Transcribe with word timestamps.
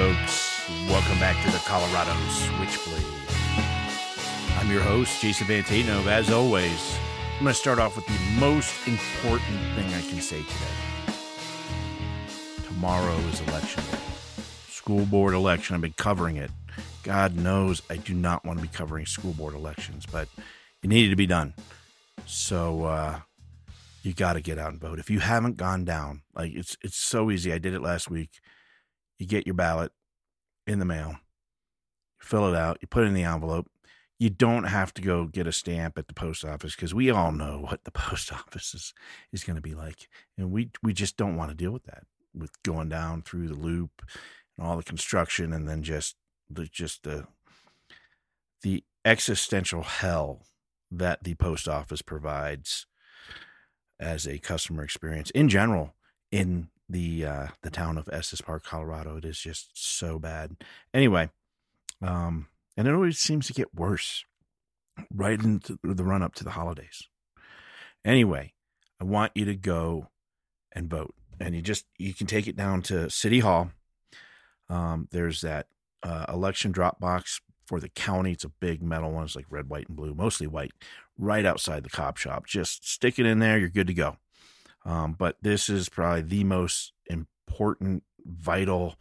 folks. 0.00 0.62
Welcome 0.88 1.18
back 1.18 1.44
to 1.44 1.50
the 1.50 1.58
Colorado 1.58 2.14
Switchblade. 2.30 3.04
I'm 4.56 4.70
your 4.70 4.80
host, 4.80 5.20
Jason 5.20 5.46
Van 5.46 5.62
Tatenhove. 5.62 6.06
As 6.06 6.30
always, 6.30 6.96
I'm 7.36 7.44
going 7.44 7.52
to 7.52 7.60
start 7.60 7.78
off 7.78 7.96
with 7.96 8.06
the 8.06 8.18
most 8.40 8.88
important 8.88 9.58
thing 9.74 9.92
I 9.92 10.00
can 10.00 10.22
say 10.22 10.38
today. 10.38 11.14
Tomorrow 12.66 13.14
is 13.28 13.42
election 13.42 13.82
day. 13.92 13.98
School 14.70 15.04
board 15.04 15.34
election. 15.34 15.74
I've 15.74 15.82
been 15.82 15.92
covering 15.92 16.36
it. 16.36 16.50
God 17.02 17.36
knows 17.36 17.82
I 17.90 17.98
do 17.98 18.14
not 18.14 18.42
want 18.42 18.58
to 18.58 18.62
be 18.62 18.72
covering 18.72 19.04
school 19.04 19.34
board 19.34 19.54
elections, 19.54 20.06
but 20.10 20.28
it 20.82 20.88
needed 20.88 21.10
to 21.10 21.16
be 21.16 21.26
done. 21.26 21.52
So 22.24 22.84
uh, 22.84 23.20
you 24.02 24.14
got 24.14 24.32
to 24.32 24.40
get 24.40 24.56
out 24.56 24.72
and 24.72 24.80
vote. 24.80 24.98
If 24.98 25.10
you 25.10 25.18
haven't 25.18 25.58
gone 25.58 25.84
down, 25.84 26.22
like 26.34 26.52
it's 26.54 26.78
it's 26.82 26.96
so 26.96 27.30
easy. 27.30 27.52
I 27.52 27.58
did 27.58 27.74
it 27.74 27.82
last 27.82 28.08
week. 28.08 28.30
You 29.20 29.26
get 29.26 29.46
your 29.46 29.54
ballot 29.54 29.92
in 30.66 30.78
the 30.78 30.84
mail, 30.84 31.10
you 31.10 31.16
fill 32.26 32.52
it 32.52 32.56
out, 32.56 32.78
you 32.80 32.88
put 32.88 33.04
it 33.04 33.08
in 33.08 33.14
the 33.14 33.24
envelope. 33.24 33.70
You 34.18 34.30
don't 34.30 34.64
have 34.64 34.92
to 34.94 35.02
go 35.02 35.26
get 35.26 35.46
a 35.46 35.52
stamp 35.52 35.96
at 35.96 36.08
the 36.08 36.14
post 36.14 36.44
office 36.44 36.74
because 36.74 36.92
we 36.92 37.10
all 37.10 37.30
know 37.30 37.60
what 37.68 37.84
the 37.84 37.90
post 37.90 38.32
office 38.32 38.74
is, 38.74 38.94
is 39.32 39.44
going 39.44 39.56
to 39.56 39.62
be 39.62 39.74
like, 39.74 40.08
and 40.36 40.50
we 40.50 40.70
we 40.82 40.92
just 40.92 41.16
don't 41.16 41.36
want 41.36 41.50
to 41.50 41.56
deal 41.56 41.70
with 41.70 41.84
that 41.84 42.04
with 42.34 42.62
going 42.62 42.88
down 42.88 43.22
through 43.22 43.48
the 43.48 43.54
loop 43.54 44.02
and 44.56 44.66
all 44.66 44.76
the 44.76 44.82
construction 44.82 45.52
and 45.52 45.68
then 45.68 45.82
just 45.82 46.16
the 46.48 46.66
just 46.66 47.02
the 47.02 47.26
the 48.62 48.84
existential 49.04 49.82
hell 49.82 50.46
that 50.90 51.24
the 51.24 51.34
post 51.34 51.68
office 51.68 52.02
provides 52.02 52.86
as 53.98 54.26
a 54.26 54.38
customer 54.38 54.82
experience 54.82 55.30
in 55.30 55.48
general 55.48 55.94
in 56.30 56.68
the 56.90 57.24
uh, 57.24 57.46
the 57.62 57.70
town 57.70 57.96
of 57.96 58.08
Estes 58.12 58.40
Park, 58.40 58.64
Colorado. 58.64 59.16
It 59.16 59.24
is 59.24 59.38
just 59.38 59.70
so 59.74 60.18
bad. 60.18 60.56
Anyway, 60.92 61.30
um, 62.02 62.48
and 62.76 62.88
it 62.88 62.94
always 62.94 63.18
seems 63.18 63.46
to 63.46 63.52
get 63.52 63.74
worse 63.74 64.24
right 65.14 65.40
into 65.40 65.78
the 65.82 66.04
run 66.04 66.22
up 66.22 66.34
to 66.36 66.44
the 66.44 66.50
holidays. 66.50 67.08
Anyway, 68.04 68.54
I 69.00 69.04
want 69.04 69.32
you 69.34 69.44
to 69.44 69.54
go 69.54 70.08
and 70.72 70.90
vote, 70.90 71.14
and 71.38 71.54
you 71.54 71.62
just 71.62 71.86
you 71.98 72.14
can 72.14 72.26
take 72.26 72.46
it 72.46 72.56
down 72.56 72.82
to 72.82 73.10
City 73.10 73.40
Hall. 73.40 73.70
Um, 74.68 75.08
there's 75.10 75.40
that 75.40 75.66
uh, 76.02 76.26
election 76.28 76.72
drop 76.72 77.00
box 77.00 77.40
for 77.66 77.80
the 77.80 77.88
county. 77.88 78.32
It's 78.32 78.44
a 78.44 78.48
big 78.48 78.82
metal 78.82 79.12
one. 79.12 79.24
It's 79.24 79.36
like 79.36 79.46
red, 79.50 79.68
white, 79.68 79.88
and 79.88 79.96
blue, 79.96 80.14
mostly 80.14 80.46
white, 80.46 80.72
right 81.18 81.44
outside 81.44 81.84
the 81.84 81.90
cop 81.90 82.16
shop. 82.16 82.46
Just 82.46 82.88
stick 82.88 83.18
it 83.18 83.26
in 83.26 83.38
there. 83.38 83.58
You're 83.58 83.68
good 83.68 83.86
to 83.86 83.94
go. 83.94 84.16
Um, 84.84 85.14
but 85.18 85.36
this 85.42 85.68
is 85.68 85.88
probably 85.88 86.22
the 86.22 86.44
most 86.44 86.92
important, 87.08 88.02
vital 88.24 88.96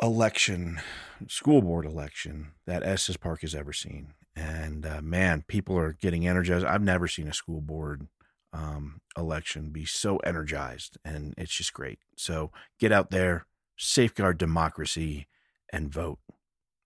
election, 0.00 0.80
school 1.28 1.62
board 1.62 1.86
election 1.86 2.52
that 2.66 2.82
Estes 2.82 3.16
Park 3.16 3.40
has 3.42 3.54
ever 3.54 3.72
seen. 3.72 4.14
And 4.34 4.86
uh, 4.86 5.00
man, 5.02 5.44
people 5.46 5.76
are 5.78 5.92
getting 5.92 6.26
energized. 6.26 6.64
I've 6.64 6.82
never 6.82 7.06
seen 7.06 7.28
a 7.28 7.34
school 7.34 7.60
board 7.60 8.08
um, 8.52 9.00
election 9.16 9.70
be 9.70 9.84
so 9.84 10.18
energized, 10.18 10.98
and 11.04 11.34
it's 11.36 11.54
just 11.54 11.72
great. 11.72 11.98
So 12.16 12.50
get 12.78 12.92
out 12.92 13.10
there, 13.10 13.46
safeguard 13.76 14.38
democracy, 14.38 15.26
and 15.70 15.92
vote. 15.92 16.18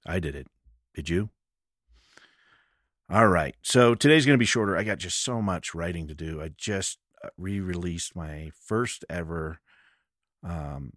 I 0.07 0.21
did 0.21 0.35
it. 0.35 0.47
Did 0.95 1.09
you? 1.09 1.31
All 3.09 3.29
right. 3.29 3.55
So 3.63 3.95
today's 3.95 4.27
going 4.27 4.35
to 4.35 4.43
be 4.43 4.45
shorter. 4.45 4.77
I 4.77 4.83
got 4.83 4.99
just 4.99 5.23
so 5.23 5.41
much 5.41 5.75
writing 5.75 6.09
to 6.09 6.15
do. 6.15 6.43
I 6.43 6.51
just 6.57 6.99
uh, 7.25 7.29
re 7.39 7.61
released 7.61 8.17
my 8.17 8.51
first 8.67 9.05
ever 9.09 9.61
um, 10.43 10.95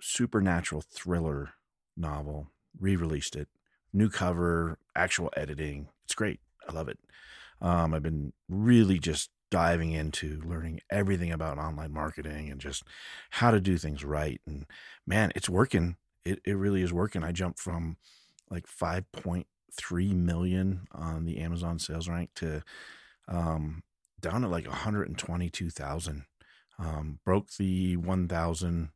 supernatural 0.00 0.82
thriller 0.82 1.50
novel, 1.94 2.48
re 2.78 2.96
released 2.96 3.36
it. 3.36 3.48
New 3.92 4.08
cover, 4.08 4.78
actual 4.96 5.30
editing. 5.36 5.88
It's 6.04 6.14
great. 6.14 6.40
I 6.66 6.72
love 6.72 6.88
it. 6.88 6.98
Um, 7.60 7.92
I've 7.92 8.02
been 8.02 8.32
really 8.48 8.98
just 8.98 9.30
diving 9.50 9.92
into 9.92 10.40
learning 10.44 10.80
everything 10.90 11.32
about 11.32 11.58
online 11.58 11.92
marketing 11.92 12.50
and 12.50 12.60
just 12.60 12.82
how 13.30 13.50
to 13.50 13.60
do 13.60 13.76
things 13.76 14.04
right. 14.04 14.40
And 14.46 14.64
man, 15.06 15.32
it's 15.36 15.50
working 15.50 15.96
it, 16.24 16.40
it 16.44 16.56
really 16.56 16.80
is 16.80 16.92
working. 16.92 17.22
I 17.22 17.32
jumped 17.32 17.60
from 17.60 17.98
like 18.50 18.66
5.3 19.72 20.14
million 20.14 20.86
on 20.92 21.24
the 21.24 21.38
Amazon 21.38 21.78
sales 21.78 22.08
rank 22.08 22.30
to 22.36 22.62
um, 23.28 23.82
down 24.20 24.42
to 24.42 24.48
like 24.48 24.66
122,000. 24.66 26.24
Um, 26.76 27.20
broke 27.24 27.50
the 27.56 27.96
1,000, 27.96 28.88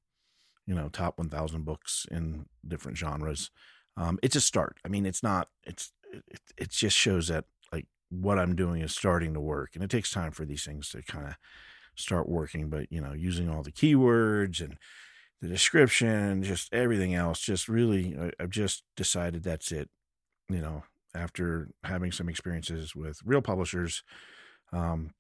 you 0.67 0.75
know, 0.75 0.89
top 0.89 1.19
1,000 1.19 1.65
books 1.65 2.07
in 2.11 2.47
different 2.67 2.99
genres. 2.99 3.51
Um, 3.97 4.19
it's 4.23 4.37
a 4.37 4.41
start. 4.41 4.79
I 4.85 4.89
mean, 4.89 5.07
it's 5.07 5.23
not, 5.23 5.49
it's, 5.65 5.93
it, 6.13 6.41
it 6.57 6.71
just 6.71 6.97
shows 6.97 7.29
that 7.29 7.45
like 7.73 7.87
what 8.11 8.39
I'm 8.39 8.57
doing 8.57 8.83
is 8.83 8.93
starting 8.93 9.33
to 9.35 9.41
work 9.41 9.71
and 9.75 9.85
it 9.85 9.91
takes 9.91 10.11
time 10.11 10.33
for 10.33 10.45
these 10.45 10.65
things 10.65 10.89
to 10.91 11.03
kind 11.03 11.29
of 11.29 11.35
start 11.95 12.29
working, 12.29 12.69
but 12.69 12.91
you 12.91 13.01
know, 13.01 13.13
using 13.13 13.49
all 13.49 13.63
the 13.63 13.73
keywords 13.73 14.61
and 14.61 14.77
the 15.41 15.49
description, 15.49 16.43
just 16.43 16.73
everything 16.73 17.15
else. 17.15 17.41
Just 17.41 17.69
really, 17.69 18.17
I, 18.19 18.33
have 18.41 18.51
just 18.51 18.83
decided 18.97 19.43
that's 19.43 19.71
it. 19.73 19.89
You 20.49 20.61
know, 20.61 20.85
after 21.15 21.69
having 21.85 22.13
some 22.13 22.29
experiences 22.29 22.95
with 22.95 23.21
real 23.25 23.43
publishers, 23.43 24.03
um, 24.73 25.13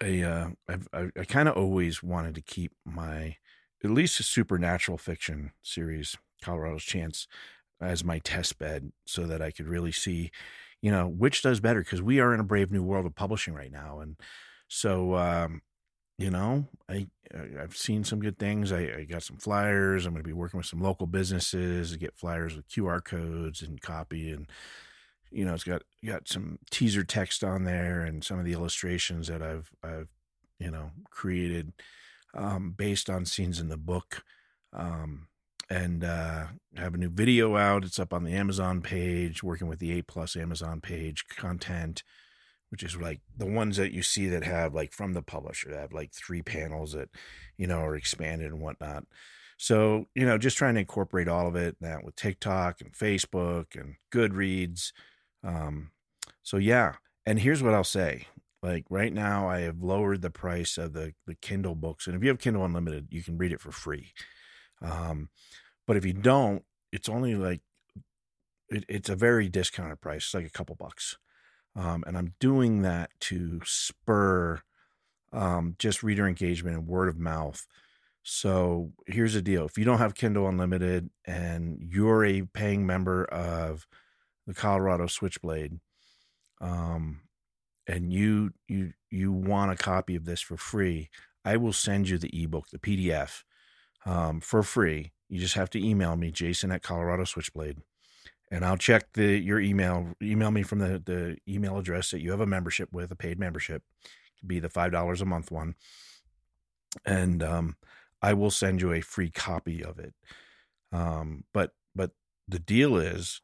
I, 0.00 0.22
uh, 0.22 0.50
I, 0.92 1.10
I 1.18 1.24
kind 1.24 1.48
of 1.48 1.56
always 1.56 2.02
wanted 2.02 2.34
to 2.34 2.42
keep 2.42 2.72
my 2.84 3.36
at 3.84 3.90
least 3.90 4.20
a 4.20 4.22
supernatural 4.22 4.98
fiction 4.98 5.52
series, 5.62 6.16
Colorado's 6.42 6.84
Chance, 6.84 7.26
as 7.80 8.04
my 8.04 8.18
test 8.20 8.58
bed, 8.58 8.92
so 9.06 9.26
that 9.26 9.42
I 9.42 9.50
could 9.50 9.66
really 9.68 9.92
see, 9.92 10.30
you 10.80 10.90
know, 10.90 11.08
which 11.08 11.42
does 11.42 11.60
better 11.60 11.80
because 11.82 12.02
we 12.02 12.20
are 12.20 12.34
in 12.34 12.40
a 12.40 12.44
brave 12.44 12.70
new 12.70 12.82
world 12.82 13.06
of 13.06 13.14
publishing 13.14 13.54
right 13.54 13.72
now, 13.72 14.00
and 14.00 14.16
so 14.68 15.16
um, 15.16 15.62
you 16.22 16.30
know, 16.30 16.68
I 16.88 17.08
I've 17.60 17.76
seen 17.76 18.04
some 18.04 18.20
good 18.20 18.38
things. 18.38 18.70
I, 18.70 18.80
I 18.98 19.06
got 19.08 19.24
some 19.24 19.38
flyers. 19.38 20.06
I'm 20.06 20.12
going 20.12 20.22
to 20.22 20.28
be 20.28 20.32
working 20.32 20.58
with 20.58 20.66
some 20.66 20.80
local 20.80 21.08
businesses 21.08 21.90
to 21.90 21.98
get 21.98 22.16
flyers 22.16 22.54
with 22.54 22.68
QR 22.68 23.02
codes 23.02 23.60
and 23.60 23.80
copy, 23.80 24.30
and 24.30 24.46
you 25.32 25.44
know, 25.44 25.52
it's 25.52 25.64
got 25.64 25.82
got 26.04 26.28
some 26.28 26.60
teaser 26.70 27.02
text 27.02 27.42
on 27.42 27.64
there 27.64 28.02
and 28.02 28.22
some 28.22 28.38
of 28.38 28.44
the 28.44 28.52
illustrations 28.52 29.26
that 29.26 29.42
I've 29.42 29.70
I've 29.82 30.10
you 30.60 30.70
know 30.70 30.92
created 31.10 31.72
um, 32.34 32.72
based 32.76 33.10
on 33.10 33.26
scenes 33.26 33.58
in 33.58 33.68
the 33.68 33.76
book. 33.76 34.22
Um, 34.72 35.26
and 35.70 36.04
uh, 36.04 36.46
have 36.76 36.92
a 36.94 36.98
new 36.98 37.08
video 37.08 37.56
out. 37.56 37.84
It's 37.84 37.98
up 37.98 38.12
on 38.12 38.24
the 38.24 38.34
Amazon 38.34 38.82
page, 38.82 39.42
working 39.42 39.68
with 39.68 39.78
the 39.78 39.98
A 39.98 40.02
plus 40.02 40.36
Amazon 40.36 40.82
page 40.82 41.24
content 41.28 42.02
which 42.72 42.82
is 42.82 42.96
like 42.96 43.20
the 43.36 43.46
ones 43.46 43.76
that 43.76 43.92
you 43.92 44.02
see 44.02 44.28
that 44.28 44.42
have 44.42 44.74
like 44.74 44.94
from 44.94 45.12
the 45.12 45.20
publisher 45.20 45.68
that 45.68 45.78
have 45.78 45.92
like 45.92 46.10
three 46.14 46.40
panels 46.40 46.94
that 46.94 47.10
you 47.58 47.66
know 47.66 47.80
are 47.80 47.94
expanded 47.94 48.50
and 48.50 48.62
whatnot. 48.62 49.04
So 49.58 50.06
you 50.14 50.24
know 50.24 50.38
just 50.38 50.56
trying 50.56 50.74
to 50.74 50.80
incorporate 50.80 51.28
all 51.28 51.46
of 51.46 51.54
it 51.54 51.76
that 51.82 52.02
with 52.02 52.16
tiktok 52.16 52.80
and 52.80 52.94
facebook 52.94 53.78
and 53.78 53.96
goodreads 54.10 54.92
um 55.44 55.90
so 56.42 56.56
yeah. 56.56 56.94
And 57.26 57.38
here's 57.38 57.62
what 57.62 57.74
i'll 57.74 57.84
say 57.84 58.26
like 58.62 58.84
right 58.88 59.12
now 59.12 59.48
i 59.48 59.60
have 59.60 59.82
lowered 59.82 60.22
the 60.22 60.30
price 60.30 60.78
of 60.78 60.94
the 60.94 61.12
the 61.26 61.34
kindle 61.34 61.74
books 61.74 62.06
and 62.06 62.16
if 62.16 62.22
you 62.22 62.30
have 62.30 62.38
kindle 62.38 62.64
unlimited 62.64 63.06
you 63.10 63.22
can 63.22 63.36
read 63.36 63.52
it 63.52 63.60
for 63.60 63.70
free. 63.70 64.12
Um 64.80 65.28
but 65.86 65.98
if 65.98 66.06
you 66.06 66.14
don't 66.14 66.64
it's 66.90 67.10
only 67.10 67.34
like 67.34 67.60
it, 68.70 68.86
it's 68.88 69.10
a 69.10 69.16
very 69.16 69.50
discounted 69.50 70.00
price 70.00 70.24
it's 70.24 70.34
like 70.34 70.46
a 70.46 70.50
couple 70.50 70.74
bucks 70.74 71.18
um, 71.74 72.04
and 72.06 72.16
I'm 72.16 72.34
doing 72.38 72.82
that 72.82 73.10
to 73.20 73.60
spur 73.64 74.62
um, 75.32 75.76
just 75.78 76.02
reader 76.02 76.26
engagement 76.26 76.76
and 76.76 76.86
word 76.86 77.08
of 77.08 77.18
mouth. 77.18 77.66
So 78.22 78.92
here's 79.06 79.34
the 79.34 79.42
deal: 79.42 79.66
if 79.66 79.78
you 79.78 79.84
don't 79.84 79.98
have 79.98 80.14
Kindle 80.14 80.48
Unlimited 80.48 81.10
and 81.24 81.78
you're 81.80 82.24
a 82.24 82.42
paying 82.42 82.86
member 82.86 83.24
of 83.24 83.86
the 84.46 84.54
Colorado 84.54 85.06
Switchblade, 85.06 85.80
um, 86.60 87.22
and 87.86 88.12
you 88.12 88.52
you 88.68 88.92
you 89.10 89.32
want 89.32 89.72
a 89.72 89.76
copy 89.76 90.14
of 90.14 90.24
this 90.24 90.40
for 90.40 90.56
free, 90.56 91.10
I 91.44 91.56
will 91.56 91.72
send 91.72 92.08
you 92.08 92.18
the 92.18 92.42
ebook, 92.42 92.68
the 92.70 92.78
PDF, 92.78 93.42
um, 94.06 94.40
for 94.40 94.62
free. 94.62 95.12
You 95.28 95.40
just 95.40 95.54
have 95.54 95.70
to 95.70 95.84
email 95.84 96.14
me, 96.16 96.30
Jason 96.30 96.70
at 96.70 96.82
Colorado 96.82 97.24
Switchblade 97.24 97.78
and 98.52 98.66
I'll 98.66 98.76
check 98.76 99.14
the 99.14 99.38
your 99.38 99.58
email. 99.58 100.14
Email 100.22 100.50
me 100.50 100.62
from 100.62 100.78
the 100.78 101.02
the 101.04 101.38
email 101.48 101.78
address 101.78 102.10
that 102.10 102.20
you 102.20 102.30
have 102.30 102.40
a 102.40 102.46
membership 102.46 102.90
with, 102.92 103.10
a 103.10 103.16
paid 103.16 103.38
membership, 103.40 103.82
it 104.04 104.46
be 104.46 104.60
the 104.60 104.68
five 104.68 104.92
dollars 104.92 105.22
a 105.22 105.24
month 105.24 105.50
one, 105.50 105.74
and 107.04 107.42
um, 107.42 107.76
I 108.20 108.34
will 108.34 108.50
send 108.50 108.82
you 108.82 108.92
a 108.92 109.00
free 109.00 109.30
copy 109.30 109.82
of 109.82 109.98
it. 109.98 110.14
Um, 110.92 111.44
but 111.54 111.72
but 111.94 112.10
the 112.46 112.58
deal 112.58 112.96
is, 112.96 113.40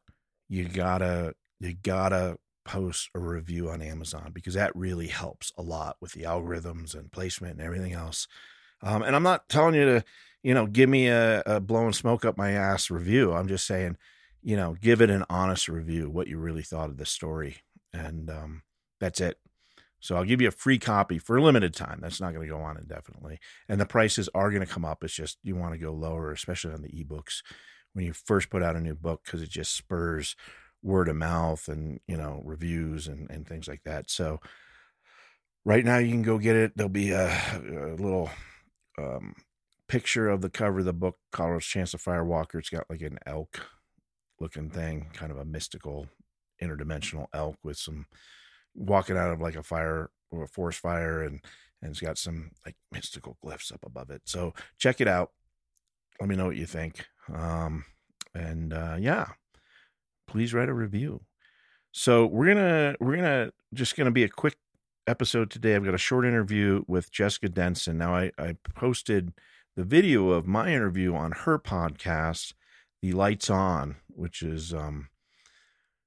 you 0.47 0.65
gotta 0.65 1.33
you 1.59 1.73
gotta 1.73 2.37
post 2.63 3.09
a 3.15 3.19
review 3.19 3.71
on 3.71 3.81
Amazon 3.81 4.29
because 4.31 4.53
that 4.53 4.75
really 4.75 5.07
helps 5.07 5.51
a 5.57 5.63
lot 5.63 5.97
with 5.99 6.11
the 6.11 6.21
algorithms 6.21 6.93
and 6.93 7.11
placement 7.11 7.53
and 7.53 7.61
everything 7.61 7.93
else. 7.93 8.27
Um, 8.83 9.01
and 9.01 9.15
I'm 9.15 9.23
not 9.23 9.49
telling 9.49 9.73
you 9.73 9.85
to, 9.85 10.03
you 10.43 10.53
know, 10.53 10.67
give 10.67 10.87
me 10.87 11.07
a, 11.07 11.41
a 11.47 11.59
blowing 11.59 11.93
smoke 11.93 12.25
up 12.25 12.37
my 12.37 12.51
ass 12.51 12.91
review. 12.91 13.33
I'm 13.33 13.47
just 13.47 13.65
saying, 13.65 13.97
you 14.41 14.55
know, 14.55 14.75
give 14.79 15.01
it 15.01 15.09
an 15.09 15.25
honest 15.29 15.67
review, 15.67 16.09
what 16.09 16.27
you 16.27 16.37
really 16.37 16.63
thought 16.63 16.89
of 16.89 16.97
the 16.97 17.05
story. 17.05 17.57
And 17.93 18.29
um, 18.29 18.63
that's 18.99 19.19
it. 19.19 19.37
So 19.99 20.15
I'll 20.15 20.23
give 20.23 20.39
you 20.39 20.47
a 20.47 20.51
free 20.51 20.79
copy 20.79 21.17
for 21.19 21.37
a 21.37 21.41
limited 21.41 21.73
time. 21.73 21.99
That's 22.01 22.21
not 22.21 22.33
going 22.33 22.47
to 22.47 22.53
go 22.53 22.61
on 22.61 22.77
indefinitely. 22.77 23.39
And 23.67 23.81
the 23.81 23.85
prices 23.85 24.29
are 24.33 24.49
going 24.49 24.65
to 24.65 24.71
come 24.71 24.85
up. 24.85 25.03
It's 25.03 25.13
just 25.13 25.37
you 25.43 25.55
want 25.57 25.73
to 25.73 25.77
go 25.77 25.91
lower, 25.91 26.31
especially 26.31 26.73
on 26.73 26.81
the 26.81 26.89
ebooks 26.89 27.41
when 27.93 28.05
you 28.05 28.13
first 28.13 28.49
put 28.49 28.63
out 28.63 28.77
a 28.77 28.79
new 28.79 28.95
book, 28.95 29.21
because 29.25 29.41
it 29.41 29.49
just 29.49 29.75
spurs 29.75 30.35
word 30.81 31.09
of 31.09 31.17
mouth 31.17 31.67
and, 31.67 31.99
you 32.07 32.15
know, 32.15 32.41
reviews 32.45 33.07
and, 33.07 33.29
and 33.29 33.45
things 33.45 33.67
like 33.67 33.81
that. 33.83 34.09
So 34.09 34.39
right 35.65 35.83
now 35.83 35.97
you 35.97 36.11
can 36.11 36.21
go 36.21 36.37
get 36.37 36.55
it. 36.55 36.77
There'll 36.77 36.89
be 36.89 37.11
a, 37.11 37.27
a 37.27 37.95
little 37.99 38.29
um, 38.97 39.35
picture 39.89 40.29
of 40.29 40.39
the 40.39 40.49
cover 40.49 40.79
of 40.79 40.85
the 40.85 40.93
book, 40.93 41.17
Colorado's 41.33 41.65
Chance 41.65 41.93
of 41.93 42.01
Firewalker. 42.01 42.59
It's 42.59 42.69
got 42.69 42.85
like 42.89 43.01
an 43.01 43.19
elk 43.25 43.67
looking 44.39 44.69
thing, 44.69 45.07
kind 45.13 45.31
of 45.31 45.37
a 45.37 45.45
mystical 45.45 46.07
interdimensional 46.61 47.27
elk 47.33 47.57
with 47.63 47.77
some 47.77 48.05
walking 48.75 49.17
out 49.17 49.31
of 49.31 49.41
like 49.41 49.55
a 49.55 49.63
fire 49.63 50.09
or 50.31 50.43
a 50.43 50.47
forest 50.47 50.79
fire 50.79 51.23
and 51.23 51.41
and 51.81 51.91
it's 51.91 52.01
got 52.01 52.17
some 52.17 52.51
like 52.65 52.75
mystical 52.91 53.37
glyphs 53.43 53.73
up 53.73 53.79
above 53.85 54.09
it. 54.09 54.21
So 54.25 54.53
check 54.77 54.99
it 54.99 55.07
out. 55.07 55.31
Let 56.19 56.29
me 56.29 56.35
know 56.35 56.45
what 56.45 56.57
you 56.57 56.65
think. 56.65 57.05
Um 57.33 57.85
and 58.35 58.73
uh 58.73 58.97
yeah, 58.99 59.27
please 60.27 60.53
write 60.53 60.69
a 60.69 60.73
review. 60.73 61.21
So 61.91 62.25
we're 62.25 62.53
gonna 62.53 62.95
we're 62.99 63.15
gonna 63.15 63.51
just 63.73 63.95
gonna 63.95 64.11
be 64.11 64.23
a 64.23 64.29
quick 64.29 64.55
episode 65.07 65.49
today. 65.49 65.75
I've 65.75 65.85
got 65.85 65.95
a 65.95 65.99
short 65.99 66.25
interview 66.25 66.83
with 66.87 67.11
Jessica 67.11 67.49
Denson. 67.49 67.97
Now 67.97 68.13
I, 68.13 68.31
I 68.37 68.55
posted 68.75 69.33
the 69.75 69.83
video 69.83 70.29
of 70.29 70.45
my 70.45 70.71
interview 70.71 71.15
on 71.15 71.31
her 71.31 71.57
podcast, 71.57 72.53
The 73.01 73.13
Lights 73.13 73.49
On, 73.49 73.97
which 74.09 74.41
is 74.41 74.73
um 74.73 75.09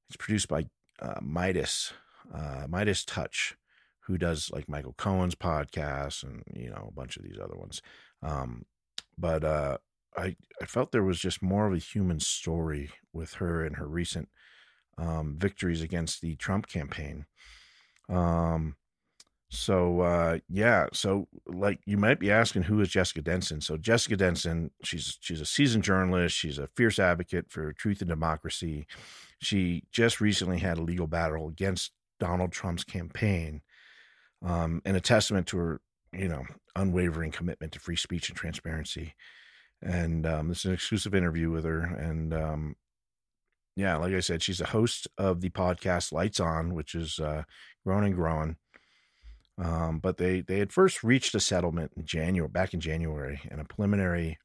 it's 0.09 0.17
produced 0.17 0.49
by 0.49 0.67
uh, 1.01 1.21
Midas 1.23 1.93
uh, 2.35 2.67
Midas 2.69 3.05
Touch, 3.05 3.57
who 4.01 4.19
does 4.19 4.51
like 4.53 4.69
Michael 4.69 4.95
Cohen's 4.97 5.35
podcast 5.35 6.23
and 6.23 6.43
you 6.55 6.71
know 6.71 6.87
a 6.89 6.95
bunch 6.95 7.17
of 7.17 7.25
these 7.25 7.39
other 7.43 7.57
ones. 7.57 7.83
Um, 8.23 8.65
but 9.19 9.45
uh, 9.45 9.79
I 10.17 10.37
I 10.61 10.67
felt 10.67 10.93
there 10.93 11.03
was 11.03 11.19
just 11.19 11.43
more 11.43 11.67
of 11.67 11.73
a 11.73 11.79
human 11.79 12.21
story 12.21 12.91
with 13.13 13.35
her 13.35 13.65
and 13.65 13.77
her 13.77 13.87
recent 13.87 14.29
um, 14.99 15.37
victories 15.39 15.83
against 15.83 16.21
the 16.21 16.37
Trump 16.37 16.67
campaign. 16.67 17.27
Um, 18.09 18.77
so 19.53 20.01
uh, 20.01 20.39
yeah, 20.49 20.87
so 20.95 21.29
like 21.47 21.79
you 21.85 21.99
might 21.99 22.19
be 22.19 22.31
asking, 22.31 22.63
who 22.63 22.81
is 22.81 22.89
Jessica 22.89 23.21
Denson? 23.21 23.61
So 23.61 23.77
Jessica 23.77 24.17
Denson, 24.17 24.71
she's 24.83 25.19
she's 25.21 25.43
a 25.43 25.47
seasoned 25.47 25.85
journalist. 25.85 26.35
She's 26.35 26.57
a 26.57 26.69
fierce 26.75 26.99
advocate 26.99 27.51
for 27.51 27.75
truth 27.75 28.01
and 28.01 28.09
democracy. 28.09 28.87
She 29.43 29.85
just 29.93 30.23
recently 30.23 30.59
had 30.59 30.79
a 30.79 30.83
legal 30.83 31.07
battle 31.07 31.49
against 31.49 31.93
Donald 32.19 32.51
Trump's 32.51 32.83
campaign, 32.83 33.61
um, 34.43 34.81
and 34.87 34.97
a 34.97 35.03
testament 35.03 35.47
to 35.49 35.59
her, 35.59 35.81
you 36.15 36.29
know, 36.29 36.45
unwavering 36.75 37.31
commitment 37.31 37.75
to 37.75 37.79
free 37.79 37.97
speech 37.97 38.31
and 38.31 38.39
transparency. 38.39 39.15
And 39.83 40.25
um, 40.27 40.49
this 40.49 40.61
is 40.61 40.65
an 40.65 40.73
exclusive 40.73 41.15
interview 41.15 41.51
with 41.51 41.65
her. 41.65 41.81
And 41.83 42.33
um, 42.33 42.77
yeah, 43.77 43.97
like 43.97 44.15
I 44.15 44.21
said, 44.21 44.43
she's 44.43 44.63
a 44.63 44.67
host 44.67 45.09
of 45.19 45.43
the 45.43 45.51
podcast 45.51 46.11
Lights 46.11 46.41
On, 46.41 46.73
which 46.73 46.95
is 46.95 47.19
uh, 47.19 47.43
growing 47.85 48.07
and 48.07 48.15
growing. 48.15 48.57
Um, 49.59 49.99
but 49.99 50.17
they 50.17 50.41
they 50.41 50.59
had 50.59 50.73
first 50.73 51.05
reached 51.05 51.35
a 51.35 51.41
settlement 51.41 51.93
in 51.97 52.05
January, 52.05 52.49
back 52.49 52.75
in 52.75 52.81
January, 52.81 53.41
and 53.51 53.61
a 53.61 53.65
preliminary. 53.65 54.39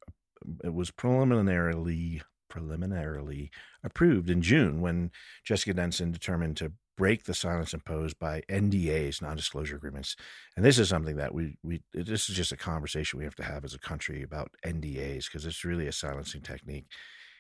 It 0.64 0.74
was 0.74 0.92
preliminarily 0.92 2.22
preliminarily 2.50 3.52
approved 3.84 4.30
in 4.30 4.42
June 4.42 4.82
when 4.82 5.12
Jessica 5.44 5.74
Denson 5.74 6.12
determined 6.12 6.58
to 6.58 6.72
break 6.98 7.26
the 7.26 7.34
silence 7.34 7.74
imposed 7.74 8.18
by 8.20 8.42
NDAs, 8.50 9.22
non-disclosure 9.22 9.76
agreements. 9.76 10.16
And 10.56 10.66
this 10.66 10.80
is 10.80 10.90
something 10.90 11.18
that 11.18 11.34
we 11.34 11.58
we 11.64 11.82
this 11.94 12.30
is 12.30 12.36
just 12.36 12.52
a 12.52 12.58
conversation 12.58 13.20
we 13.20 13.26
have 13.26 13.36
to 13.36 13.44
have 13.44 13.64
as 13.64 13.74
a 13.74 13.80
country 13.80 14.24
about 14.24 14.52
NDAs 14.66 15.26
because 15.26 15.46
it's 15.46 15.64
really 15.64 15.88
a 15.88 15.92
silencing 15.92 16.42
technique. 16.42 16.88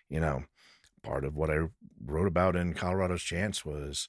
You 0.09 0.19
know, 0.19 0.43
part 1.03 1.25
of 1.25 1.35
what 1.35 1.49
I 1.49 1.59
wrote 2.05 2.27
about 2.27 2.55
in 2.55 2.73
Colorado's 2.73 3.23
Chance 3.23 3.65
was, 3.65 4.07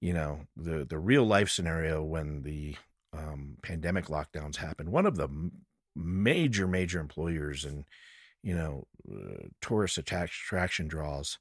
you 0.00 0.12
know, 0.12 0.40
the 0.56 0.84
the 0.84 0.98
real 0.98 1.24
life 1.24 1.50
scenario 1.50 2.02
when 2.02 2.42
the 2.42 2.76
um, 3.12 3.56
pandemic 3.62 4.06
lockdowns 4.06 4.56
happened. 4.56 4.90
One 4.90 5.06
of 5.06 5.16
the 5.16 5.28
major 5.96 6.66
major 6.68 7.00
employers 7.00 7.64
and 7.64 7.84
you 8.42 8.54
know 8.54 8.86
uh, 9.10 9.48
tourist 9.60 9.98
attraction 9.98 10.86
draws 10.86 11.38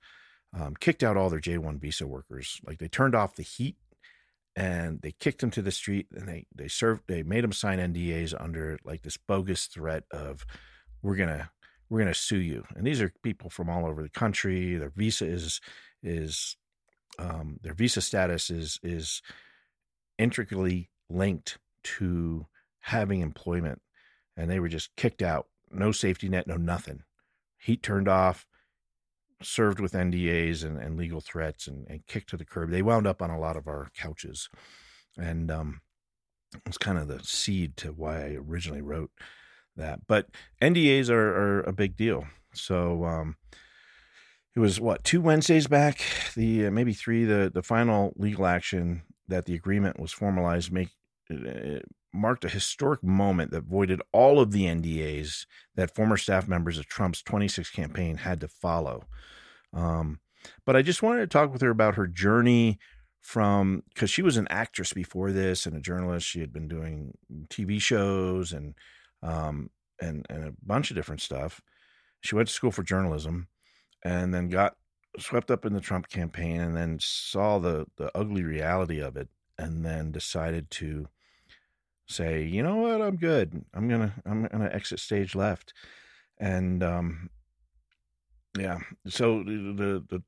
um, 0.53 0.75
kicked 0.79 1.03
out 1.03 1.17
all 1.17 1.29
their 1.29 1.39
J1 1.39 1.79
visa 1.79 2.07
workers. 2.07 2.59
Like 2.65 2.79
they 2.79 2.87
turned 2.87 3.15
off 3.15 3.35
the 3.35 3.43
heat 3.43 3.75
and 4.55 5.01
they 5.01 5.11
kicked 5.11 5.41
them 5.41 5.51
to 5.51 5.61
the 5.61 5.71
street 5.71 6.07
and 6.15 6.27
they, 6.27 6.45
they 6.55 6.67
served, 6.67 7.03
they 7.07 7.23
made 7.23 7.43
them 7.43 7.51
sign 7.51 7.79
NDAs 7.79 8.33
under 8.39 8.79
like 8.83 9.03
this 9.03 9.17
bogus 9.17 9.65
threat 9.65 10.03
of, 10.11 10.45
we're 11.01 11.15
to, 11.17 11.49
we're 11.89 12.05
to 12.05 12.13
sue 12.13 12.39
you. 12.39 12.65
And 12.75 12.85
these 12.85 13.01
are 13.01 13.13
people 13.23 13.49
from 13.49 13.69
all 13.69 13.85
over 13.85 14.01
the 14.01 14.09
country. 14.09 14.75
Their 14.75 14.91
visa 14.95 15.25
is, 15.25 15.61
is, 16.01 16.57
um, 17.19 17.59
their 17.61 17.73
visa 17.73 18.01
status 18.01 18.49
is, 18.49 18.79
is 18.83 19.21
intricately 20.17 20.89
linked 21.09 21.57
to 21.83 22.45
having 22.79 23.21
employment. 23.21 23.81
And 24.35 24.49
they 24.49 24.59
were 24.59 24.69
just 24.69 24.95
kicked 24.95 25.21
out. 25.21 25.47
No 25.71 25.91
safety 25.91 26.29
net, 26.29 26.47
no 26.47 26.57
nothing. 26.57 27.03
Heat 27.57 27.81
turned 27.83 28.07
off 28.07 28.45
served 29.41 29.79
with 29.79 29.93
NDAs 29.93 30.63
and, 30.63 30.77
and 30.77 30.97
legal 30.97 31.21
threats 31.21 31.67
and, 31.67 31.87
and, 31.89 32.05
kicked 32.07 32.29
to 32.29 32.37
the 32.37 32.45
curb. 32.45 32.71
They 32.71 32.81
wound 32.81 33.05
up 33.05 33.21
on 33.21 33.29
a 33.29 33.39
lot 33.39 33.55
of 33.55 33.67
our 33.67 33.89
couches. 33.95 34.49
And 35.17 35.51
um, 35.51 35.81
it's 36.65 36.77
kind 36.77 36.97
of 36.97 37.07
the 37.07 37.19
seed 37.23 37.77
to 37.77 37.89
why 37.89 38.17
I 38.17 38.37
originally 38.39 38.81
wrote 38.81 39.11
that. 39.75 40.07
But 40.07 40.29
NDAs 40.61 41.09
are, 41.09 41.37
are 41.37 41.61
a 41.61 41.73
big 41.73 41.95
deal. 41.95 42.25
So 42.53 43.05
um, 43.05 43.37
it 44.57 44.59
was 44.59 44.81
what 44.81 45.03
two 45.03 45.21
Wednesdays 45.21 45.67
back, 45.67 46.01
the 46.35 46.65
uh, 46.65 46.71
maybe 46.71 46.91
three, 46.91 47.25
the 47.25 47.51
the 47.53 47.61
final 47.61 48.11
legal 48.15 48.47
action 48.47 49.03
that 49.27 49.45
the 49.45 49.53
agreement 49.53 49.99
was 49.99 50.11
formalized 50.11 50.71
make 50.71 50.89
it 51.29 51.85
marked 52.11 52.43
a 52.43 52.49
historic 52.49 53.03
moment 53.03 53.51
that 53.51 53.65
voided 53.65 54.01
all 54.11 54.39
of 54.39 54.51
the 54.51 54.63
NDAs 54.63 55.45
that 55.75 55.93
former 55.93 56.17
staff 56.17 56.47
members 56.47 56.79
of 56.79 56.87
Trump's 56.87 57.21
26 57.21 57.69
campaign 57.69 58.17
had 58.17 58.41
to 58.41 58.47
follow. 58.47 59.03
Um, 59.73 60.21
but 60.65 60.75
I 60.75 60.81
just 60.81 61.03
wanted 61.03 61.19
to 61.19 61.27
talk 61.27 61.53
with 61.53 61.61
her 61.61 61.69
about 61.69 61.93
her 61.93 62.07
journey 62.07 62.79
from 63.21 63.83
because 63.93 64.09
she 64.09 64.23
was 64.23 64.37
an 64.37 64.47
actress 64.49 64.91
before 64.91 65.31
this 65.31 65.67
and 65.67 65.77
a 65.77 65.81
journalist. 65.81 66.25
She 66.25 66.39
had 66.39 66.51
been 66.51 66.67
doing 66.67 67.15
TV 67.49 67.79
shows 67.79 68.53
and 68.53 68.73
um, 69.21 69.69
and 70.01 70.25
and 70.31 70.45
a 70.45 70.53
bunch 70.65 70.89
of 70.89 70.95
different 70.95 71.21
stuff. 71.21 71.61
She 72.21 72.33
went 72.33 72.47
to 72.47 72.53
school 72.55 72.71
for 72.71 72.81
journalism 72.81 73.49
and 74.07 74.33
then 74.33 74.47
got 74.47 74.75
swept 75.19 75.51
up 75.51 75.65
in 75.65 75.73
the 75.73 75.81
Trump 75.81 76.07
campaign 76.07 76.61
and 76.61 76.77
then 76.77 76.97
saw 77.01 77.59
the 77.59 77.85
the 77.97 78.09
ugly 78.17 78.43
reality 78.43 78.99
of 78.99 79.17
it 79.17 79.27
and 79.57 79.85
then 79.85 80.11
decided 80.11 80.69
to 80.71 81.07
say, 82.07 82.43
you 82.43 82.63
know 82.63 82.77
what, 82.77 83.01
I'm 83.01 83.17
good. 83.17 83.65
I'm 83.73 83.89
gonna 83.89 84.13
I'm 84.25 84.45
gonna 84.45 84.69
exit 84.71 84.99
stage 84.99 85.35
left, 85.35 85.73
and 86.39 86.81
um, 86.83 87.29
yeah. 88.57 88.79
So 89.07 89.43
the 89.43 90.03
the 90.07 90.23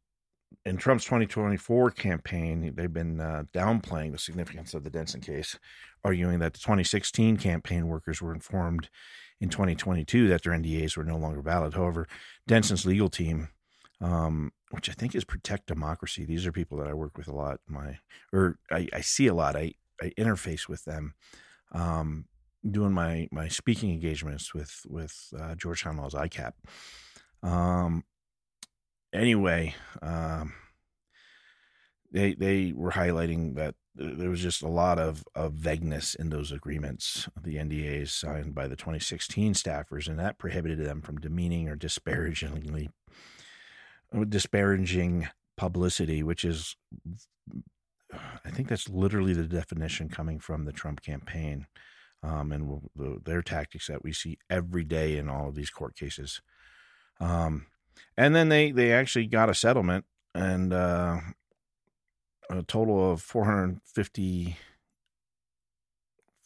in 0.66 0.76
Trump's 0.76 1.06
2024 1.06 1.92
campaign, 1.92 2.74
they've 2.76 2.92
been 2.92 3.22
uh, 3.22 3.44
downplaying 3.54 4.12
the 4.12 4.18
significance 4.18 4.74
of 4.74 4.84
the 4.84 4.90
Denson 4.90 5.22
case, 5.22 5.58
arguing 6.04 6.40
that 6.40 6.52
the 6.54 6.60
2016 6.60 7.38
campaign 7.38 7.88
workers 7.88 8.22
were 8.22 8.34
informed 8.34 8.90
in 9.40 9.48
2022 9.48 10.28
that 10.28 10.44
their 10.44 10.52
NDAs 10.52 10.98
were 10.98 11.06
no 11.06 11.18
longer 11.18 11.42
valid. 11.42 11.76
However, 11.76 12.08
Denson's 12.46 12.86
legal 12.86 13.10
team, 13.10 13.50
um, 14.02 14.52
which 14.72 14.90
I 14.90 14.94
think 14.94 15.16
is 15.16 15.26
Protect 15.26 15.68
Democracy, 15.68 16.26
these 16.26 16.46
are 16.46 16.52
people 16.52 16.78
that 16.78 16.88
I 16.88 16.94
work 16.94 17.18
with 17.18 17.28
a 17.28 17.36
lot. 17.36 17.60
My 17.68 18.00
or 18.32 18.58
I, 18.72 18.88
I 18.94 19.02
see 19.02 19.28
a 19.28 19.34
lot. 19.34 19.56
I 19.56 19.74
I 20.02 20.12
interface 20.18 20.68
with 20.68 20.86
them 20.86 21.14
um, 21.72 22.26
doing 22.70 22.94
my 22.94 23.28
my 23.32 23.48
speaking 23.48 23.92
engagements 23.92 24.54
with 24.54 24.82
with 24.88 25.34
uh, 25.40 25.56
Georgetown 25.56 25.98
Law's 25.98 26.14
ICAP. 26.14 26.54
Um, 27.44 28.04
anyway, 29.14 29.76
um, 30.02 30.54
they 32.12 32.34
they 32.34 32.74
were 32.76 32.92
highlighting 32.92 33.56
that 33.56 33.76
there 33.96 34.30
was 34.30 34.42
just 34.42 34.62
a 34.62 34.68
lot 34.68 34.98
of, 34.98 35.26
of 35.36 35.54
vagueness 35.54 36.16
in 36.16 36.30
those 36.30 36.54
agreements, 36.54 37.28
the 37.42 37.56
NDAs 37.56 38.10
signed 38.10 38.56
by 38.56 38.68
the 38.68 38.78
2016 38.78 39.54
staffers, 39.54 40.08
and 40.08 40.18
that 40.20 40.38
prohibited 40.38 40.80
them 40.80 41.02
from 41.02 41.20
demeaning 41.20 41.68
or 41.68 41.76
disparagingly 41.76 42.90
disparaging 44.30 45.30
publicity, 45.58 46.24
which 46.24 46.46
is 46.46 46.76
I 48.46 48.50
think 48.52 48.68
that's 48.70 48.90
literally 48.90 49.34
the 49.34 49.44
definition 49.48 50.10
coming 50.10 50.40
from 50.40 50.66
the 50.66 50.74
Trump 50.74 51.02
campaign. 51.02 51.68
um, 52.24 52.52
and 52.52 52.82
the, 52.96 53.20
their 53.24 53.42
tactics 53.42 53.88
that 53.88 54.04
we 54.04 54.14
see 54.14 54.38
every 54.50 54.84
day 54.84 55.18
in 55.18 55.30
all 55.30 55.48
of 55.50 55.56
these 55.56 55.70
court 55.70 55.96
cases. 55.96 56.42
Um, 57.20 57.68
and 58.18 58.36
then 58.36 58.50
they 58.50 58.72
they 58.72 58.92
actually 58.92 59.28
got 59.28 59.50
a 59.50 59.54
settlement 59.56 60.06
and 60.36 60.74
uh, 60.74 61.20
a 62.50 62.64
total 62.64 63.12
of 63.12 63.22
450 63.22 64.58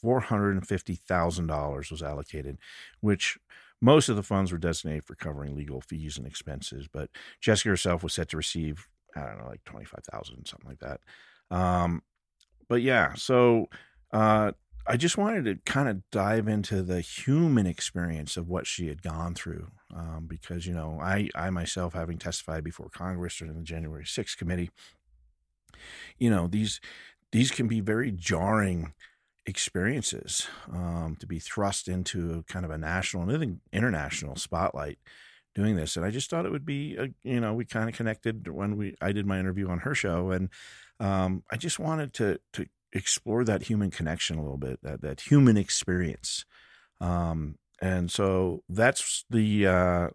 $450,000 0.04 1.92
was 1.92 2.04
allocated, 2.04 2.58
which 3.02 3.38
most 3.84 4.08
of 4.08 4.16
the 4.16 4.24
funds 4.24 4.50
were 4.50 4.58
designated 4.58 5.04
for 5.04 5.14
covering 5.16 5.58
legal 5.58 5.82
fees 5.82 6.18
and 6.18 6.26
expenses. 6.26 6.88
But 6.92 7.10
Jessica 7.42 7.68
herself 7.68 8.02
was 8.02 8.14
set 8.14 8.30
to 8.30 8.38
receive, 8.38 8.88
I 9.14 9.26
don't 9.26 9.40
know, 9.40 9.48
like 9.48 9.66
25,000, 9.66 10.46
something 10.46 10.70
like 10.70 10.80
that. 10.80 11.02
Um, 11.54 12.02
but 12.70 12.82
yeah, 12.82 13.14
so 13.16 13.68
uh, 14.14 14.54
I 14.88 14.96
just 14.96 15.18
wanted 15.18 15.44
to 15.46 15.56
kind 15.70 15.90
of 15.90 16.02
dive 16.12 16.48
into 16.48 16.82
the 16.82 17.02
human 17.02 17.68
experience 17.68 18.38
of 18.38 18.48
what 18.48 18.66
she 18.68 18.88
had 18.88 19.04
gone 19.04 19.36
through, 19.36 19.68
um, 19.94 20.28
because 20.30 20.66
you 20.66 20.74
know, 20.74 20.98
I 21.02 21.30
I 21.36 21.50
myself, 21.50 21.94
having 21.94 22.18
testified 22.18 22.64
before 22.64 22.88
Congress 22.90 23.38
during 23.38 23.54
the 23.56 23.64
January 23.64 24.06
6th 24.06 24.38
committee, 24.38 24.72
you 26.18 26.30
know 26.30 26.48
these 26.48 26.80
these 27.34 27.52
can 27.52 27.68
be 27.68 27.82
very 27.82 28.12
jarring 28.12 28.94
experiences 29.46 30.48
um, 30.72 31.18
to 31.20 31.28
be 31.28 31.40
thrust 31.40 31.88
into 31.88 32.44
kind 32.48 32.66
of 32.66 32.72
a 32.72 32.78
national 32.78 33.30
and 33.30 33.60
international 33.72 34.36
spotlight 34.36 35.00
doing 35.54 35.76
this. 35.76 35.96
And 35.96 36.06
i 36.06 36.10
just 36.10 36.30
thought 36.30 36.46
it 36.46 36.52
would 36.52 36.66
be 36.66 36.96
a, 36.98 37.10
you 37.24 37.40
know 37.40 37.54
we 37.54 37.66
kind 37.66 37.90
of 37.90 37.96
connected 37.96 38.48
when 38.48 38.78
we 38.78 38.96
i 39.02 39.12
did 39.12 39.26
my 39.26 39.40
interview 39.40 39.70
on 39.70 39.80
her 39.80 39.94
show. 39.94 40.32
And 40.32 40.50
um, 41.00 41.44
i 41.52 41.58
just 41.58 41.80
wanted 41.80 42.14
to 42.16 42.40
to 42.54 42.66
explore 42.94 43.44
that 43.44 43.64
human 43.64 43.92
connection 43.92 44.38
a 44.38 44.42
little 44.42 44.58
bit 44.58 44.80
that 44.84 45.02
that 45.02 45.22
human 45.22 45.58
experience. 45.58 46.46
Um, 47.02 47.58
and 47.82 48.10
so 48.10 48.64
that's 48.70 49.26
the 49.30 49.68
uh, 49.68 50.10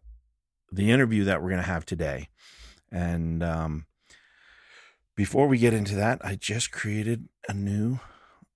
the 0.72 0.90
interview 0.90 1.24
that 1.24 1.42
we're 1.42 1.50
going 1.50 1.62
to 1.62 1.68
have 1.68 1.84
today. 1.84 2.28
And 2.90 3.42
um, 3.42 3.86
before 5.14 5.48
we 5.48 5.58
get 5.58 5.74
into 5.74 5.94
that, 5.96 6.24
I 6.24 6.36
just 6.36 6.72
created 6.72 7.28
a 7.48 7.52
new 7.52 8.00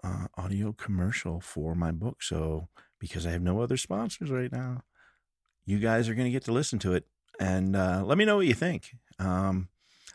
uh, 0.04 0.26
audio 0.36 0.72
commercial 0.72 1.40
for 1.40 1.74
my 1.74 1.90
book. 1.90 2.22
So, 2.22 2.68
because 2.98 3.26
I 3.26 3.30
have 3.30 3.42
no 3.42 3.60
other 3.60 3.76
sponsors 3.76 4.30
right 4.30 4.52
now, 4.52 4.82
you 5.64 5.78
guys 5.78 6.08
are 6.08 6.14
going 6.14 6.26
to 6.26 6.32
get 6.32 6.44
to 6.44 6.52
listen 6.52 6.78
to 6.80 6.94
it 6.94 7.06
and 7.40 7.74
uh, 7.74 8.02
let 8.04 8.18
me 8.18 8.24
know 8.24 8.36
what 8.36 8.46
you 8.46 8.54
think. 8.54 8.96
Um, 9.18 9.68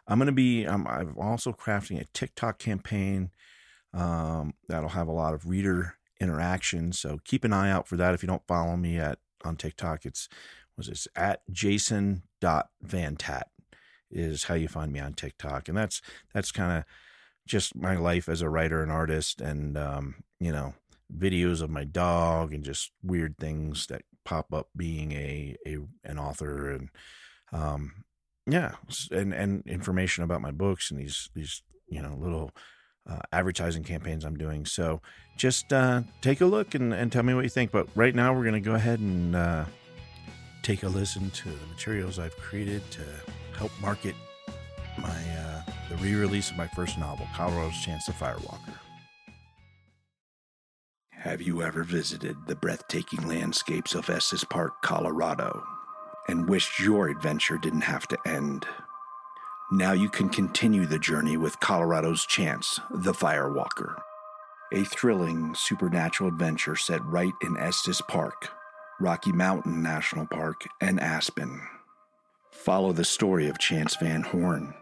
I'm 0.07 0.19
going 0.19 0.27
to 0.27 0.31
be, 0.31 0.65
um, 0.65 0.87
I'm 0.87 1.17
also 1.17 1.51
crafting 1.51 1.99
a 1.99 2.05
TikTok 2.13 2.59
campaign 2.59 3.31
um, 3.93 4.53
that'll 4.67 4.89
have 4.89 5.07
a 5.07 5.13
lot 5.13 5.33
of 5.33 5.49
reader 5.49 5.95
interaction. 6.19 6.91
So 6.93 7.19
keep 7.23 7.43
an 7.43 7.53
eye 7.53 7.71
out 7.71 7.87
for 7.87 7.97
that. 7.97 8.13
If 8.13 8.23
you 8.23 8.27
don't 8.27 8.47
follow 8.47 8.75
me 8.77 8.97
at 8.97 9.19
on 9.43 9.55
TikTok, 9.55 10.05
it's 10.05 10.29
was 10.77 10.87
this 10.87 11.07
at 11.15 11.41
jason.vantat 11.51 13.43
is 14.09 14.43
how 14.45 14.53
you 14.53 14.67
find 14.67 14.91
me 14.91 14.99
on 14.99 15.13
TikTok, 15.13 15.67
and 15.67 15.77
that's 15.77 16.01
that's 16.33 16.51
kind 16.51 16.77
of 16.77 16.83
just 17.47 17.75
my 17.75 17.95
life 17.95 18.29
as 18.29 18.41
a 18.41 18.49
writer 18.49 18.83
and 18.83 18.91
artist, 18.91 19.41
and 19.41 19.77
um, 19.77 20.15
you 20.39 20.51
know 20.51 20.73
videos 21.15 21.61
of 21.61 21.69
my 21.69 21.83
dog 21.83 22.53
and 22.53 22.63
just 22.63 22.91
weird 23.01 23.37
things 23.37 23.87
that 23.87 24.01
pop 24.25 24.53
up 24.53 24.67
being 24.75 25.13
a 25.13 25.55
a 25.65 25.77
an 26.03 26.19
author 26.19 26.69
and 26.69 26.89
um 27.53 28.03
yeah 28.45 28.73
and 29.09 29.33
and 29.33 29.65
information 29.65 30.21
about 30.21 30.41
my 30.41 30.51
books 30.51 30.91
and 30.91 30.99
these 30.99 31.29
these 31.33 31.63
you 31.87 32.01
know 32.01 32.13
little 32.19 32.51
uh, 33.09 33.19
advertising 33.31 33.83
campaigns 33.83 34.25
I'm 34.25 34.37
doing. 34.37 34.65
So 34.65 35.01
just 35.37 35.71
uh, 35.71 36.01
take 36.21 36.41
a 36.41 36.45
look 36.45 36.75
and, 36.75 36.93
and 36.93 37.11
tell 37.11 37.23
me 37.23 37.33
what 37.33 37.43
you 37.43 37.49
think. 37.49 37.71
But 37.71 37.87
right 37.95 38.13
now, 38.13 38.33
we're 38.33 38.43
to 38.53 38.59
go 38.59 38.75
ahead 38.75 38.99
and 38.99 39.35
uh, 39.35 39.65
take 40.61 40.83
a 40.83 40.89
listen 40.89 41.29
to 41.29 41.49
the 41.49 41.65
materials 41.67 42.19
I've 42.19 42.35
created 42.37 42.81
to 42.91 43.01
help 43.57 43.71
market 43.81 44.15
my 44.97 45.07
uh, 45.09 45.61
the 45.89 45.95
re-release 45.97 46.51
of 46.51 46.57
my 46.57 46.67
first 46.67 46.97
novel, 46.97 47.27
Colorado's 47.35 47.79
Chance 47.81 48.05
the 48.05 48.11
Firewalker. 48.11 48.77
Have 51.11 51.41
you 51.41 51.61
ever 51.61 51.83
visited 51.83 52.37
the 52.45 52.55
breathtaking 52.55 53.27
landscapes 53.27 53.95
of 53.95 54.09
Estes 54.09 54.43
Park, 54.43 54.81
Colorado, 54.81 55.63
and 56.27 56.47
wished 56.47 56.79
your 56.79 57.09
adventure 57.09 57.57
didn't 57.57 57.81
have 57.81 58.07
to 58.07 58.17
end? 58.25 58.65
Now 59.71 59.91
you 59.91 60.09
can 60.09 60.29
continue 60.29 60.85
the 60.85 60.99
journey 60.99 61.35
with 61.35 61.59
Colorado's 61.59 62.25
Chance, 62.25 62.79
the 62.89 63.13
Firewalker, 63.13 63.95
a 64.73 64.83
thrilling 64.85 65.53
supernatural 65.55 66.29
adventure 66.29 66.75
set 66.75 67.03
right 67.03 67.33
in 67.41 67.57
Estes 67.57 68.01
Park, 68.01 68.49
Rocky 68.99 69.31
Mountain 69.31 69.81
National 69.81 70.25
Park, 70.27 70.65
and 70.79 70.99
Aspen. 70.99 71.61
Follow 72.51 72.93
the 72.93 73.03
story 73.03 73.49
of 73.49 73.59
Chance 73.59 73.97
Van 73.97 74.21
Horn, 74.21 74.73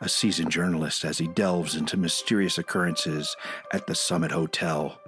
a 0.00 0.08
seasoned 0.08 0.50
journalist, 0.50 1.04
as 1.04 1.18
he 1.18 1.26
delves 1.28 1.76
into 1.76 1.96
mysterious 1.96 2.58
occurrences 2.58 3.36
at 3.72 3.86
the 3.86 3.94
Summit 3.94 4.30
Hotel, 4.30 4.98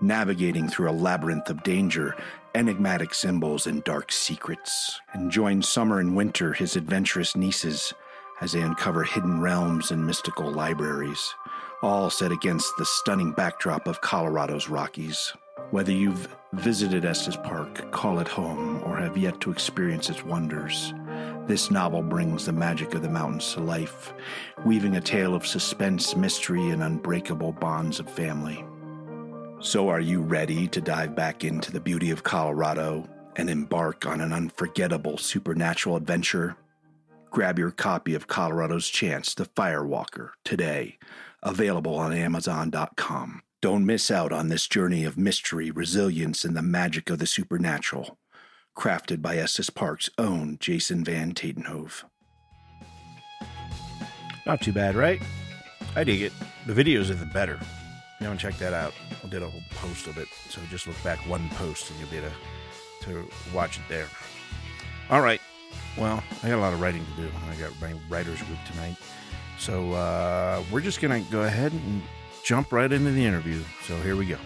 navigating 0.00 0.68
through 0.68 0.90
a 0.90 0.92
labyrinth 0.92 1.48
of 1.48 1.62
danger, 1.62 2.14
enigmatic 2.54 3.14
symbols, 3.14 3.66
and 3.66 3.82
dark 3.84 4.12
secrets. 4.12 5.00
And 5.12 5.30
join 5.30 5.62
Summer 5.62 5.98
and 5.98 6.14
Winter, 6.14 6.52
his 6.52 6.76
adventurous 6.76 7.34
nieces, 7.34 7.92
as 8.40 8.52
they 8.52 8.60
uncover 8.60 9.04
hidden 9.04 9.40
realms 9.40 9.90
and 9.90 10.06
mystical 10.06 10.50
libraries, 10.50 11.34
all 11.82 12.10
set 12.10 12.32
against 12.32 12.72
the 12.76 12.84
stunning 12.84 13.32
backdrop 13.32 13.86
of 13.86 14.00
Colorado's 14.00 14.68
Rockies. 14.68 15.32
Whether 15.70 15.92
you've 15.92 16.28
visited 16.52 17.04
Estes 17.04 17.36
Park, 17.36 17.90
call 17.90 18.18
it 18.18 18.28
home, 18.28 18.82
or 18.84 18.98
have 18.98 19.16
yet 19.16 19.40
to 19.40 19.50
experience 19.50 20.10
its 20.10 20.24
wonders, 20.24 20.92
this 21.46 21.70
novel 21.70 22.02
brings 22.02 22.46
the 22.46 22.52
magic 22.52 22.94
of 22.94 23.02
the 23.02 23.08
mountains 23.08 23.52
to 23.52 23.60
life, 23.60 24.14
weaving 24.64 24.96
a 24.96 25.00
tale 25.00 25.34
of 25.34 25.46
suspense, 25.46 26.16
mystery, 26.16 26.70
and 26.70 26.82
unbreakable 26.82 27.52
bonds 27.52 28.00
of 28.00 28.08
family. 28.08 28.64
So, 29.60 29.88
are 29.88 30.00
you 30.00 30.20
ready 30.20 30.66
to 30.68 30.80
dive 30.80 31.14
back 31.14 31.44
into 31.44 31.70
the 31.70 31.80
beauty 31.80 32.10
of 32.10 32.22
Colorado 32.22 33.08
and 33.36 33.50
embark 33.50 34.06
on 34.06 34.20
an 34.20 34.32
unforgettable 34.32 35.18
supernatural 35.18 35.96
adventure? 35.96 36.56
Grab 37.30 37.58
your 37.58 37.70
copy 37.70 38.14
of 38.14 38.26
Colorado's 38.26 38.88
Chance, 38.88 39.34
The 39.34 39.44
Firewalker, 39.44 40.30
today, 40.44 40.98
available 41.42 41.96
on 41.96 42.12
Amazon.com. 42.12 43.42
Don't 43.60 43.86
miss 43.86 44.10
out 44.10 44.32
on 44.32 44.48
this 44.48 44.66
journey 44.68 45.04
of 45.04 45.18
mystery, 45.18 45.70
resilience, 45.70 46.44
and 46.44 46.56
the 46.56 46.62
magic 46.62 47.10
of 47.10 47.18
the 47.18 47.26
supernatural 47.26 48.18
crafted 48.76 49.22
by 49.22 49.36
Estes 49.36 49.70
Park's 49.70 50.10
own 50.18 50.58
Jason 50.60 51.04
Van 51.04 51.32
Tatenhove. 51.32 52.04
Not 54.46 54.60
too 54.60 54.72
bad, 54.72 54.94
right? 54.94 55.22
I 55.96 56.04
dig 56.04 56.22
it. 56.22 56.32
The 56.66 56.74
videos 56.74 57.10
are 57.10 57.14
the 57.14 57.26
better. 57.26 57.58
You 58.20 58.24
haven't 58.24 58.38
checked 58.38 58.58
that 58.60 58.72
out, 58.72 58.92
I 59.22 59.28
did 59.28 59.42
a 59.42 59.48
whole 59.48 59.60
post 59.70 60.06
of 60.06 60.18
it. 60.18 60.28
So 60.48 60.60
just 60.70 60.86
look 60.86 61.02
back 61.02 61.18
one 61.28 61.48
post 61.50 61.90
and 61.90 61.98
you'll 62.00 62.10
be 62.10 62.18
able 62.18 62.28
to, 63.02 63.12
to 63.12 63.54
watch 63.54 63.78
it 63.78 63.84
there. 63.88 64.06
All 65.10 65.20
right. 65.20 65.40
Well, 65.96 66.22
I 66.42 66.48
got 66.48 66.58
a 66.58 66.60
lot 66.60 66.72
of 66.72 66.80
writing 66.80 67.04
to 67.04 67.22
do. 67.22 67.30
I 67.50 67.56
got 67.56 67.72
my 67.80 67.94
writer's 68.08 68.40
group 68.42 68.58
tonight. 68.70 68.96
So 69.58 69.92
uh, 69.92 70.62
we're 70.72 70.80
just 70.80 71.00
to 71.24 71.30
go 71.30 71.42
ahead 71.42 71.72
and 71.72 72.02
jump 72.44 72.72
right 72.72 72.90
into 72.90 73.10
the 73.10 73.24
interview. 73.24 73.62
So 73.86 73.96
here 74.00 74.16
we 74.16 74.26
go. 74.26 74.38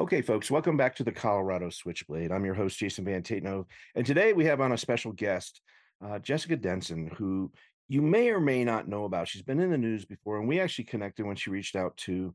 Okay, 0.00 0.22
folks, 0.22 0.50
welcome 0.50 0.78
back 0.78 0.96
to 0.96 1.04
the 1.04 1.12
Colorado 1.12 1.68
Switchblade. 1.68 2.32
I'm 2.32 2.46
your 2.46 2.54
host, 2.54 2.78
Jason 2.78 3.04
Van 3.04 3.22
Tatenhove, 3.22 3.66
and 3.94 4.06
today 4.06 4.32
we 4.32 4.46
have 4.46 4.62
on 4.62 4.72
a 4.72 4.78
special 4.78 5.12
guest, 5.12 5.60
uh, 6.02 6.18
Jessica 6.18 6.56
Denson, 6.56 7.08
who 7.18 7.52
you 7.86 8.00
may 8.00 8.30
or 8.30 8.40
may 8.40 8.64
not 8.64 8.88
know 8.88 9.04
about. 9.04 9.28
She's 9.28 9.42
been 9.42 9.60
in 9.60 9.70
the 9.70 9.76
news 9.76 10.06
before, 10.06 10.38
and 10.38 10.48
we 10.48 10.58
actually 10.58 10.84
connected 10.84 11.26
when 11.26 11.36
she 11.36 11.50
reached 11.50 11.76
out 11.76 11.98
to 11.98 12.34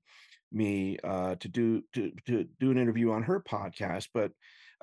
me 0.52 1.00
uh, 1.04 1.38
to 1.40 1.48
do 1.48 1.82
to, 1.94 2.12
to 2.28 2.46
do 2.60 2.70
an 2.70 2.78
interview 2.78 3.10
on 3.10 3.24
her 3.24 3.40
podcast. 3.40 4.10
But 4.14 4.32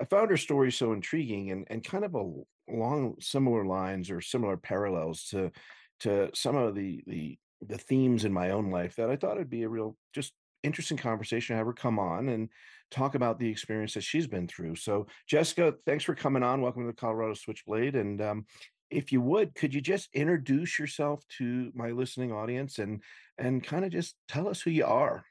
I 0.01 0.03
found 0.03 0.29
her 0.29 0.35
story 0.35 0.69
so 0.69 0.91
intriguing 0.91 1.51
and 1.51 1.65
and 1.69 1.85
kind 1.85 2.03
of 2.03 2.15
a, 2.15 2.31
along 2.69 3.15
similar 3.21 3.65
lines 3.65 4.11
or 4.11 4.19
similar 4.19 4.57
parallels 4.57 5.23
to 5.29 5.53
to 6.01 6.31
some 6.33 6.57
of 6.57 6.75
the 6.75 7.01
the 7.07 7.37
the 7.65 7.77
themes 7.77 8.25
in 8.25 8.33
my 8.33 8.49
own 8.49 8.71
life 8.71 8.97
that 8.97 9.09
I 9.09 9.15
thought 9.15 9.37
it'd 9.37 9.49
be 9.49 9.63
a 9.63 9.69
real 9.69 9.95
just 10.13 10.33
interesting 10.63 10.97
conversation 10.97 11.55
have 11.55 11.65
her 11.65 11.73
come 11.73 11.99
on 11.99 12.29
and 12.29 12.49
talk 12.89 13.15
about 13.15 13.39
the 13.39 13.49
experience 13.49 13.93
that 13.93 14.03
she's 14.03 14.27
been 14.27 14.47
through. 14.47 14.75
So, 14.75 15.07
Jessica, 15.27 15.75
thanks 15.85 16.03
for 16.03 16.15
coming 16.15 16.43
on. 16.43 16.61
Welcome 16.61 16.83
to 16.83 16.87
the 16.87 16.93
Colorado 16.93 17.33
Switchblade. 17.33 17.95
And 17.95 18.21
um, 18.21 18.45
if 18.89 19.11
you 19.11 19.21
would, 19.21 19.55
could 19.55 19.73
you 19.73 19.81
just 19.81 20.09
introduce 20.13 20.79
yourself 20.79 21.23
to 21.37 21.71
my 21.73 21.91
listening 21.91 22.31
audience 22.31 22.79
and 22.79 23.01
and 23.37 23.63
kind 23.63 23.83
of 23.83 23.91
just 23.91 24.15
tell 24.27 24.47
us 24.47 24.61
who 24.61 24.69
you 24.69 24.85
are? 24.85 25.25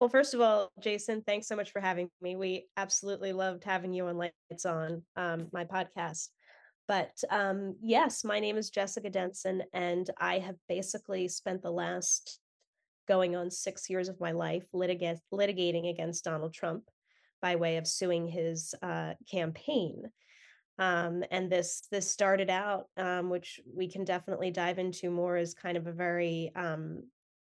Well, 0.00 0.08
first 0.08 0.32
of 0.32 0.40
all, 0.40 0.72
Jason, 0.80 1.22
thanks 1.22 1.46
so 1.46 1.54
much 1.54 1.72
for 1.72 1.80
having 1.80 2.08
me. 2.22 2.34
We 2.34 2.66
absolutely 2.76 3.32
loved 3.32 3.64
having 3.64 3.92
you 3.92 4.06
on 4.06 4.16
Lights 4.16 4.64
On, 4.64 5.02
um, 5.14 5.48
my 5.52 5.64
podcast. 5.64 6.28
But 6.88 7.12
um, 7.28 7.76
yes, 7.82 8.24
my 8.24 8.40
name 8.40 8.56
is 8.56 8.70
Jessica 8.70 9.10
Denson, 9.10 9.62
and 9.74 10.10
I 10.18 10.38
have 10.38 10.56
basically 10.68 11.28
spent 11.28 11.62
the 11.62 11.70
last 11.70 12.40
going 13.10 13.34
on 13.34 13.50
six 13.50 13.90
years 13.90 14.08
of 14.08 14.20
my 14.20 14.30
life 14.30 14.64
litig- 14.72 15.18
litigating 15.34 15.90
against 15.90 16.22
Donald 16.22 16.54
Trump 16.54 16.84
by 17.42 17.56
way 17.56 17.76
of 17.76 17.88
suing 17.88 18.28
his 18.28 18.72
uh, 18.84 19.14
campaign. 19.28 20.04
Um, 20.78 21.24
and 21.32 21.50
this 21.50 21.82
this 21.90 22.08
started 22.08 22.50
out, 22.50 22.86
um, 22.96 23.28
which 23.28 23.58
we 23.66 23.90
can 23.90 24.04
definitely 24.04 24.52
dive 24.52 24.78
into 24.78 25.10
more, 25.10 25.36
as 25.36 25.54
kind 25.54 25.76
of 25.76 25.88
a 25.88 25.92
very 25.92 26.52
um, 26.54 27.02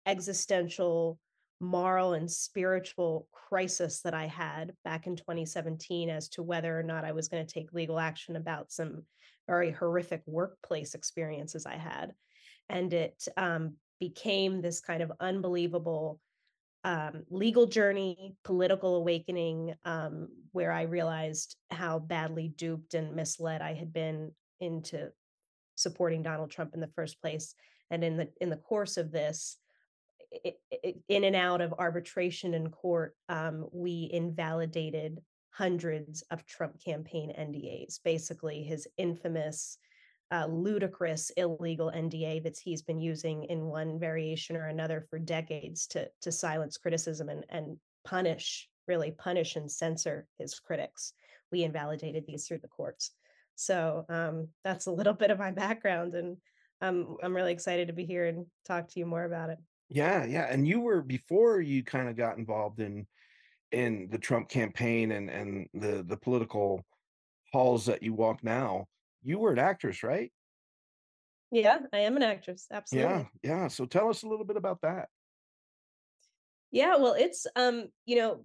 existential, 0.06 1.18
moral, 1.58 2.12
and 2.12 2.30
spiritual 2.30 3.26
crisis 3.32 4.02
that 4.02 4.14
I 4.14 4.26
had 4.26 4.72
back 4.84 5.08
in 5.08 5.16
2017 5.16 6.10
as 6.10 6.28
to 6.30 6.44
whether 6.44 6.78
or 6.78 6.84
not 6.84 7.04
I 7.04 7.10
was 7.10 7.26
going 7.26 7.44
to 7.44 7.52
take 7.52 7.72
legal 7.72 7.98
action 7.98 8.36
about 8.36 8.70
some 8.70 9.02
very 9.48 9.72
horrific 9.72 10.22
workplace 10.26 10.94
experiences 10.94 11.66
I 11.66 11.76
had, 11.76 12.12
and 12.68 12.92
it 12.92 13.26
um, 13.36 13.74
became 14.00 14.60
this 14.60 14.80
kind 14.80 15.02
of 15.02 15.12
unbelievable 15.20 16.18
um, 16.82 17.24
legal 17.30 17.66
journey, 17.66 18.34
political 18.42 18.96
awakening, 18.96 19.74
um, 19.84 20.28
where 20.52 20.72
I 20.72 20.82
realized 20.82 21.56
how 21.70 21.98
badly 21.98 22.48
duped 22.56 22.94
and 22.94 23.14
misled 23.14 23.60
I 23.60 23.74
had 23.74 23.92
been 23.92 24.32
into 24.60 25.10
supporting 25.76 26.22
Donald 26.22 26.50
Trump 26.50 26.74
in 26.74 26.80
the 26.80 26.90
first 26.96 27.20
place. 27.20 27.54
And 27.90 28.02
in 28.02 28.16
the 28.16 28.28
in 28.40 28.50
the 28.50 28.56
course 28.56 28.96
of 28.96 29.10
this, 29.10 29.58
it, 30.30 30.58
it, 30.70 30.96
in 31.08 31.24
and 31.24 31.36
out 31.36 31.60
of 31.60 31.74
arbitration 31.78 32.54
and 32.54 32.70
court, 32.72 33.14
um, 33.28 33.66
we 33.72 34.08
invalidated 34.12 35.20
hundreds 35.50 36.22
of 36.30 36.46
Trump 36.46 36.82
campaign 36.82 37.32
NDAs. 37.38 37.98
Basically, 38.04 38.62
his 38.62 38.86
infamous 38.96 39.76
uh, 40.32 40.46
ludicrous 40.46 41.30
illegal 41.30 41.90
NDA 41.94 42.42
that 42.44 42.58
he's 42.58 42.82
been 42.82 43.00
using 43.00 43.44
in 43.44 43.66
one 43.66 43.98
variation 43.98 44.56
or 44.56 44.66
another 44.68 45.06
for 45.10 45.18
decades 45.18 45.86
to 45.88 46.08
to 46.22 46.30
silence 46.30 46.76
criticism 46.76 47.28
and 47.28 47.44
and 47.48 47.76
punish 48.04 48.68
really 48.90 49.12
punish 49.12 49.54
and 49.54 49.70
censor 49.70 50.26
his 50.38 50.58
critics. 50.58 51.12
We 51.52 51.62
invalidated 51.62 52.24
these 52.26 52.46
through 52.46 52.58
the 52.58 52.68
courts. 52.68 53.12
So 53.54 54.04
um, 54.08 54.48
that's 54.64 54.86
a 54.86 54.92
little 54.92 55.12
bit 55.22 55.30
of 55.30 55.38
my 55.38 55.52
background, 55.52 56.14
and 56.14 56.36
I'm 56.80 57.16
I'm 57.22 57.34
really 57.34 57.52
excited 57.52 57.88
to 57.88 57.94
be 57.94 58.04
here 58.04 58.26
and 58.26 58.46
talk 58.66 58.88
to 58.88 58.98
you 58.98 59.06
more 59.06 59.24
about 59.24 59.50
it. 59.50 59.58
Yeah, 59.88 60.24
yeah, 60.24 60.46
and 60.50 60.66
you 60.66 60.80
were 60.80 61.02
before 61.02 61.60
you 61.60 61.82
kind 61.82 62.08
of 62.08 62.16
got 62.16 62.38
involved 62.38 62.80
in 62.80 63.06
in 63.72 64.08
the 64.10 64.18
Trump 64.18 64.48
campaign 64.48 65.12
and 65.12 65.30
and 65.30 65.66
the 65.74 66.04
the 66.06 66.16
political 66.16 66.84
halls 67.52 67.86
that 67.86 68.02
you 68.02 68.14
walk 68.14 68.42
now 68.42 68.86
you 69.22 69.38
were 69.38 69.52
an 69.52 69.58
actress, 69.58 70.02
right? 70.02 70.32
Yeah, 71.50 71.78
I 71.92 72.00
am 72.00 72.16
an 72.16 72.22
actress. 72.22 72.66
Absolutely. 72.72 73.10
Yeah, 73.10 73.24
yeah. 73.42 73.68
So 73.68 73.84
tell 73.84 74.08
us 74.08 74.22
a 74.22 74.28
little 74.28 74.44
bit 74.44 74.56
about 74.56 74.80
that. 74.82 75.08
Yeah, 76.70 76.96
well, 76.96 77.14
it's 77.14 77.46
um, 77.56 77.88
you 78.06 78.16
know, 78.16 78.42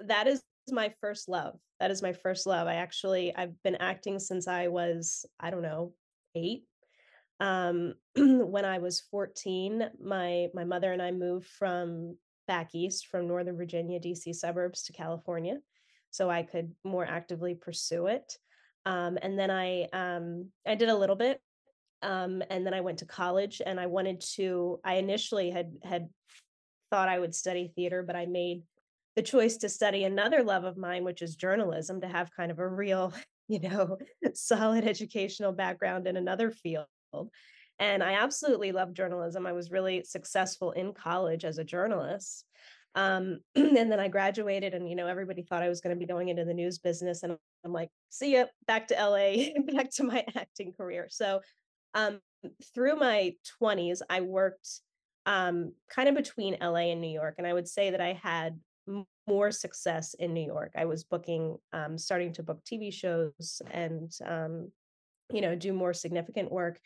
that 0.00 0.26
is 0.26 0.42
my 0.70 0.92
first 1.00 1.28
love. 1.28 1.58
That 1.80 1.90
is 1.90 2.02
my 2.02 2.12
first 2.12 2.46
love. 2.46 2.68
I 2.68 2.74
actually 2.74 3.34
I've 3.34 3.60
been 3.62 3.76
acting 3.76 4.18
since 4.18 4.46
I 4.46 4.68
was, 4.68 5.26
I 5.40 5.50
don't 5.50 5.62
know, 5.62 5.92
8. 6.36 6.62
Um, 7.40 7.94
when 8.16 8.64
I 8.64 8.78
was 8.78 9.00
14, 9.10 9.90
my 10.02 10.48
my 10.54 10.64
mother 10.64 10.92
and 10.92 11.02
I 11.02 11.10
moved 11.10 11.48
from 11.48 12.16
back 12.46 12.74
east 12.74 13.08
from 13.08 13.26
Northern 13.26 13.56
Virginia, 13.56 13.98
DC 13.98 14.34
suburbs 14.34 14.84
to 14.84 14.92
California 14.92 15.58
so 16.14 16.30
I 16.30 16.44
could 16.44 16.72
more 16.84 17.04
actively 17.04 17.56
pursue 17.56 18.06
it. 18.06 18.38
Um, 18.86 19.18
and 19.22 19.38
then 19.38 19.50
I 19.50 19.84
um, 19.92 20.50
I 20.66 20.74
did 20.74 20.88
a 20.88 20.96
little 20.96 21.16
bit, 21.16 21.40
um, 22.02 22.42
and 22.50 22.66
then 22.66 22.74
I 22.74 22.80
went 22.80 22.98
to 22.98 23.06
college, 23.06 23.62
and 23.64 23.80
I 23.80 23.86
wanted 23.86 24.20
to. 24.36 24.80
I 24.84 24.94
initially 24.94 25.50
had 25.50 25.72
had 25.82 26.08
thought 26.90 27.08
I 27.08 27.18
would 27.18 27.34
study 27.34 27.72
theater, 27.74 28.02
but 28.02 28.16
I 28.16 28.26
made 28.26 28.62
the 29.16 29.22
choice 29.22 29.56
to 29.58 29.68
study 29.68 30.04
another 30.04 30.42
love 30.42 30.64
of 30.64 30.76
mine, 30.76 31.04
which 31.04 31.22
is 31.22 31.36
journalism, 31.36 32.00
to 32.00 32.08
have 32.08 32.34
kind 32.34 32.50
of 32.50 32.58
a 32.58 32.68
real, 32.68 33.12
you 33.48 33.60
know, 33.60 33.98
solid 34.34 34.86
educational 34.86 35.52
background 35.52 36.06
in 36.06 36.16
another 36.16 36.50
field. 36.50 36.86
And 37.78 38.02
I 38.02 38.14
absolutely 38.14 38.72
love 38.72 38.92
journalism. 38.92 39.46
I 39.46 39.52
was 39.52 39.70
really 39.70 40.04
successful 40.04 40.72
in 40.72 40.92
college 40.92 41.44
as 41.44 41.58
a 41.58 41.64
journalist. 41.64 42.44
Um, 42.94 43.40
and 43.54 43.76
then 43.76 44.00
I 44.00 44.08
graduated, 44.08 44.74
and 44.74 44.88
you 44.88 44.96
know, 44.96 45.06
everybody 45.06 45.42
thought 45.42 45.62
I 45.62 45.68
was 45.68 45.80
going 45.80 45.94
to 45.94 45.98
be 45.98 46.06
going 46.06 46.28
into 46.28 46.44
the 46.44 46.54
news 46.54 46.78
business, 46.78 47.22
and 47.22 47.36
I'm 47.64 47.72
like, 47.72 47.90
see 48.10 48.34
ya, 48.34 48.44
back 48.66 48.88
to 48.88 48.94
LA, 48.94 49.50
back 49.74 49.90
to 49.96 50.04
my 50.04 50.24
acting 50.36 50.72
career. 50.72 51.08
So, 51.10 51.40
um, 51.94 52.20
through 52.74 52.96
my 52.96 53.34
20s, 53.62 54.00
I 54.08 54.20
worked 54.20 54.68
um, 55.26 55.72
kind 55.90 56.08
of 56.08 56.14
between 56.14 56.56
LA 56.60 56.90
and 56.92 57.00
New 57.00 57.08
York, 57.08 57.36
and 57.38 57.46
I 57.46 57.52
would 57.52 57.68
say 57.68 57.90
that 57.90 58.00
I 58.00 58.18
had 58.22 58.58
more 59.26 59.50
success 59.50 60.14
in 60.14 60.34
New 60.34 60.44
York. 60.44 60.72
I 60.76 60.84
was 60.84 61.04
booking, 61.04 61.56
um, 61.72 61.96
starting 61.96 62.32
to 62.34 62.42
book 62.42 62.60
TV 62.64 62.92
shows, 62.92 63.62
and 63.70 64.12
um, 64.24 64.70
you 65.32 65.40
know, 65.40 65.54
do 65.54 65.72
more 65.72 65.94
significant 65.94 66.52
work 66.52 66.78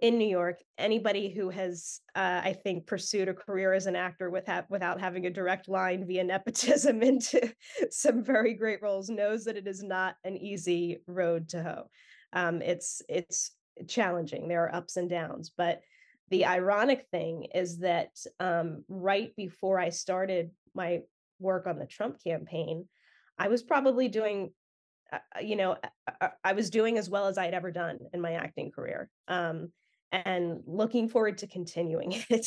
in 0.00 0.18
New 0.18 0.28
York, 0.28 0.62
anybody 0.76 1.30
who 1.30 1.48
has, 1.48 2.00
uh, 2.14 2.42
I 2.44 2.52
think, 2.52 2.86
pursued 2.86 3.28
a 3.28 3.34
career 3.34 3.72
as 3.72 3.86
an 3.86 3.96
actor 3.96 4.28
without 4.28 5.00
having 5.00 5.26
a 5.26 5.30
direct 5.30 5.68
line 5.68 6.06
via 6.06 6.24
nepotism 6.24 7.02
into 7.02 7.52
some 7.90 8.22
very 8.22 8.54
great 8.54 8.82
roles 8.82 9.08
knows 9.08 9.44
that 9.44 9.56
it 9.56 9.66
is 9.66 9.82
not 9.82 10.16
an 10.24 10.36
easy 10.36 10.98
road 11.06 11.48
to 11.50 11.62
hoe. 11.62 11.90
Um, 12.32 12.60
it's 12.60 13.00
it's 13.08 13.52
challenging. 13.88 14.48
There 14.48 14.64
are 14.64 14.74
ups 14.74 14.96
and 14.96 15.08
downs, 15.08 15.52
but 15.56 15.80
the 16.28 16.44
ironic 16.44 17.06
thing 17.10 17.46
is 17.54 17.78
that 17.78 18.10
um, 18.40 18.84
right 18.88 19.34
before 19.36 19.78
I 19.78 19.90
started 19.90 20.50
my 20.74 21.02
work 21.38 21.66
on 21.66 21.78
the 21.78 21.86
Trump 21.86 22.22
campaign, 22.22 22.86
I 23.38 23.48
was 23.48 23.62
probably 23.62 24.08
doing 24.08 24.50
uh, 25.12 25.18
uh, 25.36 25.40
you 25.40 25.56
know, 25.56 25.76
I, 26.20 26.30
I 26.44 26.52
was 26.52 26.68
doing 26.68 26.98
as 26.98 27.08
well 27.08 27.28
as 27.28 27.38
I 27.38 27.44
had 27.44 27.54
ever 27.54 27.70
done 27.70 27.98
in 28.12 28.20
my 28.20 28.32
acting 28.32 28.70
career. 28.70 29.08
Um, 29.28 29.70
and 30.12 30.60
looking 30.66 31.08
forward 31.08 31.38
to 31.38 31.46
continuing 31.46 32.12
it. 32.30 32.46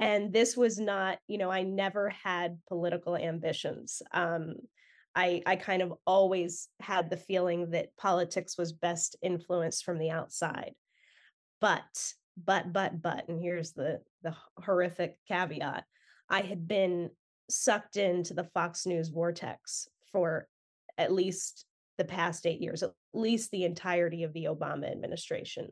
and 0.00 0.32
this 0.32 0.56
was 0.56 0.78
not, 0.78 1.18
you 1.28 1.38
know, 1.38 1.50
I 1.50 1.62
never 1.62 2.10
had 2.10 2.58
political 2.68 3.16
ambitions. 3.16 4.02
Um, 4.12 4.54
I, 5.14 5.42
I 5.46 5.56
kind 5.56 5.82
of 5.82 5.94
always 6.06 6.68
had 6.80 7.08
the 7.08 7.16
feeling 7.16 7.70
that 7.70 7.96
politics 7.96 8.58
was 8.58 8.72
best 8.72 9.16
influenced 9.22 9.84
from 9.84 9.98
the 9.98 10.10
outside. 10.10 10.72
But, 11.60 12.12
but, 12.36 12.72
but, 12.72 13.00
but, 13.00 13.28
and 13.28 13.40
here's 13.40 13.72
the 13.72 14.00
the 14.22 14.34
horrific 14.58 15.16
caveat: 15.28 15.84
I 16.28 16.40
had 16.40 16.66
been 16.66 17.10
sucked 17.48 17.96
into 17.96 18.34
the 18.34 18.44
Fox 18.44 18.86
News 18.86 19.08
vortex 19.08 19.88
for 20.10 20.48
at 20.98 21.12
least 21.12 21.64
the 21.96 22.04
past 22.04 22.44
eight 22.44 22.60
years, 22.60 22.82
at 22.82 22.90
least 23.12 23.50
the 23.50 23.64
entirety 23.64 24.24
of 24.24 24.32
the 24.32 24.44
Obama 24.44 24.90
administration 24.90 25.70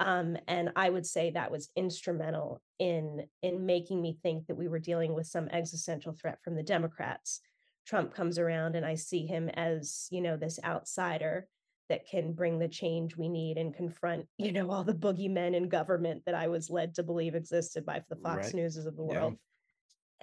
um, 0.00 0.36
and 0.46 0.70
i 0.76 0.88
would 0.88 1.06
say 1.06 1.30
that 1.30 1.50
was 1.50 1.70
instrumental 1.76 2.60
in 2.78 3.24
in 3.42 3.66
making 3.66 4.00
me 4.00 4.18
think 4.22 4.46
that 4.46 4.56
we 4.56 4.68
were 4.68 4.78
dealing 4.78 5.14
with 5.14 5.26
some 5.26 5.48
existential 5.48 6.12
threat 6.12 6.38
from 6.42 6.54
the 6.54 6.62
democrats 6.62 7.40
trump 7.86 8.14
comes 8.14 8.38
around 8.38 8.76
and 8.76 8.84
i 8.86 8.94
see 8.94 9.26
him 9.26 9.48
as 9.50 10.08
you 10.10 10.20
know 10.20 10.36
this 10.36 10.58
outsider 10.64 11.46
that 11.88 12.06
can 12.06 12.32
bring 12.32 12.58
the 12.58 12.68
change 12.68 13.16
we 13.16 13.28
need 13.28 13.56
and 13.56 13.74
confront 13.74 14.26
you 14.38 14.52
know 14.52 14.70
all 14.70 14.84
the 14.84 14.94
boogeymen 14.94 15.54
in 15.54 15.68
government 15.68 16.22
that 16.26 16.34
i 16.34 16.48
was 16.48 16.70
led 16.70 16.94
to 16.94 17.02
believe 17.02 17.34
existed 17.34 17.84
by 17.84 18.02
the 18.08 18.16
fox 18.16 18.36
Right. 18.38 18.54
newses 18.54 18.86
of 18.86 18.96
the 18.96 19.02
Yeah. 19.02 19.20
world 19.20 19.36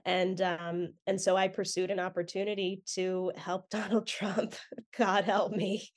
and 0.06 0.40
um 0.42 0.90
and 1.08 1.20
so 1.20 1.36
i 1.36 1.48
pursued 1.48 1.90
an 1.90 2.00
opportunity 2.00 2.84
to 2.86 3.32
help 3.36 3.70
donald 3.72 4.08
trump 4.08 4.56
god 4.98 5.24
help 5.26 5.52
me 5.52 5.88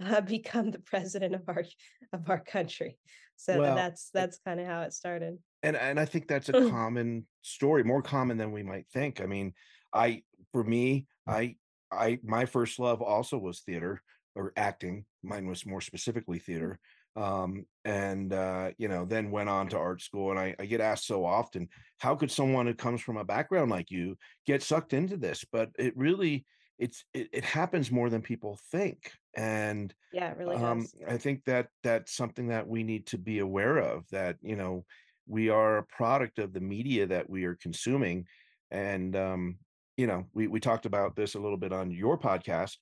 uh, 0.00 0.20
become 0.20 0.70
the 0.70 0.78
president 0.78 1.34
of 1.34 1.42
our 1.48 1.64
of 2.12 2.30
our 2.30 2.40
country 2.40 2.96
so 3.38 3.58
Well, 3.58 3.74
that's 3.74 4.10
that's 4.10 4.38
kind 4.44 4.60
of 4.60 4.66
how 4.66 4.82
it 4.82 4.92
started 4.92 5.38
and 5.62 5.76
and 5.76 5.98
I 5.98 6.04
think 6.04 6.28
that's 6.28 6.48
a 6.48 6.52
common 6.52 7.26
story, 7.42 7.82
more 7.82 8.02
common 8.02 8.36
than 8.36 8.52
we 8.52 8.62
might 8.62 8.86
think. 8.92 9.20
I 9.20 9.26
mean, 9.26 9.54
I 9.92 10.22
for 10.52 10.62
me, 10.62 11.06
I 11.26 11.56
I 11.90 12.18
my 12.22 12.44
first 12.44 12.78
love 12.78 13.02
also 13.02 13.38
was 13.38 13.60
theater 13.60 14.02
or 14.34 14.52
acting. 14.56 15.04
Mine 15.22 15.46
was 15.48 15.66
more 15.66 15.80
specifically 15.80 16.38
theater. 16.38 16.78
Um, 17.16 17.66
and 17.84 18.32
uh, 18.32 18.70
you 18.78 18.86
know, 18.86 19.04
then 19.04 19.32
went 19.32 19.48
on 19.48 19.68
to 19.70 19.78
art 19.78 20.00
school. 20.00 20.30
And 20.30 20.38
I, 20.38 20.54
I 20.60 20.66
get 20.66 20.80
asked 20.80 21.06
so 21.06 21.24
often, 21.24 21.68
how 21.98 22.14
could 22.14 22.30
someone 22.30 22.66
who 22.66 22.74
comes 22.74 23.00
from 23.00 23.16
a 23.16 23.24
background 23.24 23.70
like 23.70 23.90
you 23.90 24.16
get 24.46 24.62
sucked 24.62 24.92
into 24.92 25.16
this? 25.16 25.44
But 25.50 25.70
it 25.78 25.96
really 25.96 26.46
it's 26.78 27.04
it, 27.12 27.28
it 27.32 27.44
happens 27.44 27.90
more 27.90 28.08
than 28.10 28.22
people 28.22 28.58
think. 28.70 29.10
And 29.36 29.94
yeah 30.12 30.30
it 30.30 30.36
really 30.38 30.56
um, 30.56 30.80
does 30.80 30.94
I 31.06 31.16
think 31.16 31.44
that 31.44 31.68
that's 31.82 32.16
something 32.16 32.48
that 32.48 32.66
we 32.66 32.82
need 32.82 33.06
to 33.08 33.18
be 33.18 33.38
aware 33.38 33.78
of 33.78 34.08
that, 34.10 34.36
you 34.42 34.56
know, 34.56 34.84
we 35.26 35.50
are 35.50 35.78
a 35.78 35.84
product 35.84 36.38
of 36.38 36.52
the 36.52 36.60
media 36.60 37.06
that 37.06 37.28
we 37.28 37.44
are 37.44 37.54
consuming. 37.56 38.26
And 38.70 39.14
um, 39.14 39.58
you 39.96 40.06
know, 40.06 40.26
we 40.32 40.48
we 40.48 40.60
talked 40.60 40.86
about 40.86 41.16
this 41.16 41.34
a 41.34 41.40
little 41.40 41.58
bit 41.58 41.72
on 41.72 41.90
your 41.90 42.18
podcast. 42.18 42.76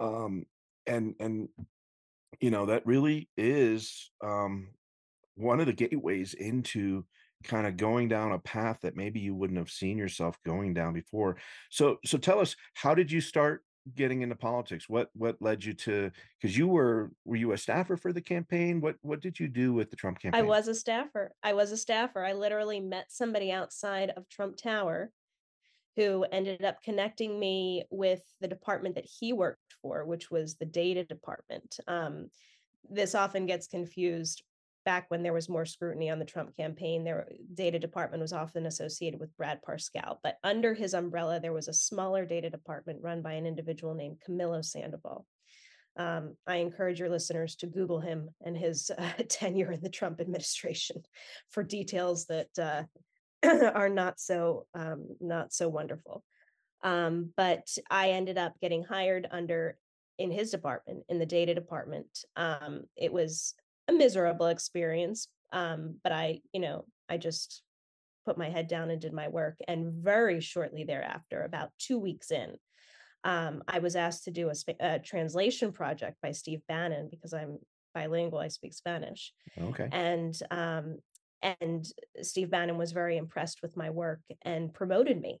Um, 0.00 0.44
and 0.86 1.14
and 1.20 1.48
you 2.40 2.50
know, 2.50 2.66
that 2.66 2.86
really 2.86 3.28
is 3.36 4.10
um 4.24 4.68
one 5.34 5.60
of 5.60 5.66
the 5.66 5.72
gateways 5.72 6.34
into 6.34 7.04
kind 7.44 7.66
of 7.66 7.76
going 7.76 8.08
down 8.08 8.32
a 8.32 8.38
path 8.38 8.78
that 8.82 8.96
maybe 8.96 9.20
you 9.20 9.34
wouldn't 9.34 9.58
have 9.58 9.70
seen 9.70 9.98
yourself 9.98 10.36
going 10.44 10.74
down 10.74 10.92
before. 10.92 11.36
So 11.70 11.98
so 12.04 12.18
tell 12.18 12.38
us, 12.40 12.56
how 12.74 12.94
did 12.94 13.10
you 13.10 13.20
start 13.20 13.62
getting 13.94 14.22
into 14.22 14.36
politics? 14.36 14.88
What 14.88 15.10
what 15.14 15.40
led 15.40 15.64
you 15.64 15.72
to 15.74 16.10
because 16.40 16.56
you 16.56 16.68
were 16.68 17.12
were 17.24 17.36
you 17.36 17.52
a 17.52 17.58
staffer 17.58 17.96
for 17.96 18.12
the 18.12 18.20
campaign? 18.20 18.80
What 18.80 18.96
what 19.02 19.20
did 19.20 19.38
you 19.38 19.48
do 19.48 19.72
with 19.72 19.90
the 19.90 19.96
Trump 19.96 20.20
campaign? 20.20 20.40
I 20.40 20.46
was 20.46 20.68
a 20.68 20.74
staffer. 20.74 21.34
I 21.42 21.52
was 21.52 21.72
a 21.72 21.76
staffer. 21.76 22.24
I 22.24 22.32
literally 22.32 22.80
met 22.80 23.10
somebody 23.10 23.50
outside 23.50 24.10
of 24.10 24.28
Trump 24.28 24.56
Tower 24.56 25.10
who 25.96 26.24
ended 26.32 26.64
up 26.64 26.82
connecting 26.82 27.38
me 27.38 27.84
with 27.90 28.22
the 28.40 28.48
department 28.48 28.94
that 28.94 29.04
he 29.04 29.32
worked 29.32 29.74
for, 29.82 30.04
which 30.06 30.30
was 30.30 30.54
the 30.54 30.64
data 30.64 31.04
department. 31.04 31.78
Um, 31.86 32.30
this 32.88 33.14
often 33.14 33.46
gets 33.46 33.66
confused. 33.66 34.42
Back 34.84 35.06
when 35.08 35.22
there 35.22 35.32
was 35.32 35.48
more 35.48 35.64
scrutiny 35.64 36.10
on 36.10 36.18
the 36.18 36.24
Trump 36.24 36.56
campaign, 36.56 37.04
their 37.04 37.28
data 37.54 37.78
department 37.78 38.20
was 38.20 38.32
often 38.32 38.66
associated 38.66 39.20
with 39.20 39.36
Brad 39.36 39.60
Parscale. 39.62 40.18
But 40.22 40.38
under 40.42 40.74
his 40.74 40.94
umbrella, 40.94 41.38
there 41.40 41.52
was 41.52 41.68
a 41.68 41.72
smaller 41.72 42.26
data 42.26 42.50
department 42.50 43.00
run 43.02 43.22
by 43.22 43.34
an 43.34 43.46
individual 43.46 43.94
named 43.94 44.18
Camilo 44.28 44.64
Sandoval. 44.64 45.26
Um, 45.96 46.36
I 46.46 46.56
encourage 46.56 46.98
your 46.98 47.10
listeners 47.10 47.54
to 47.56 47.66
Google 47.66 48.00
him 48.00 48.30
and 48.44 48.56
his 48.56 48.90
uh, 48.96 49.12
tenure 49.28 49.72
in 49.72 49.82
the 49.82 49.90
Trump 49.90 50.20
administration 50.20 51.02
for 51.50 51.62
details 51.62 52.26
that 52.26 52.58
uh, 52.58 52.82
are 53.74 53.88
not 53.88 54.18
so 54.18 54.66
um, 54.74 55.08
not 55.20 55.52
so 55.52 55.68
wonderful. 55.68 56.24
Um, 56.82 57.32
but 57.36 57.68
I 57.90 58.10
ended 58.10 58.38
up 58.38 58.54
getting 58.60 58.82
hired 58.82 59.28
under 59.30 59.76
in 60.18 60.30
his 60.30 60.50
department 60.50 61.04
in 61.08 61.18
the 61.18 61.26
data 61.26 61.54
department. 61.54 62.06
Um, 62.36 62.82
it 62.96 63.12
was 63.12 63.54
a 63.88 63.92
miserable 63.92 64.46
experience, 64.46 65.28
um, 65.52 65.96
but 66.02 66.12
I, 66.12 66.40
you 66.52 66.60
know, 66.60 66.84
I 67.08 67.18
just 67.18 67.62
put 68.24 68.38
my 68.38 68.48
head 68.48 68.68
down 68.68 68.90
and 68.90 69.00
did 69.00 69.12
my 69.12 69.28
work. 69.28 69.56
And 69.66 69.92
very 69.92 70.40
shortly 70.40 70.84
thereafter, 70.84 71.42
about 71.42 71.70
two 71.78 71.98
weeks 71.98 72.30
in, 72.30 72.54
um, 73.24 73.62
I 73.68 73.78
was 73.80 73.96
asked 73.96 74.24
to 74.24 74.30
do 74.30 74.50
a, 74.50 74.54
a 74.80 74.98
translation 74.98 75.72
project 75.72 76.16
by 76.22 76.32
Steve 76.32 76.60
Bannon 76.68 77.08
because 77.10 77.32
I'm 77.32 77.58
bilingual. 77.94 78.38
I 78.38 78.48
speak 78.48 78.74
Spanish, 78.74 79.32
Okay. 79.60 79.88
and 79.92 80.34
um, 80.50 80.96
and 81.42 81.86
Steve 82.22 82.50
Bannon 82.50 82.78
was 82.78 82.92
very 82.92 83.16
impressed 83.16 83.62
with 83.62 83.76
my 83.76 83.90
work 83.90 84.20
and 84.42 84.72
promoted 84.72 85.20
me 85.20 85.40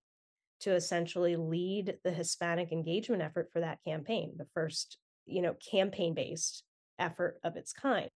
to 0.60 0.74
essentially 0.74 1.36
lead 1.36 1.96
the 2.04 2.10
Hispanic 2.12 2.72
engagement 2.72 3.22
effort 3.22 3.50
for 3.52 3.60
that 3.60 3.78
campaign, 3.86 4.34
the 4.36 4.46
first, 4.54 4.98
you 5.26 5.42
know, 5.42 5.54
campaign 5.70 6.14
based 6.14 6.64
effort 6.98 7.38
of 7.42 7.56
its 7.56 7.72
kind. 7.72 8.10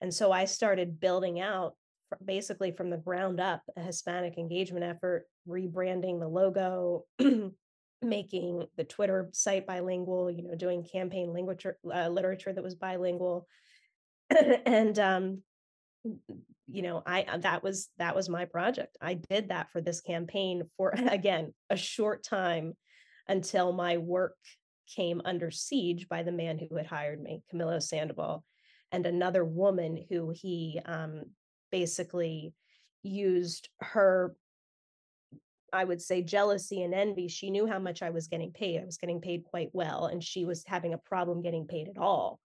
And 0.00 0.12
so 0.12 0.32
I 0.32 0.44
started 0.44 1.00
building 1.00 1.40
out 1.40 1.74
basically 2.24 2.72
from 2.72 2.90
the 2.90 2.96
ground 2.96 3.40
up 3.40 3.62
a 3.76 3.82
Hispanic 3.82 4.38
engagement 4.38 4.84
effort, 4.84 5.26
rebranding 5.48 6.20
the 6.20 6.28
logo, 6.28 7.04
making 8.02 8.66
the 8.76 8.84
Twitter 8.84 9.28
site 9.32 9.66
bilingual, 9.66 10.30
you 10.30 10.42
know, 10.42 10.54
doing 10.54 10.84
campaign 10.84 11.32
literature, 11.32 11.78
uh, 11.92 12.08
literature 12.08 12.52
that 12.52 12.64
was 12.64 12.74
bilingual. 12.74 13.46
and 14.66 14.98
um, 14.98 15.42
you 16.68 16.82
know 16.82 17.02
i 17.06 17.22
uh, 17.22 17.38
that 17.38 17.62
was 17.62 17.88
that 17.98 18.14
was 18.14 18.28
my 18.28 18.44
project 18.44 18.96
i 19.00 19.14
did 19.14 19.48
that 19.48 19.70
for 19.72 19.80
this 19.80 20.00
campaign 20.00 20.62
for 20.76 20.90
again 21.10 21.52
a 21.70 21.76
short 21.76 22.24
time 22.24 22.74
until 23.28 23.72
my 23.72 23.96
work 23.96 24.36
came 24.94 25.20
under 25.24 25.50
siege 25.50 26.08
by 26.08 26.22
the 26.22 26.32
man 26.32 26.58
who 26.58 26.76
had 26.76 26.86
hired 26.86 27.20
me 27.20 27.42
camilo 27.52 27.82
sandoval 27.82 28.44
and 28.92 29.06
another 29.06 29.44
woman 29.44 30.04
who 30.08 30.30
he 30.34 30.80
um, 30.84 31.22
basically 31.70 32.54
used 33.02 33.68
her 33.80 34.34
i 35.72 35.84
would 35.84 36.00
say 36.00 36.22
jealousy 36.22 36.82
and 36.82 36.94
envy. 36.94 37.28
She 37.28 37.50
knew 37.50 37.66
how 37.66 37.78
much 37.78 38.02
i 38.02 38.10
was 38.10 38.28
getting 38.28 38.52
paid. 38.52 38.80
I 38.80 38.84
was 38.84 38.96
getting 38.96 39.20
paid 39.20 39.44
quite 39.44 39.70
well 39.72 40.06
and 40.06 40.22
she 40.22 40.44
was 40.44 40.64
having 40.66 40.94
a 40.94 40.98
problem 40.98 41.42
getting 41.42 41.66
paid 41.66 41.88
at 41.88 41.98
all. 41.98 42.40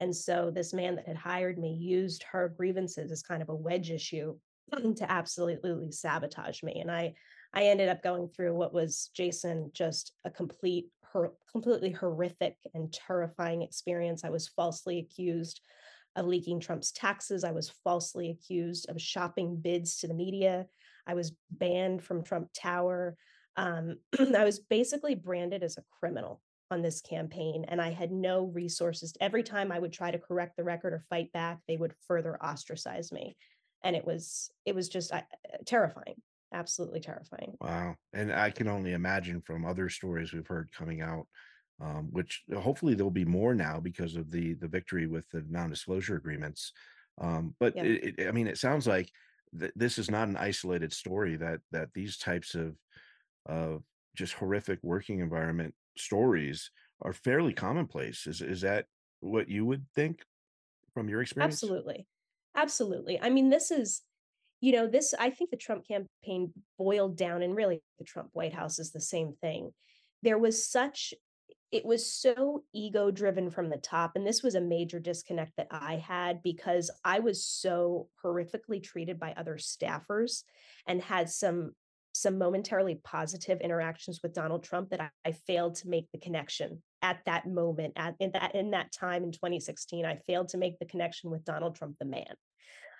And 0.00 0.14
so 0.14 0.50
this 0.50 0.74
man 0.74 0.96
that 0.96 1.06
had 1.06 1.16
hired 1.16 1.58
me 1.58 1.74
used 1.74 2.24
her 2.24 2.52
grievances 2.56 3.12
as 3.12 3.22
kind 3.22 3.40
of 3.40 3.50
a 3.50 3.54
wedge 3.54 3.90
issue 3.90 4.36
to 4.96 5.12
absolutely 5.12 5.92
sabotage 5.92 6.62
me. 6.62 6.80
And 6.80 6.90
I 6.90 7.14
I 7.54 7.64
ended 7.64 7.88
up 7.88 8.02
going 8.02 8.28
through 8.28 8.54
what 8.54 8.72
was 8.72 9.10
Jason 9.14 9.70
just 9.74 10.12
a 10.24 10.30
complete 10.30 10.86
her 11.12 11.32
completely 11.50 11.90
horrific 11.90 12.56
and 12.74 12.92
terrifying 12.92 13.62
experience. 13.62 14.24
I 14.24 14.30
was 14.30 14.48
falsely 14.48 14.98
accused 14.98 15.60
of 16.16 16.26
leaking 16.26 16.60
Trump's 16.60 16.92
taxes. 16.92 17.44
I 17.44 17.52
was 17.52 17.72
falsely 17.84 18.30
accused 18.30 18.88
of 18.90 19.00
shopping 19.00 19.56
bids 19.56 19.98
to 19.98 20.08
the 20.08 20.14
media. 20.14 20.66
I 21.06 21.14
was 21.14 21.32
banned 21.50 22.02
from 22.02 22.22
Trump 22.22 22.50
Tower. 22.54 23.16
Um, 23.56 23.98
I 24.36 24.44
was 24.44 24.58
basically 24.58 25.14
branded 25.14 25.62
as 25.62 25.76
a 25.78 25.84
criminal 25.98 26.40
on 26.70 26.82
this 26.82 27.02
campaign 27.02 27.66
and 27.68 27.80
I 27.80 27.90
had 27.90 28.10
no 28.10 28.44
resources. 28.46 29.14
Every 29.20 29.42
time 29.42 29.70
I 29.70 29.78
would 29.78 29.92
try 29.92 30.10
to 30.10 30.18
correct 30.18 30.56
the 30.56 30.64
record 30.64 30.92
or 30.94 31.04
fight 31.10 31.30
back, 31.32 31.58
they 31.68 31.76
would 31.76 31.94
further 32.08 32.42
ostracise 32.42 33.12
me. 33.12 33.36
And 33.84 33.94
it 33.96 34.04
was 34.04 34.50
it 34.64 34.74
was 34.74 34.88
just 34.88 35.12
uh, 35.12 35.22
terrifying, 35.66 36.14
absolutely 36.52 37.00
terrifying. 37.00 37.58
Wow. 37.60 37.96
And 38.12 38.32
I 38.32 38.50
can 38.50 38.68
only 38.68 38.92
imagine 38.92 39.40
from 39.40 39.64
other 39.64 39.88
stories 39.88 40.32
we've 40.32 40.46
heard 40.46 40.72
coming 40.72 41.00
out, 41.00 41.28
um, 41.80 42.10
which 42.10 42.42
hopefully 42.52 42.94
there'll 42.94 43.10
be 43.10 43.24
more 43.24 43.54
now 43.54 43.80
because 43.80 44.16
of 44.16 44.30
the 44.30 44.54
the 44.54 44.68
victory 44.68 45.06
with 45.06 45.28
the 45.30 45.44
non-disclosure 45.48 46.16
agreements. 46.16 46.72
Um, 47.18 47.54
but 47.60 47.76
it, 47.80 48.18
it, 48.18 48.28
I 48.28 48.32
mean, 48.32 48.48
it 48.48 48.58
sounds 48.58 48.86
like 48.86 49.10
th- 49.58 49.72
this 49.76 49.98
is 49.98 50.10
not 50.10 50.28
an 50.28 50.36
isolated 50.36 50.92
story. 50.92 51.36
That 51.36 51.60
that 51.70 51.92
these 51.94 52.18
types 52.18 52.54
of 52.54 52.76
of 53.46 53.84
just 54.16 54.34
horrific 54.34 54.80
working 54.82 55.20
environment 55.20 55.74
stories 55.98 56.70
are 57.02 57.12
fairly 57.12 57.54
commonplace. 57.54 58.26
Is 58.26 58.42
is 58.42 58.62
that 58.62 58.86
what 59.20 59.48
you 59.48 59.66
would 59.66 59.86
think 59.94 60.24
from 60.94 61.08
your 61.08 61.22
experience? 61.22 61.64
absolutely. 61.64 62.08
Absolutely. 62.54 63.20
I 63.20 63.30
mean, 63.30 63.48
this 63.48 63.70
is 63.70 64.02
you 64.62 64.72
know, 64.72 64.86
this 64.86 65.12
I 65.18 65.28
think 65.28 65.50
the 65.50 65.56
Trump 65.56 65.86
campaign 65.86 66.52
boiled 66.78 67.16
down 67.16 67.42
and 67.42 67.54
really 67.54 67.82
the 67.98 68.04
Trump 68.04 68.30
White 68.32 68.54
House 68.54 68.78
is 68.78 68.92
the 68.92 69.00
same 69.00 69.34
thing. 69.42 69.72
There 70.22 70.38
was 70.38 70.64
such 70.64 71.12
it 71.72 71.86
was 71.86 72.06
so 72.06 72.62
ego 72.74 73.10
driven 73.10 73.50
from 73.50 73.70
the 73.70 73.78
top 73.78 74.12
and 74.14 74.26
this 74.26 74.42
was 74.42 74.54
a 74.54 74.60
major 74.60 75.00
disconnect 75.00 75.52
that 75.56 75.68
i 75.70 75.96
had 75.96 76.42
because 76.42 76.90
i 77.02 77.18
was 77.18 77.46
so 77.46 78.08
horrifically 78.22 78.82
treated 78.82 79.18
by 79.18 79.32
other 79.38 79.56
staffers 79.56 80.42
and 80.86 81.00
had 81.00 81.30
some 81.30 81.72
some 82.12 82.36
momentarily 82.36 83.00
positive 83.02 83.58
interactions 83.62 84.20
with 84.22 84.34
donald 84.34 84.62
trump 84.62 84.90
that 84.90 85.00
i, 85.00 85.08
I 85.24 85.32
failed 85.32 85.76
to 85.76 85.88
make 85.88 86.08
the 86.12 86.18
connection 86.18 86.82
at 87.00 87.20
that 87.24 87.46
moment 87.46 87.94
at 87.96 88.16
in 88.20 88.32
that 88.32 88.54
in 88.54 88.72
that 88.72 88.92
time 88.92 89.24
in 89.24 89.32
2016 89.32 90.04
i 90.04 90.16
failed 90.26 90.48
to 90.48 90.58
make 90.58 90.78
the 90.78 90.84
connection 90.84 91.30
with 91.30 91.42
donald 91.42 91.74
trump 91.74 91.96
the 91.98 92.04
man 92.04 92.34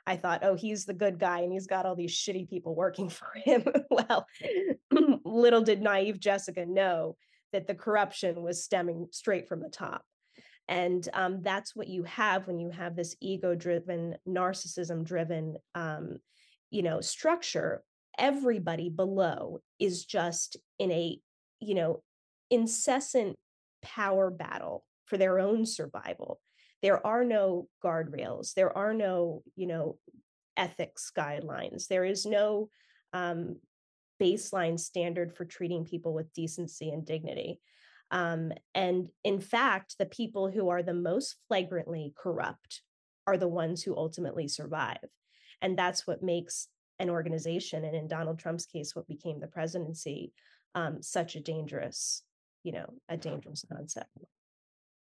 I 0.07 0.17
thought, 0.17 0.43
oh, 0.43 0.55
he's 0.55 0.85
the 0.85 0.95
good 0.95 1.19
guy 1.19 1.41
and 1.41 1.53
he's 1.53 1.67
got 1.67 1.87
all 1.87 1.95
these 1.95 2.15
shitty 2.15 2.49
people 2.49 2.75
working 2.75 3.09
for 3.09 3.31
him. 3.35 3.65
well, 3.91 4.27
little 5.25 5.63
did 5.63 5.81
naive 5.81 6.21
Jessica 6.21 6.67
know 6.67 7.17
that 7.53 7.67
the 7.67 7.75
corruption 7.75 8.43
was 8.43 8.65
stemming 8.65 9.09
straight 9.11 9.49
from 9.49 9.61
the 9.61 9.69
top. 9.69 10.05
And 10.69 11.07
um, 11.13 11.43
that's 11.43 11.77
what 11.77 11.89
you 11.89 12.05
have 12.05 12.47
when 12.47 12.59
you 12.59 12.71
have 12.71 12.97
this 12.97 13.17
ego 13.21 13.55
driven, 13.55 14.17
narcissism 14.27 15.05
driven, 15.05 15.57
um, 15.75 16.19
you 16.71 16.83
know, 16.83 17.01
structure. 17.01 17.83
Everybody 18.17 18.89
below 18.89 19.61
is 19.79 20.05
just 20.05 20.57
in 20.79 20.91
a, 20.93 21.19
you 21.61 21.75
know, 21.75 22.03
incessant 22.51 23.37
power 23.83 24.31
battle 24.31 24.85
for 25.07 25.19
their 25.19 25.39
own 25.39 25.67
survival 25.67 26.41
there 26.83 27.05
are 27.07 27.25
no 27.25 27.69
guardrails 27.83 28.55
there 28.55 28.77
are 28.77 28.93
no 28.93 29.43
you 29.57 29.67
know 29.67 29.97
ethics 30.57 31.11
guidelines 31.17 31.87
there 31.89 32.05
is 32.05 32.27
no 32.27 32.69
um, 33.13 33.57
baseline 34.23 34.79
standard 34.79 35.37
for 35.37 35.45
treating 35.45 35.85
people 35.85 36.15
with 36.15 36.33
decency 36.33 36.91
and 36.91 37.05
dignity. 37.05 37.61
Um, 38.11 38.53
and 38.75 39.09
in 39.25 39.41
fact 39.41 39.97
the 39.99 40.07
people 40.07 40.51
who 40.51 40.69
are 40.69 40.83
the 40.83 40.95
most 40.95 41.37
flagrantly 41.49 42.13
corrupt 42.17 42.83
are 43.27 43.39
the 43.39 43.49
ones 43.49 43.83
who 43.83 43.97
ultimately 43.97 44.49
survive. 44.49 44.99
And 45.61 45.79
that's 45.79 46.07
what 46.07 46.23
makes 46.23 46.69
an 46.99 47.09
organization 47.11 47.85
and 47.85 47.97
in 47.97 48.07
donald 48.07 48.39
trump's 48.39 48.67
case 48.67 48.95
what 48.95 49.09
became 49.09 49.41
the 49.41 49.47
presidency 49.49 50.31
um, 50.77 51.03
such 51.03 51.35
a 51.35 51.41
dangerous 51.41 52.23
you 52.63 52.71
know 52.71 52.87
a 53.09 53.17
dangerous 53.17 53.65
concept. 53.73 54.11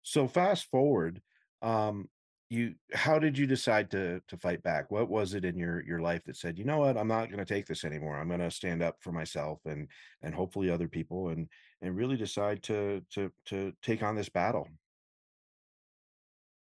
So 0.04 0.28
fast 0.28 0.66
forward, 0.70 1.22
um, 1.62 2.08
you 2.52 2.76
how 2.94 3.18
did 3.18 3.38
you 3.38 3.48
decide 3.48 3.90
to 3.92 4.22
to 4.28 4.38
fight 4.38 4.62
back? 4.62 4.92
What 4.92 5.10
was 5.10 5.34
it 5.34 5.46
in 5.46 5.58
your 5.58 5.84
your 5.86 6.02
life 6.02 6.24
that 6.26 6.36
said, 6.36 6.60
you 6.60 6.66
know 6.66 6.80
what, 6.80 6.98
I'm 6.98 7.08
not 7.08 7.30
going 7.30 7.44
to 7.44 7.46
take 7.46 7.66
this 7.66 7.86
anymore. 7.86 8.18
I'm 8.18 8.28
going 8.28 8.42
to 8.42 8.52
stand 8.52 8.84
up 8.84 8.98
for 9.00 9.14
myself 9.14 9.60
and 9.66 9.88
and 10.22 10.36
hopefully 10.36 10.70
other 10.70 10.90
people 10.90 11.30
and 11.30 11.48
and 11.82 11.96
really 11.96 12.18
decide 12.18 12.62
to 12.64 13.02
to 13.12 13.32
to 13.46 13.72
take 13.82 14.04
on 14.04 14.16
this 14.16 14.28
battle. 14.28 14.68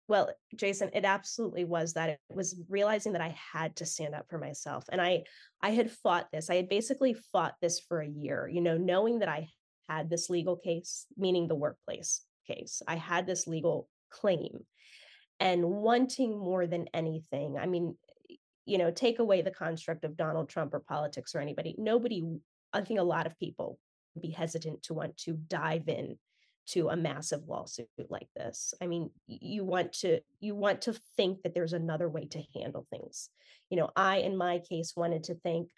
Well, 0.07 0.31
Jason, 0.55 0.89
it 0.93 1.05
absolutely 1.05 1.65
was 1.65 1.93
that. 1.93 2.09
It 2.09 2.19
was 2.33 2.59
realizing 2.69 3.11
that 3.13 3.21
I 3.21 3.35
had 3.51 3.75
to 3.75 3.85
stand 3.85 4.15
up 4.15 4.25
for 4.29 4.39
myself. 4.39 4.85
And 4.89 4.99
I 4.99 5.25
I 5.61 5.71
had 5.71 5.91
fought 5.91 6.27
this. 6.31 6.49
I 6.49 6.55
had 6.55 6.69
basically 6.69 7.13
fought 7.31 7.53
this 7.61 7.79
for 7.79 8.01
a 8.01 8.07
year, 8.07 8.49
you 8.51 8.61
know, 8.61 8.77
knowing 8.77 9.19
that 9.19 9.29
I 9.29 9.49
had 9.89 10.09
this 10.09 10.27
legal 10.29 10.55
case, 10.55 11.05
meaning 11.17 11.47
the 11.47 11.55
workplace 11.55 12.21
case. 12.47 12.81
I 12.87 12.95
had 12.95 13.27
this 13.27 13.45
legal 13.45 13.89
claim 14.09 14.65
and 15.39 15.63
wanting 15.63 16.37
more 16.37 16.67
than 16.67 16.87
anything. 16.93 17.57
I 17.57 17.65
mean, 17.65 17.95
you 18.65 18.77
know, 18.77 18.91
take 18.91 19.19
away 19.19 19.41
the 19.41 19.51
construct 19.51 20.03
of 20.03 20.17
Donald 20.17 20.49
Trump 20.49 20.73
or 20.73 20.79
politics 20.79 21.33
or 21.35 21.39
anybody. 21.39 21.75
Nobody, 21.77 22.23
I 22.73 22.81
think 22.81 22.99
a 22.99 23.03
lot 23.03 23.25
of 23.25 23.37
people 23.39 23.79
would 24.13 24.21
be 24.21 24.31
hesitant 24.31 24.83
to 24.83 24.93
want 24.93 25.17
to 25.17 25.33
dive 25.33 25.87
in 25.87 26.17
to 26.67 26.89
a 26.89 26.97
massive 26.97 27.47
lawsuit 27.47 27.87
like 28.09 28.27
this. 28.35 28.73
I 28.81 28.87
mean, 28.87 29.09
you 29.25 29.63
want 29.63 29.93
to 29.93 30.19
you 30.39 30.53
want 30.53 30.81
to 30.81 30.99
think 31.15 31.43
that 31.43 31.53
there's 31.53 31.73
another 31.73 32.09
way 32.09 32.25
to 32.25 32.43
handle 32.55 32.85
things. 32.89 33.29
You 33.69 33.77
know, 33.77 33.89
I 33.95 34.17
in 34.17 34.35
my 34.35 34.59
case 34.59 34.93
wanted 34.95 35.23
to 35.25 35.35
think 35.35 35.69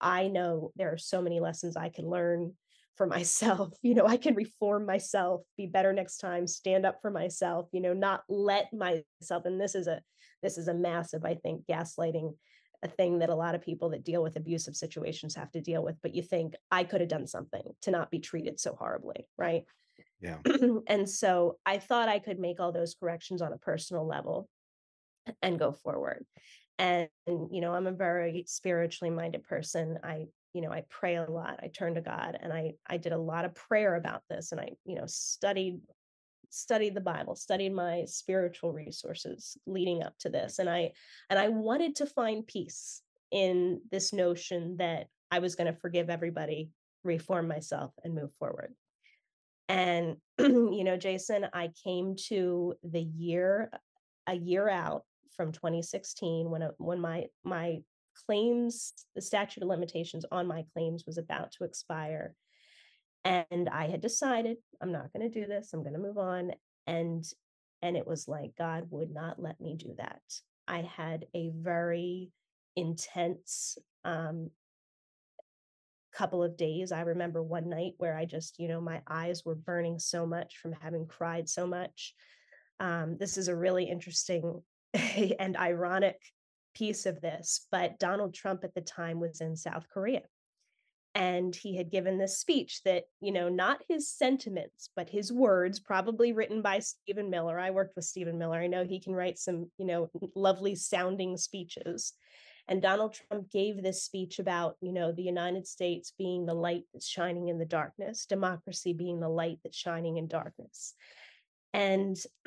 I 0.00 0.28
know 0.28 0.72
there 0.76 0.92
are 0.92 0.98
so 0.98 1.20
many 1.20 1.40
lessons 1.40 1.76
I 1.76 1.90
can 1.90 2.08
learn 2.08 2.54
for 2.98 3.06
myself. 3.06 3.72
You 3.82 3.94
know, 3.94 4.06
I 4.06 4.18
can 4.18 4.34
reform 4.34 4.84
myself, 4.84 5.42
be 5.56 5.66
better 5.66 5.92
next 5.92 6.18
time, 6.18 6.46
stand 6.46 6.84
up 6.84 7.00
for 7.00 7.10
myself, 7.10 7.68
you 7.72 7.80
know, 7.80 7.94
not 7.94 8.24
let 8.28 8.72
myself 8.72 9.44
and 9.46 9.58
this 9.58 9.74
is 9.74 9.86
a 9.86 10.02
this 10.42 10.58
is 10.58 10.68
a 10.68 10.74
massive 10.74 11.24
I 11.24 11.34
think 11.36 11.64
gaslighting 11.66 12.34
a 12.82 12.88
thing 12.88 13.20
that 13.20 13.30
a 13.30 13.34
lot 13.34 13.54
of 13.54 13.62
people 13.62 13.90
that 13.90 14.04
deal 14.04 14.22
with 14.22 14.36
abusive 14.36 14.76
situations 14.76 15.34
have 15.34 15.50
to 15.52 15.60
deal 15.60 15.82
with 15.82 15.96
but 16.02 16.14
you 16.14 16.22
think 16.22 16.54
I 16.70 16.84
could 16.84 17.00
have 17.00 17.08
done 17.08 17.26
something 17.26 17.62
to 17.82 17.90
not 17.90 18.10
be 18.10 18.18
treated 18.18 18.60
so 18.60 18.76
horribly, 18.78 19.26
right? 19.38 19.64
Yeah. 20.20 20.38
and 20.86 21.08
so 21.08 21.58
I 21.64 21.78
thought 21.78 22.08
I 22.08 22.18
could 22.18 22.38
make 22.38 22.60
all 22.60 22.72
those 22.72 22.94
corrections 22.94 23.40
on 23.40 23.52
a 23.52 23.58
personal 23.58 24.06
level 24.06 24.48
and 25.42 25.58
go 25.58 25.72
forward. 25.72 26.26
And, 26.78 27.08
you 27.26 27.60
know, 27.60 27.74
I'm 27.74 27.86
a 27.86 27.92
very 27.92 28.44
spiritually 28.46 29.10
minded 29.10 29.42
person. 29.42 29.98
I, 30.02 30.26
you 30.54 30.62
know, 30.62 30.70
I 30.70 30.84
pray 30.88 31.16
a 31.16 31.30
lot. 31.30 31.60
I 31.62 31.68
turn 31.68 31.94
to 31.94 32.00
God 32.00 32.38
and 32.40 32.52
I 32.52 32.74
I 32.86 32.96
did 32.96 33.12
a 33.12 33.18
lot 33.18 33.44
of 33.44 33.54
prayer 33.54 33.94
about 33.96 34.22
this 34.28 34.52
and 34.52 34.60
I, 34.60 34.70
you 34.84 34.96
know, 34.96 35.06
studied 35.06 35.80
studied 36.50 36.94
the 36.94 37.00
Bible, 37.00 37.36
studied 37.36 37.74
my 37.74 38.04
spiritual 38.06 38.72
resources 38.72 39.58
leading 39.66 40.02
up 40.02 40.14
to 40.20 40.30
this. 40.30 40.58
And 40.58 40.68
I 40.68 40.92
and 41.30 41.38
I 41.38 41.48
wanted 41.48 41.96
to 41.96 42.06
find 42.06 42.46
peace 42.46 43.02
in 43.30 43.80
this 43.90 44.12
notion 44.12 44.76
that 44.78 45.08
I 45.30 45.38
was 45.40 45.54
going 45.54 45.72
to 45.72 45.78
forgive 45.78 46.10
everybody, 46.10 46.70
reform 47.04 47.48
myself 47.48 47.92
and 48.04 48.14
move 48.14 48.32
forward. 48.38 48.74
And, 49.68 50.16
you 50.38 50.84
know, 50.84 50.96
Jason, 50.96 51.46
I 51.52 51.70
came 51.84 52.16
to 52.28 52.74
the 52.82 53.02
year, 53.02 53.70
a 54.26 54.34
year 54.34 54.68
out 54.68 55.02
from 55.36 55.52
2016 55.52 56.50
when, 56.50 56.62
uh, 56.62 56.70
when 56.78 57.00
my, 57.00 57.26
my 57.44 57.80
claims, 58.26 58.92
the 59.14 59.22
statute 59.22 59.62
of 59.62 59.68
limitations 59.68 60.24
on 60.30 60.46
my 60.46 60.64
claims 60.72 61.04
was 61.06 61.18
about 61.18 61.52
to 61.52 61.64
expire. 61.64 62.34
And 63.24 63.68
I 63.68 63.88
had 63.88 64.00
decided 64.00 64.58
I'm 64.80 64.92
not 64.92 65.12
going 65.12 65.30
to 65.30 65.40
do 65.40 65.46
this. 65.46 65.72
I'm 65.72 65.82
going 65.82 65.94
to 65.94 65.98
move 65.98 66.18
on. 66.18 66.52
And, 66.86 67.24
and 67.82 67.96
it 67.96 68.06
was 68.06 68.28
like, 68.28 68.56
God 68.56 68.86
would 68.90 69.10
not 69.10 69.40
let 69.40 69.60
me 69.60 69.76
do 69.76 69.94
that. 69.98 70.22
I 70.66 70.82
had 70.82 71.26
a 71.34 71.50
very 71.54 72.30
intense 72.76 73.78
um, 74.04 74.50
couple 76.12 76.42
of 76.42 76.56
days. 76.56 76.92
I 76.92 77.02
remember 77.02 77.42
one 77.42 77.68
night 77.68 77.94
where 77.98 78.16
I 78.16 78.24
just, 78.24 78.58
you 78.58 78.68
know, 78.68 78.80
my 78.80 79.02
eyes 79.08 79.44
were 79.44 79.54
burning 79.54 79.98
so 79.98 80.26
much 80.26 80.58
from 80.58 80.72
having 80.72 81.06
cried 81.06 81.48
so 81.48 81.66
much. 81.66 82.14
Um, 82.80 83.16
this 83.18 83.36
is 83.36 83.48
a 83.48 83.56
really 83.56 83.84
interesting 83.84 84.62
and 84.94 85.56
ironic 85.56 86.20
piece 86.78 87.06
of 87.06 87.20
this, 87.20 87.66
but 87.70 87.98
Donald 87.98 88.34
Trump 88.34 88.64
at 88.64 88.74
the 88.74 88.80
time 88.80 89.20
was 89.20 89.40
in 89.40 89.56
South 89.56 89.86
Korea. 89.92 90.22
And 91.14 91.54
he 91.54 91.76
had 91.76 91.90
given 91.90 92.18
this 92.18 92.38
speech 92.38 92.82
that, 92.84 93.04
you 93.20 93.32
know, 93.32 93.48
not 93.48 93.82
his 93.88 94.08
sentiments, 94.08 94.90
but 94.94 95.08
his 95.08 95.32
words, 95.32 95.80
probably 95.80 96.32
written 96.32 96.62
by 96.62 96.78
Stephen 96.78 97.28
Miller. 97.28 97.58
I 97.58 97.70
worked 97.70 97.96
with 97.96 98.04
Stephen 98.04 98.38
Miller. 98.38 98.58
I 98.58 98.68
know 98.68 98.84
he 98.84 99.00
can 99.00 99.14
write 99.14 99.38
some, 99.38 99.70
you 99.78 99.86
know, 99.86 100.10
lovely 100.36 100.76
sounding 100.76 101.36
speeches. 101.36 102.12
And 102.68 102.82
Donald 102.82 103.14
Trump 103.14 103.50
gave 103.50 103.82
this 103.82 104.04
speech 104.04 104.38
about, 104.38 104.76
you 104.80 104.92
know, 104.92 105.10
the 105.10 105.22
United 105.22 105.66
States 105.66 106.12
being 106.16 106.44
the 106.44 106.54
light 106.54 106.84
that's 106.92 107.08
shining 107.08 107.48
in 107.48 107.58
the 107.58 107.64
darkness, 107.64 108.26
democracy 108.26 108.92
being 108.92 109.18
the 109.18 109.28
light 109.28 109.58
that's 109.64 109.76
shining 109.76 110.18
in 110.18 110.28
darkness. 110.28 110.94
And 111.72 112.16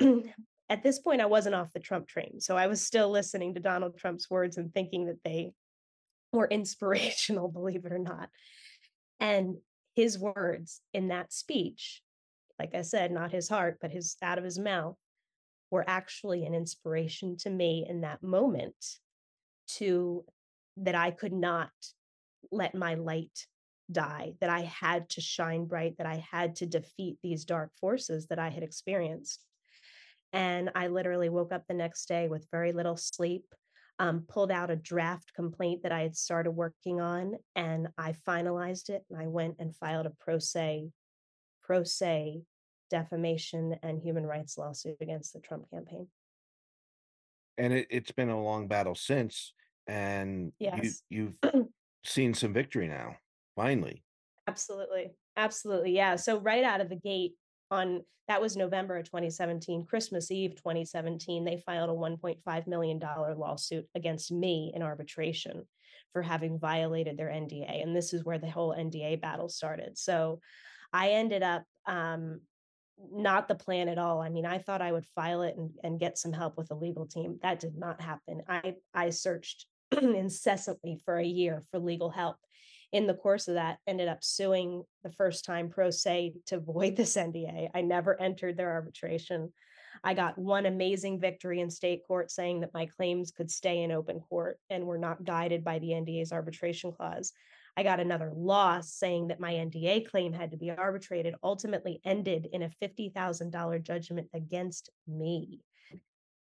at 0.72 0.82
this 0.82 0.98
point, 0.98 1.20
I 1.20 1.26
wasn't 1.26 1.54
off 1.54 1.74
the 1.74 1.80
Trump 1.80 2.08
train. 2.08 2.40
So 2.40 2.56
I 2.56 2.66
was 2.66 2.82
still 2.82 3.10
listening 3.10 3.52
to 3.52 3.60
Donald 3.60 3.98
Trump's 3.98 4.30
words 4.30 4.56
and 4.56 4.72
thinking 4.72 5.04
that 5.04 5.22
they 5.22 5.52
were 6.32 6.46
inspirational, 6.50 7.48
believe 7.48 7.84
it 7.84 7.92
or 7.92 7.98
not. 7.98 8.30
And 9.20 9.58
his 9.94 10.18
words 10.18 10.80
in 10.94 11.08
that 11.08 11.30
speech, 11.30 12.00
like 12.58 12.74
I 12.74 12.80
said, 12.80 13.12
not 13.12 13.32
his 13.32 13.50
heart, 13.50 13.80
but 13.82 13.90
his 13.90 14.16
out 14.22 14.38
of 14.38 14.44
his 14.44 14.58
mouth, 14.58 14.96
were 15.70 15.84
actually 15.86 16.46
an 16.46 16.54
inspiration 16.54 17.36
to 17.36 17.50
me 17.50 17.84
in 17.86 18.00
that 18.00 18.22
moment 18.22 18.74
to 19.76 20.24
that 20.78 20.94
I 20.94 21.10
could 21.10 21.34
not 21.34 21.70
let 22.50 22.74
my 22.74 22.94
light 22.94 23.46
die, 23.90 24.32
that 24.40 24.48
I 24.48 24.62
had 24.62 25.10
to 25.10 25.20
shine 25.20 25.66
bright, 25.66 25.98
that 25.98 26.06
I 26.06 26.24
had 26.30 26.56
to 26.56 26.66
defeat 26.66 27.18
these 27.22 27.44
dark 27.44 27.72
forces 27.78 28.28
that 28.28 28.38
I 28.38 28.48
had 28.48 28.62
experienced. 28.62 29.44
And 30.32 30.70
I 30.74 30.88
literally 30.88 31.28
woke 31.28 31.52
up 31.52 31.64
the 31.66 31.74
next 31.74 32.06
day 32.06 32.28
with 32.28 32.48
very 32.50 32.72
little 32.72 32.96
sleep, 32.96 33.44
um, 33.98 34.24
pulled 34.28 34.50
out 34.50 34.70
a 34.70 34.76
draft 34.76 35.32
complaint 35.34 35.82
that 35.82 35.92
I 35.92 36.00
had 36.00 36.16
started 36.16 36.52
working 36.52 37.00
on, 37.00 37.34
and 37.54 37.88
I 37.98 38.14
finalized 38.26 38.88
it. 38.88 39.02
And 39.10 39.20
I 39.20 39.26
went 39.26 39.56
and 39.58 39.76
filed 39.76 40.06
a 40.06 40.12
pro 40.20 40.38
se, 40.38 40.90
pro 41.62 41.84
se 41.84 42.42
defamation 42.90 43.76
and 43.82 44.00
human 44.00 44.26
rights 44.26 44.58
lawsuit 44.58 44.96
against 45.00 45.32
the 45.32 45.40
Trump 45.40 45.64
campaign 45.70 46.08
and 47.58 47.72
it, 47.72 47.86
it's 47.90 48.12
been 48.12 48.28
a 48.28 48.42
long 48.42 48.68
battle 48.68 48.94
since 48.94 49.52
and 49.86 50.52
yes. 50.58 51.02
you 51.10 51.38
you've 51.42 51.52
seen 52.04 52.34
some 52.34 52.52
victory 52.52 52.88
now 52.88 53.16
finally 53.56 54.02
absolutely 54.48 55.12
absolutely 55.36 55.92
yeah 55.92 56.16
so 56.16 56.38
right 56.38 56.64
out 56.64 56.80
of 56.80 56.88
the 56.88 56.96
gate 56.96 57.32
on 57.72 58.02
that 58.28 58.40
was 58.40 58.56
november 58.56 58.96
of 58.96 59.04
2017 59.04 59.84
christmas 59.86 60.30
eve 60.30 60.54
2017 60.54 61.44
they 61.44 61.56
filed 61.56 61.90
a 61.90 61.92
1.5 61.92 62.66
million 62.66 62.98
dollar 62.98 63.34
lawsuit 63.34 63.86
against 63.94 64.30
me 64.30 64.72
in 64.74 64.82
arbitration 64.82 65.62
for 66.12 66.22
having 66.22 66.58
violated 66.58 67.16
their 67.16 67.28
nda 67.28 67.82
and 67.82 67.96
this 67.96 68.12
is 68.12 68.24
where 68.24 68.38
the 68.38 68.50
whole 68.50 68.74
nda 68.74 69.20
battle 69.20 69.48
started 69.48 69.98
so 69.98 70.38
i 70.92 71.10
ended 71.10 71.42
up 71.42 71.64
um, 71.86 72.40
not 73.10 73.48
the 73.48 73.54
plan 73.54 73.88
at 73.88 73.98
all. 73.98 74.20
I 74.20 74.28
mean, 74.28 74.46
I 74.46 74.58
thought 74.58 74.82
I 74.82 74.92
would 74.92 75.06
file 75.14 75.42
it 75.42 75.56
and, 75.56 75.70
and 75.82 75.98
get 75.98 76.18
some 76.18 76.32
help 76.32 76.56
with 76.56 76.70
a 76.70 76.74
legal 76.74 77.06
team. 77.06 77.38
That 77.42 77.60
did 77.60 77.76
not 77.76 78.00
happen. 78.00 78.42
I 78.48 78.76
I 78.94 79.10
searched 79.10 79.66
incessantly 80.00 81.00
for 81.04 81.18
a 81.18 81.24
year 81.24 81.62
for 81.70 81.78
legal 81.78 82.10
help. 82.10 82.36
In 82.92 83.06
the 83.06 83.14
course 83.14 83.48
of 83.48 83.54
that, 83.54 83.78
ended 83.86 84.08
up 84.08 84.22
suing 84.22 84.84
the 85.02 85.10
first 85.12 85.46
time 85.46 85.70
pro 85.70 85.90
se 85.90 86.34
to 86.46 86.60
void 86.60 86.94
this 86.94 87.16
NDA. 87.16 87.70
I 87.74 87.80
never 87.80 88.20
entered 88.20 88.56
their 88.56 88.72
arbitration. 88.72 89.52
I 90.04 90.14
got 90.14 90.36
one 90.38 90.66
amazing 90.66 91.20
victory 91.20 91.60
in 91.60 91.70
state 91.70 92.02
court 92.06 92.30
saying 92.30 92.60
that 92.60 92.74
my 92.74 92.86
claims 92.86 93.30
could 93.30 93.50
stay 93.50 93.82
in 93.82 93.92
open 93.92 94.20
court 94.20 94.58
and 94.68 94.86
were 94.86 94.98
not 94.98 95.24
guided 95.24 95.64
by 95.64 95.78
the 95.78 95.88
NDA's 95.88 96.32
arbitration 96.32 96.92
clause. 96.92 97.32
I 97.76 97.82
got 97.82 98.00
another 98.00 98.30
loss 98.34 98.92
saying 98.92 99.28
that 99.28 99.40
my 99.40 99.54
NDA 99.54 100.10
claim 100.10 100.32
had 100.34 100.50
to 100.50 100.58
be 100.58 100.70
arbitrated, 100.70 101.34
ultimately 101.42 102.00
ended 102.04 102.48
in 102.52 102.62
a 102.62 102.70
$50,000 102.82 103.82
judgment 103.82 104.28
against 104.34 104.90
me. 105.06 105.60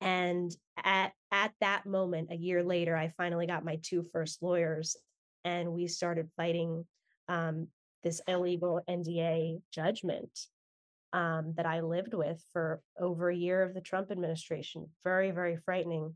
And 0.01 0.53
at, 0.83 1.13
at 1.31 1.53
that 1.61 1.85
moment, 1.85 2.31
a 2.31 2.35
year 2.35 2.63
later, 2.63 2.97
I 2.97 3.09
finally 3.09 3.47
got 3.47 3.63
my 3.63 3.79
two 3.81 4.03
first 4.03 4.41
lawyers 4.41 4.97
and 5.43 5.71
we 5.71 5.87
started 5.87 6.29
fighting 6.35 6.85
um, 7.27 7.67
this 8.03 8.21
illegal 8.27 8.81
NDA 8.89 9.61
judgment 9.71 10.47
um, 11.13 11.53
that 11.57 11.65
I 11.65 11.81
lived 11.81 12.13
with 12.13 12.43
for 12.53 12.81
over 12.99 13.29
a 13.29 13.35
year 13.35 13.61
of 13.63 13.73
the 13.73 13.81
Trump 13.81 14.11
administration. 14.11 14.89
Very, 15.03 15.31
very 15.31 15.57
frightening. 15.57 16.15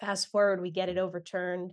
Fast 0.00 0.30
forward, 0.30 0.60
we 0.60 0.70
get 0.70 0.88
it 0.88 0.98
overturned 0.98 1.72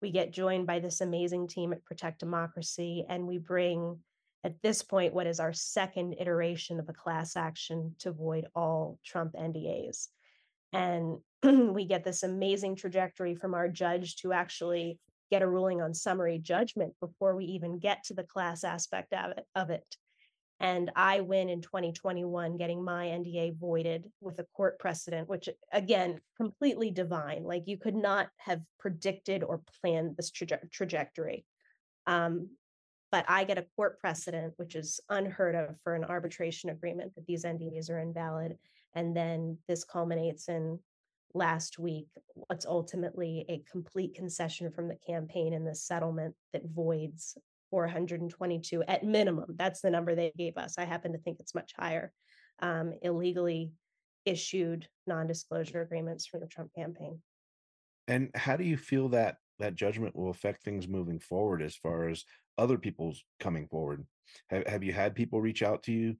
we 0.00 0.10
get 0.10 0.32
joined 0.32 0.66
by 0.66 0.78
this 0.78 1.00
amazing 1.00 1.48
team 1.48 1.72
at 1.72 1.84
Protect 1.84 2.20
Democracy, 2.20 3.04
and 3.08 3.26
we 3.26 3.38
bring 3.38 3.98
at 4.44 4.60
this 4.62 4.82
point 4.82 5.12
what 5.12 5.26
is 5.26 5.40
our 5.40 5.52
second 5.52 6.14
iteration 6.20 6.78
of 6.78 6.88
a 6.88 6.92
class 6.92 7.36
action 7.36 7.96
to 7.98 8.12
void 8.12 8.46
all 8.54 8.98
Trump 9.04 9.34
NDAs. 9.34 10.08
And 10.72 11.18
we 11.42 11.84
get 11.84 12.04
this 12.04 12.22
amazing 12.22 12.76
trajectory 12.76 13.34
from 13.34 13.54
our 13.54 13.68
judge 13.68 14.16
to 14.16 14.32
actually 14.32 15.00
get 15.30 15.42
a 15.42 15.48
ruling 15.48 15.80
on 15.80 15.94
summary 15.94 16.38
judgment 16.38 16.94
before 17.00 17.36
we 17.36 17.44
even 17.44 17.78
get 17.78 18.04
to 18.04 18.14
the 18.14 18.24
class 18.24 18.64
aspect 18.64 19.14
of 19.54 19.70
it. 19.70 19.96
And 20.60 20.90
I 20.96 21.20
win 21.20 21.48
in 21.48 21.62
2021, 21.62 22.56
getting 22.56 22.82
my 22.82 23.06
NDA 23.06 23.56
voided 23.56 24.10
with 24.20 24.40
a 24.40 24.46
court 24.56 24.78
precedent, 24.80 25.28
which 25.28 25.48
again, 25.72 26.20
completely 26.36 26.90
divine. 26.90 27.44
Like 27.44 27.64
you 27.66 27.76
could 27.76 27.94
not 27.94 28.28
have 28.38 28.60
predicted 28.80 29.44
or 29.44 29.62
planned 29.80 30.16
this 30.16 30.32
traje- 30.32 30.70
trajectory. 30.72 31.44
Um, 32.06 32.50
but 33.12 33.24
I 33.28 33.44
get 33.44 33.58
a 33.58 33.66
court 33.76 34.00
precedent, 34.00 34.54
which 34.56 34.74
is 34.74 35.00
unheard 35.08 35.54
of 35.54 35.76
for 35.82 35.94
an 35.94 36.04
arbitration 36.04 36.70
agreement 36.70 37.14
that 37.14 37.26
these 37.26 37.44
NDAs 37.44 37.88
are 37.88 38.00
invalid. 38.00 38.58
And 38.94 39.16
then 39.16 39.58
this 39.68 39.84
culminates 39.84 40.48
in 40.48 40.80
last 41.34 41.78
week 41.78 42.06
what's 42.34 42.66
ultimately 42.66 43.44
a 43.48 43.62
complete 43.70 44.14
concession 44.14 44.70
from 44.70 44.88
the 44.88 44.96
campaign 45.06 45.52
in 45.52 45.64
the 45.64 45.74
settlement 45.74 46.34
that 46.52 46.64
voids 46.64 47.36
422 47.70 48.82
at 48.84 49.04
minimum. 49.04 49.54
That's 49.56 49.80
the 49.80 49.90
number 49.90 50.14
they 50.14 50.32
gave 50.36 50.56
us. 50.56 50.76
I 50.78 50.84
happen 50.84 51.12
to 51.12 51.18
think 51.18 51.38
it's 51.40 51.54
much 51.54 51.72
higher. 51.78 52.12
Um, 52.60 52.94
illegally 53.02 53.72
issued 54.24 54.88
non-disclosure 55.06 55.80
agreements 55.80 56.26
from 56.26 56.40
the 56.40 56.46
Trump 56.46 56.70
campaign. 56.74 57.20
And 58.08 58.30
how 58.34 58.56
do 58.56 58.64
you 58.64 58.76
feel 58.76 59.08
that 59.10 59.36
that 59.58 59.74
judgment 59.74 60.16
will 60.16 60.30
affect 60.30 60.62
things 60.62 60.88
moving 60.88 61.20
forward 61.20 61.62
as 61.62 61.76
far 61.76 62.08
as 62.08 62.24
other 62.56 62.78
people's 62.78 63.22
coming 63.38 63.68
forward? 63.68 64.04
Have, 64.50 64.66
have 64.66 64.82
you 64.82 64.92
had 64.92 65.14
people 65.14 65.40
reach 65.40 65.62
out 65.62 65.82
to 65.84 65.92
you 65.92 66.16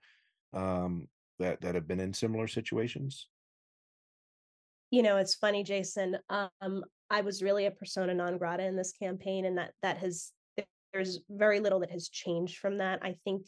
um, 0.52 1.08
that 1.38 1.60
that 1.62 1.74
have 1.74 1.88
been 1.88 2.00
in 2.00 2.12
similar 2.12 2.46
situations? 2.46 3.26
You 4.90 5.02
know, 5.02 5.18
it's 5.18 5.34
funny, 5.34 5.62
Jason. 5.64 6.16
Um, 6.30 6.84
I 7.10 7.20
was 7.20 7.42
really 7.42 7.66
a 7.66 7.70
persona 7.70 8.14
non 8.14 8.38
grata 8.38 8.64
in 8.64 8.76
this 8.76 8.92
campaign, 8.92 9.44
and 9.44 9.58
that 9.58 9.72
that 9.82 9.98
has 9.98 10.32
there's 10.92 11.20
very 11.28 11.60
little 11.60 11.80
that 11.80 11.90
has 11.90 12.08
changed 12.08 12.58
from 12.58 12.78
that. 12.78 13.00
I 13.02 13.16
think 13.24 13.46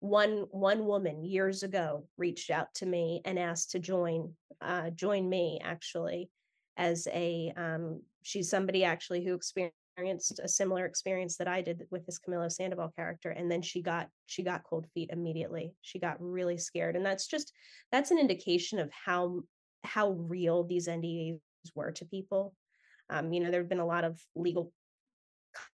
one 0.00 0.46
one 0.50 0.84
woman 0.84 1.24
years 1.24 1.62
ago 1.62 2.04
reached 2.18 2.50
out 2.50 2.74
to 2.74 2.86
me 2.86 3.20
and 3.24 3.38
asked 3.38 3.70
to 3.70 3.78
join 3.78 4.34
uh, 4.60 4.90
join 4.90 5.28
me 5.28 5.60
actually 5.62 6.28
as 6.76 7.06
a 7.12 7.52
um, 7.56 8.02
she's 8.22 8.50
somebody 8.50 8.82
actually 8.82 9.24
who 9.24 9.34
experienced 9.34 10.40
a 10.42 10.48
similar 10.48 10.86
experience 10.86 11.36
that 11.36 11.46
I 11.46 11.62
did 11.62 11.84
with 11.92 12.04
this 12.04 12.18
Camilo 12.18 12.50
Sandoval 12.50 12.92
character 12.96 13.30
and 13.30 13.48
then 13.48 13.62
she 13.62 13.80
got 13.80 14.08
she 14.26 14.42
got 14.42 14.64
cold 14.64 14.86
feet 14.92 15.10
immediately 15.12 15.72
she 15.82 16.00
got 16.00 16.16
really 16.18 16.58
scared 16.58 16.96
and 16.96 17.06
that's 17.06 17.28
just 17.28 17.52
that's 17.92 18.10
an 18.10 18.18
indication 18.18 18.80
of 18.80 18.90
how 18.92 19.42
how 19.84 20.10
real 20.10 20.64
these 20.64 20.88
NDAs 20.88 21.40
were 21.74 21.92
to 21.92 22.04
people 22.04 22.54
um, 23.10 23.32
you 23.32 23.40
know 23.40 23.50
there 23.50 23.60
have 23.60 23.68
been 23.68 23.78
a 23.78 23.86
lot 23.86 24.04
of 24.04 24.20
legal 24.34 24.72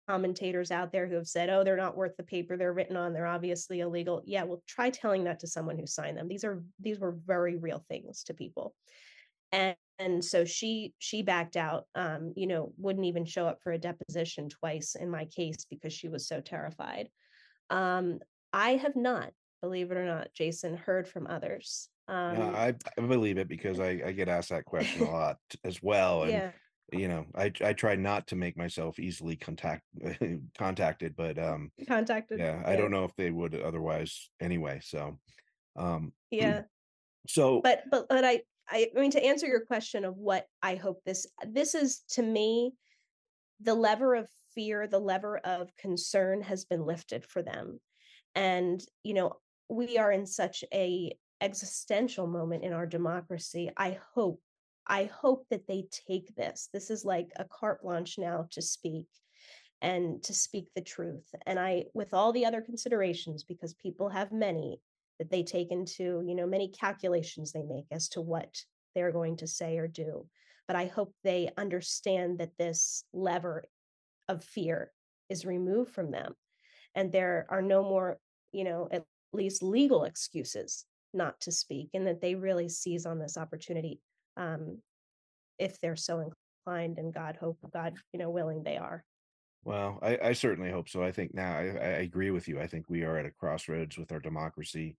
commentators 0.09 0.71
out 0.71 0.93
there 0.93 1.07
who 1.07 1.17
have 1.17 1.27
said, 1.27 1.51
oh, 1.51 1.65
they're 1.65 1.77
not 1.77 1.97
worth 1.97 2.17
the 2.17 2.23
paper 2.23 2.57
they're 2.57 2.73
written 2.73 2.97
on. 2.97 3.13
They're 3.13 3.27
obviously 3.27 3.81
illegal. 3.81 4.23
Yeah, 4.25 4.45
well, 4.45 4.63
try 4.67 4.89
telling 4.89 5.25
that 5.25 5.41
to 5.41 5.47
someone 5.47 5.79
who 5.79 5.87
signed 5.87 6.17
them. 6.17 6.29
These 6.29 6.45
are 6.45 6.63
these 6.81 6.99
were 6.99 7.17
very 7.27 7.57
real 7.57 7.85
things 7.89 8.23
to 8.25 8.35
people. 8.35 8.75
And 9.53 9.77
and 9.99 10.25
so 10.25 10.45
she 10.45 10.93
she 10.99 11.23
backed 11.23 11.57
out 11.57 11.85
um 11.95 12.33
you 12.37 12.47
know 12.47 12.73
wouldn't 12.77 13.07
even 13.07 13.25
show 13.25 13.47
up 13.47 13.63
for 13.63 13.73
a 13.73 13.79
deposition 13.79 14.49
twice 14.49 14.95
in 14.95 15.11
my 15.11 15.25
case 15.27 15.67
because 15.71 15.93
she 15.93 16.09
was 16.09 16.29
so 16.29 16.41
terrified 16.41 17.09
um 17.71 18.19
i 18.53 18.73
have 18.73 18.95
not 18.95 19.31
believe 19.63 19.91
it 19.91 19.97
or 19.97 20.05
not 20.05 20.29
jason 20.35 20.77
heard 20.77 21.09
from 21.09 21.27
others 21.27 21.89
um 22.09 22.37
yeah, 22.37 22.51
I, 22.51 22.75
I 22.99 23.07
believe 23.07 23.39
it 23.39 23.49
because 23.49 23.81
I, 23.81 24.01
I 24.07 24.13
get 24.13 24.29
asked 24.29 24.51
that 24.51 24.65
question 24.65 25.03
a 25.03 25.11
lot 25.11 25.39
as 25.65 25.83
well 25.83 26.23
and 26.23 26.33
yeah. 26.33 26.51
you 26.93 27.09
know 27.09 27.27
i 27.35 27.51
i 27.65 27.73
try 27.73 27.97
not 27.97 28.27
to 28.29 28.37
make 28.37 28.57
myself 28.57 28.99
easily 28.99 29.37
contact 29.37 29.83
contacted 30.59 31.15
but 31.17 31.39
um 31.39 31.71
contacted 31.89 32.39
yeah 32.39 32.63
i 32.65 32.77
don't 32.77 32.91
know 32.91 33.05
if 33.05 33.15
they 33.17 33.31
would 33.31 33.55
otherwise 33.61 34.31
anyway 34.41 34.81
so 34.83 35.19
um 35.77 36.13
yeah. 36.31 36.63
so 37.29 37.61
but 37.63 37.83
but 37.91 38.07
but 38.09 38.25
i 38.25 38.41
i 38.71 38.89
mean 38.95 39.11
to 39.11 39.25
answer 39.25 39.47
your 39.47 39.65
question 39.65 40.05
of 40.05 40.17
what 40.17 40.47
i 40.63 40.77
hope 40.77 41.01
this 41.05 41.27
this 41.49 41.75
is 41.75 42.03
to 42.09 42.23
me 42.23 42.73
the 43.61 43.75
lever 43.75 44.15
of 44.15 44.29
fear 44.55 44.87
the 44.87 44.99
lever 44.99 45.39
of 45.39 45.75
concern 45.77 46.41
has 46.41 46.65
been 46.65 46.85
lifted 46.85 47.25
for 47.25 47.43
them 47.43 47.81
and 48.37 48.85
you 49.03 49.15
know 49.15 49.33
we 49.69 49.99
are 49.99 50.13
in 50.13 50.27
such 50.27 50.65
a 50.73 51.13
existential 51.41 52.27
moment 52.27 52.65
in 52.65 52.73
our 52.73 52.87
democracy 52.87 53.71
i 53.77 53.99
hope 54.15 54.41
I 54.87 55.11
hope 55.21 55.47
that 55.51 55.67
they 55.67 55.87
take 55.91 56.35
this. 56.37 56.69
This 56.73 56.91
is 56.91 57.05
like 57.05 57.33
a 57.37 57.45
carte 57.45 57.83
blanche 57.83 58.19
now 58.19 58.47
to 58.53 58.63
speak 58.63 59.07
and 59.83 60.23
to 60.23 60.33
speak 60.33 60.69
the 60.75 60.83
truth. 60.83 61.27
And 61.45 61.59
I, 61.59 61.87
with 61.93 62.15
all 62.15 62.33
the 62.33 62.47
other 62.47 62.61
considerations, 62.61 63.43
because 63.43 63.75
people 63.75 64.09
have 64.09 64.33
many 64.33 64.81
that 65.19 65.31
they 65.31 65.43
take 65.43 65.73
into, 65.73 66.23
you 66.27 66.35
know, 66.35 66.47
many 66.47 66.69
calculations 66.69 67.53
they 67.53 67.63
make 67.63 67.87
as 67.91 68.09
to 68.11 68.21
what 68.21 68.57
they're 68.95 69.13
going 69.13 69.37
to 69.39 69.47
say 69.47 69.79
or 69.79 69.89
do. 69.89 70.27
But 70.69 70.77
I 70.77 70.87
hope 70.87 71.15
they 71.25 71.51
understand 71.57 72.39
that 72.39 72.57
this 72.59 73.05
lever 73.13 73.65
of 74.29 74.45
fear 74.45 74.93
is 75.29 75.47
removed 75.47 75.93
from 75.93 76.11
them 76.11 76.35
and 76.95 77.11
there 77.11 77.47
are 77.51 77.63
no 77.63 77.83
more, 77.83 78.19
you 78.53 78.65
know, 78.65 78.89
at 78.91 79.05
least 79.33 79.63
legal 79.63 80.05
excuses 80.05 80.85
not 81.15 81.41
to 81.41 81.53
speak 81.53 81.91
and 81.95 82.07
that 82.07 82.21
they 82.21 82.35
really 82.35 82.69
seize 82.69 83.07
on 83.07 83.19
this 83.19 83.37
opportunity 83.37 84.01
um, 84.37 84.79
if 85.59 85.81
they're 85.81 85.97
so 85.97 86.21
inclined 86.21 86.99
and 86.99 87.15
God 87.15 87.37
hope, 87.41 87.59
God, 87.73 87.95
you 88.13 88.19
know, 88.19 88.31
willing 88.31 88.63
they 88.63 88.77
are. 88.77 89.05
Well, 89.65 89.99
I, 90.03 90.19
I 90.23 90.33
certainly 90.33 90.71
hope 90.71 90.89
so. 90.89 91.03
I 91.03 91.11
think 91.11 91.35
now 91.35 91.57
I, 91.57 91.65
I 91.65 92.03
agree 92.03 92.31
with 92.31 92.47
you. 92.47 92.61
I 92.61 92.67
think 92.67 92.89
we 92.89 93.03
are 93.03 93.19
at 93.19 93.27
a 93.27 93.33
crossroads 93.33 93.99
with 93.99 94.13
our 94.13 94.21
democracy. 94.21 94.97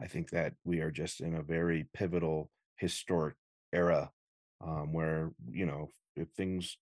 I 0.00 0.06
think 0.06 0.30
that 0.30 0.54
we 0.64 0.80
are 0.80 0.90
just 0.90 1.20
in 1.20 1.34
a 1.34 1.42
very 1.42 1.86
pivotal, 1.92 2.50
historic 2.76 3.34
era 3.72 4.10
um, 4.64 4.92
where, 4.92 5.32
you 5.50 5.66
know, 5.66 5.90
if 6.16 6.28
things 6.30 6.78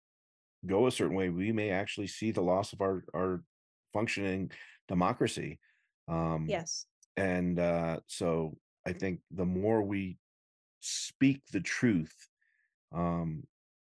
go 0.66 0.86
a 0.86 0.92
certain 0.92 1.16
way, 1.16 1.28
we 1.28 1.52
may 1.52 1.70
actually 1.70 2.06
see 2.06 2.30
the 2.30 2.40
loss 2.40 2.72
of 2.72 2.80
our, 2.80 3.04
our 3.14 3.42
functioning 3.92 4.50
democracy. 4.88 5.58
Um, 6.08 6.46
yes. 6.48 6.86
And 7.16 7.58
uh, 7.58 8.00
so 8.06 8.56
I 8.86 8.92
think 8.92 9.20
the 9.30 9.44
more 9.44 9.82
we 9.82 10.18
speak 10.80 11.42
the 11.52 11.60
truth, 11.60 12.14
um, 12.92 13.44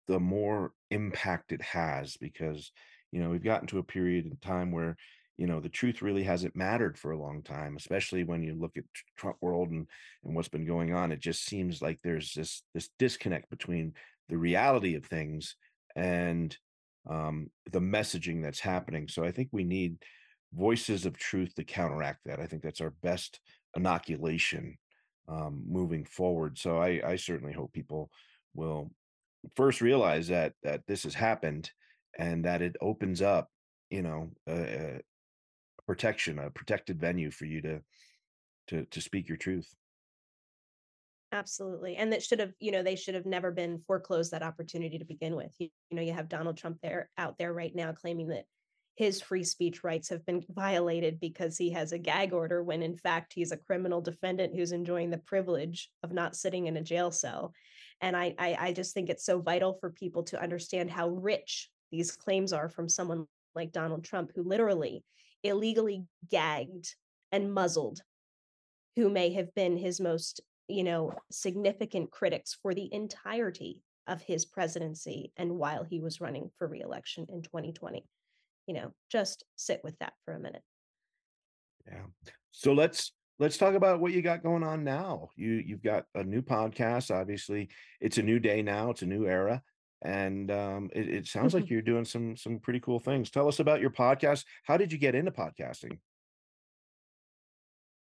the 0.07 0.19
more 0.19 0.71
impact 0.89 1.51
it 1.51 1.61
has 1.61 2.17
because 2.17 2.71
you 3.11 3.21
know 3.21 3.29
we've 3.29 3.43
gotten 3.43 3.67
to 3.67 3.79
a 3.79 3.83
period 3.83 4.25
in 4.25 4.35
time 4.37 4.71
where 4.71 4.95
you 5.37 5.45
know 5.45 5.59
the 5.59 5.69
truth 5.69 6.01
really 6.01 6.23
hasn't 6.23 6.55
mattered 6.55 6.97
for 6.97 7.11
a 7.11 7.19
long 7.19 7.43
time 7.43 7.75
especially 7.75 8.23
when 8.23 8.41
you 8.41 8.55
look 8.55 8.71
at 8.77 8.85
trump 9.17 9.35
world 9.41 9.69
and 9.69 9.85
and 10.23 10.33
what's 10.33 10.47
been 10.47 10.65
going 10.65 10.93
on 10.93 11.11
it 11.11 11.19
just 11.19 11.45
seems 11.45 11.81
like 11.81 11.99
there's 12.03 12.33
this 12.33 12.63
this 12.73 12.89
disconnect 12.97 13.49
between 13.49 13.93
the 14.29 14.37
reality 14.37 14.95
of 14.95 15.05
things 15.05 15.55
and 15.95 16.57
um, 17.09 17.49
the 17.71 17.79
messaging 17.79 18.43
that's 18.43 18.59
happening. 18.59 19.07
So 19.07 19.23
i 19.23 19.31
think 19.31 19.49
we 19.51 19.63
need 19.63 19.97
voices 20.53 21.05
of 21.05 21.17
truth 21.17 21.53
to 21.55 21.63
counteract 21.63 22.19
that. 22.25 22.39
I 22.39 22.45
think 22.45 22.61
that's 22.63 22.81
our 22.81 22.93
best 23.03 23.39
inoculation 23.77 24.77
um, 25.29 25.63
moving 25.67 26.03
forward. 26.03 26.57
So 26.57 26.77
I, 26.77 27.01
I 27.05 27.15
certainly 27.15 27.53
hope 27.53 27.71
people 27.71 28.09
will 28.53 28.91
first 29.55 29.81
realize 29.81 30.27
that 30.27 30.53
that 30.63 30.81
this 30.87 31.03
has 31.03 31.13
happened 31.13 31.71
and 32.17 32.43
that 32.45 32.61
it 32.61 32.75
opens 32.81 33.21
up, 33.21 33.49
you 33.89 34.01
know, 34.01 34.31
a, 34.47 34.53
a 34.53 35.01
protection, 35.85 36.39
a 36.39 36.49
protected 36.49 36.99
venue 36.99 37.31
for 37.31 37.45
you 37.45 37.61
to 37.61 37.81
to 38.67 38.85
to 38.85 39.01
speak 39.01 39.29
your 39.29 39.37
truth. 39.37 39.73
Absolutely. 41.33 41.97
And 41.97 42.13
that 42.13 42.23
should 42.23 42.39
have, 42.39 42.53
you 42.59 42.71
know, 42.71 42.81
they 42.81 42.95
should 42.95 43.15
have 43.15 43.25
never 43.25 43.51
been 43.51 43.81
foreclosed 43.85 44.31
that 44.31 44.43
opportunity 44.43 44.97
to 44.97 45.05
begin 45.05 45.35
with. 45.35 45.53
You, 45.59 45.67
you 45.89 45.97
know, 45.97 46.01
you 46.01 46.13
have 46.13 46.29
Donald 46.29 46.57
Trump 46.57 46.77
there 46.81 47.09
out 47.17 47.37
there 47.37 47.51
right 47.51 47.75
now 47.75 47.91
claiming 47.91 48.29
that 48.29 48.45
his 48.97 49.21
free 49.21 49.43
speech 49.43 49.83
rights 49.83 50.09
have 50.09 50.25
been 50.25 50.43
violated 50.49 51.19
because 51.19 51.55
he 51.55 51.69
has 51.71 51.91
a 51.91 51.99
gag 51.99 52.33
order 52.33 52.63
when 52.63 52.81
in 52.81 52.97
fact 52.97 53.31
he's 53.31 53.51
a 53.51 53.57
criminal 53.57 54.01
defendant 54.01 54.55
who's 54.55 54.71
enjoying 54.71 55.11
the 55.11 55.19
privilege 55.19 55.91
of 56.01 56.11
not 56.11 56.35
sitting 56.35 56.65
in 56.65 56.77
a 56.77 56.83
jail 56.83 57.11
cell. 57.11 57.53
And 58.01 58.17
I, 58.17 58.33
I 58.39 58.57
i, 58.59 58.73
just 58.73 58.93
think 58.93 59.09
it's 59.09 59.25
so 59.25 59.39
vital 59.39 59.77
for 59.79 59.91
people 59.91 60.23
to 60.23 60.41
understand 60.41 60.89
how 60.89 61.09
rich 61.09 61.69
these 61.91 62.11
claims 62.11 62.53
are 62.53 62.69
from 62.69 62.89
someone 62.89 63.25
like 63.55 63.71
donald 63.71 64.03
trump 64.03 64.31
who 64.35 64.43
literally 64.43 65.03
illegally 65.43 66.03
gagged 66.29 66.95
and 67.31 67.53
muzzled 67.53 68.01
who 68.95 69.09
may 69.09 69.31
have 69.33 69.53
been 69.55 69.77
his 69.77 69.99
most 69.99 70.41
you 70.67 70.83
know 70.83 71.11
significant 71.31 72.11
critics 72.11 72.55
for 72.61 72.73
the 72.75 72.93
entirety 72.93 73.81
of 74.05 74.21
his 74.21 74.45
presidency 74.45 75.31
and 75.37 75.51
while 75.51 75.83
he 75.83 75.99
was 75.99 76.21
running 76.21 76.51
for 76.57 76.67
reelection 76.67 77.25
in 77.29 77.41
2020 77.41 78.05
you 78.67 78.73
know, 78.73 78.91
just 79.11 79.43
sit 79.55 79.81
with 79.83 79.97
that 79.99 80.13
for 80.25 80.33
a 80.33 80.39
minute. 80.39 80.61
Yeah. 81.87 82.03
So 82.51 82.73
let's 82.73 83.13
let's 83.39 83.57
talk 83.57 83.75
about 83.75 83.99
what 83.99 84.11
you 84.11 84.21
got 84.21 84.43
going 84.43 84.63
on 84.63 84.83
now. 84.83 85.29
You 85.35 85.63
you've 85.65 85.83
got 85.83 86.05
a 86.15 86.23
new 86.23 86.41
podcast. 86.41 87.15
Obviously, 87.15 87.69
it's 88.01 88.17
a 88.17 88.23
new 88.23 88.39
day 88.39 88.61
now. 88.61 88.91
It's 88.91 89.01
a 89.01 89.07
new 89.07 89.25
era, 89.25 89.61
and 90.01 90.51
um, 90.51 90.89
it, 90.93 91.09
it 91.09 91.27
sounds 91.27 91.53
like 91.53 91.69
you're 91.69 91.81
doing 91.81 92.05
some 92.05 92.35
some 92.35 92.59
pretty 92.59 92.81
cool 92.81 92.99
things. 92.99 93.31
Tell 93.31 93.47
us 93.47 93.59
about 93.59 93.81
your 93.81 93.91
podcast. 93.91 94.43
How 94.63 94.77
did 94.77 94.91
you 94.91 94.97
get 94.97 95.15
into 95.15 95.31
podcasting? 95.31 95.99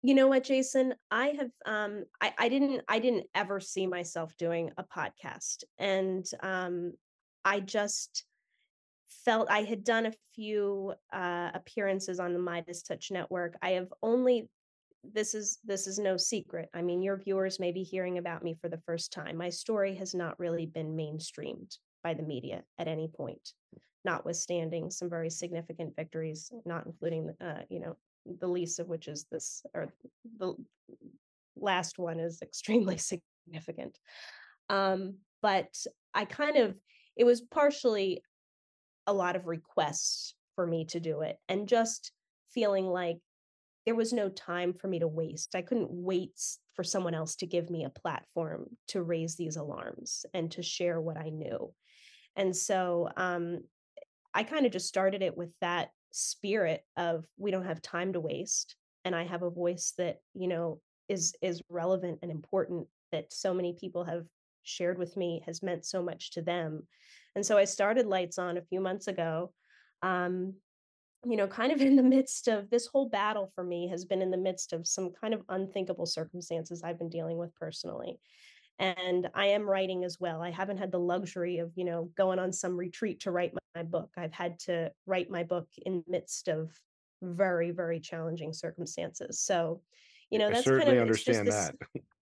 You 0.01 0.14
know 0.14 0.28
what, 0.28 0.43
Jason? 0.43 0.93
I 1.10 1.30
have 1.30 1.49
um 1.66 2.06
I, 2.22 2.32
I 2.38 2.49
didn't 2.49 2.84
I 2.88 2.99
didn't 2.99 3.26
ever 3.34 3.60
see 3.60 3.88
myself 3.88 4.38
doing 4.38 4.70
a 4.78 4.84
podcast. 4.84 5.64
And 5.80 6.24
um 6.43 6.93
I 7.43 7.60
just 7.60 8.24
felt 9.08 9.49
I 9.49 9.64
had 9.64 9.84
done 9.84 10.06
a 10.08 10.14
few 10.34 10.93
uh 11.14 11.51
appearances 11.53 12.20
on 12.20 12.34
the 12.34 12.39
Midas 12.39 12.82
Touch 12.82 13.12
Network. 13.12 13.58
I 13.62 13.72
have 13.72 13.91
only 14.01 14.49
this 15.14 15.34
is 15.34 15.60
this 15.64 15.88
is 15.88 15.99
no 15.99 16.18
secret. 16.18 16.70
I 16.74 16.82
mean, 16.82 17.01
your 17.01 17.18
viewers 17.18 17.60
may 17.60 17.72
be 17.72 17.84
hearing 17.84 18.18
about 18.18 18.43
me 18.43 18.53
for 18.53 18.70
the 18.70 18.82
first 18.86 19.12
time. 19.12 19.38
My 19.38 19.49
story 19.49 19.95
has 19.95 20.14
not 20.14 20.39
really 20.39 20.66
been 20.66 20.95
mainstreamed 20.95 21.78
by 22.03 22.14
the 22.14 22.24
media 22.24 22.64
at 22.78 22.88
any 22.88 23.08
point, 23.08 23.53
notwithstanding 24.03 24.89
some 24.91 25.10
very 25.10 25.30
significant 25.30 25.95
victories, 25.95 26.51
not 26.66 26.86
including 26.86 27.34
uh, 27.41 27.62
you 27.70 27.80
know, 27.80 27.95
the 28.39 28.47
least 28.47 28.80
of 28.80 28.88
which 28.88 29.08
is 29.08 29.26
this, 29.32 29.64
or 29.74 29.93
the 30.39 30.53
last 31.56 31.97
one 31.97 32.20
is 32.20 32.41
extremely 32.41 32.97
significant. 33.47 33.97
Um, 34.70 35.16
but 35.41 35.76
I 36.14 36.26
kind 36.26 36.58
of, 36.58 36.76
it 37.16 37.24
was 37.24 37.41
partially 37.41 38.24
a 39.08 39.14
lot 39.14 39.36
of 39.36 39.47
requests 39.47 40.34
for 40.56 40.66
me 40.66 40.86
to 40.86 40.99
do 40.99 41.22
it 41.22 41.38
and 41.49 41.68
just 41.68 42.12
feeling 42.53 42.86
like 42.86 43.18
there 43.86 43.95
was 43.95 44.14
no 44.14 44.30
time 44.30 44.74
for 44.74 44.88
me 44.88 44.99
to 44.99 45.08
waste. 45.08 45.56
I 45.56 45.62
couldn't 45.62 45.91
wait 45.91 46.39
for 46.74 46.84
someone 46.84 47.14
else 47.14 47.36
to 47.38 47.45
give 47.45 47.70
me 47.70 47.84
a 47.84 47.89
platform 47.89 48.66
to 48.89 49.03
raise 49.03 49.36
these 49.36 49.58
alarms 49.58 50.26
and 50.34 50.49
to 50.51 50.64
share 50.64 50.99
what 50.99 51.18
I 51.18 51.30
knew. 51.30 51.72
And 52.36 52.56
so 52.56 53.10
um, 53.16 53.60
I 54.34 54.43
kind 54.43 54.66
of 54.66 54.72
just 54.72 54.88
started 54.88 55.22
it 55.22 55.38
with 55.38 55.51
that 55.62 55.89
spirit 56.16 56.82
of 56.95 57.26
we 57.38 57.51
don't 57.51 57.66
have 57.66 57.82
time 57.82 58.14
to 58.14 58.22
waste 58.22 58.78
and 59.03 59.14
i 59.14 59.26
have 59.26 59.43
a 59.43 59.49
voice 59.49 59.93
that 59.97 60.20
you 60.34 60.47
know 60.47 60.80
is 61.10 61.36
is 61.41 61.62
relevant 61.70 62.18
and 62.22 62.32
important 62.32 62.88
that 63.12 63.34
so 63.34 63.53
many 63.53 63.74
people 63.74 64.06
have 64.06 64.24
shared 64.64 64.97
with 64.97 65.18
me 65.18 65.43
has 65.45 65.62
meant 65.62 65.86
so 65.86 66.01
much 66.01 66.32
to 66.32 66.41
them 66.41 66.88
and 67.36 67.45
so 67.45 67.57
i 67.57 67.65
started 67.65 68.05
lights 68.05 68.38
on 68.38 68.57
a 68.57 68.61
few 68.61 68.79
months 68.79 69.07
ago 69.07 69.51
um 70.01 70.53
you 71.25 71.36
know 71.36 71.47
kind 71.47 71.71
of 71.71 71.81
in 71.88 71.95
the 71.95 72.03
midst 72.03 72.47
of 72.47 72.69
this 72.69 72.88
whole 72.88 73.09
battle 73.09 73.51
for 73.55 73.63
me 73.63 73.88
has 73.88 74.05
been 74.05 74.21
in 74.21 74.31
the 74.31 74.38
midst 74.38 74.73
of 74.73 74.88
some 74.88 75.11
kind 75.19 75.33
of 75.33 75.41
unthinkable 75.49 76.05
circumstances 76.05 76.83
i've 76.83 76.99
been 76.99 77.09
dealing 77.09 77.38
with 77.38 77.53
personally. 77.55 78.19
And 78.77 79.29
i 79.33 79.45
am 79.47 79.63
writing 79.63 80.03
as 80.03 80.19
well. 80.19 80.41
I 80.41 80.51
haven't 80.51 80.79
had 80.79 80.91
the 80.91 80.99
luxury 80.99 81.59
of 81.59 81.71
you 81.75 81.86
know 81.86 82.11
going 82.17 82.39
on 82.39 82.51
some 82.51 82.75
retreat 82.75 83.21
to 83.21 83.31
write 83.31 83.53
my 83.73 83.83
book. 83.83 84.09
I've 84.17 84.33
had 84.33 84.59
to 84.67 84.91
write 85.05 85.29
my 85.29 85.43
book 85.43 85.69
in 85.86 86.03
the 86.05 86.11
midst 86.11 86.49
of 86.49 86.71
very 87.21 87.71
very 87.71 88.01
challenging 88.01 88.51
circumstances. 88.51 89.39
So 89.39 89.81
you 90.29 90.39
know 90.39 90.47
I 90.47 90.51
that's 90.51 90.65
certainly 90.65 90.86
kind 90.88 90.97
of 90.97 91.01
understand 91.03 91.47
this, 91.47 91.55
that. 91.55 91.75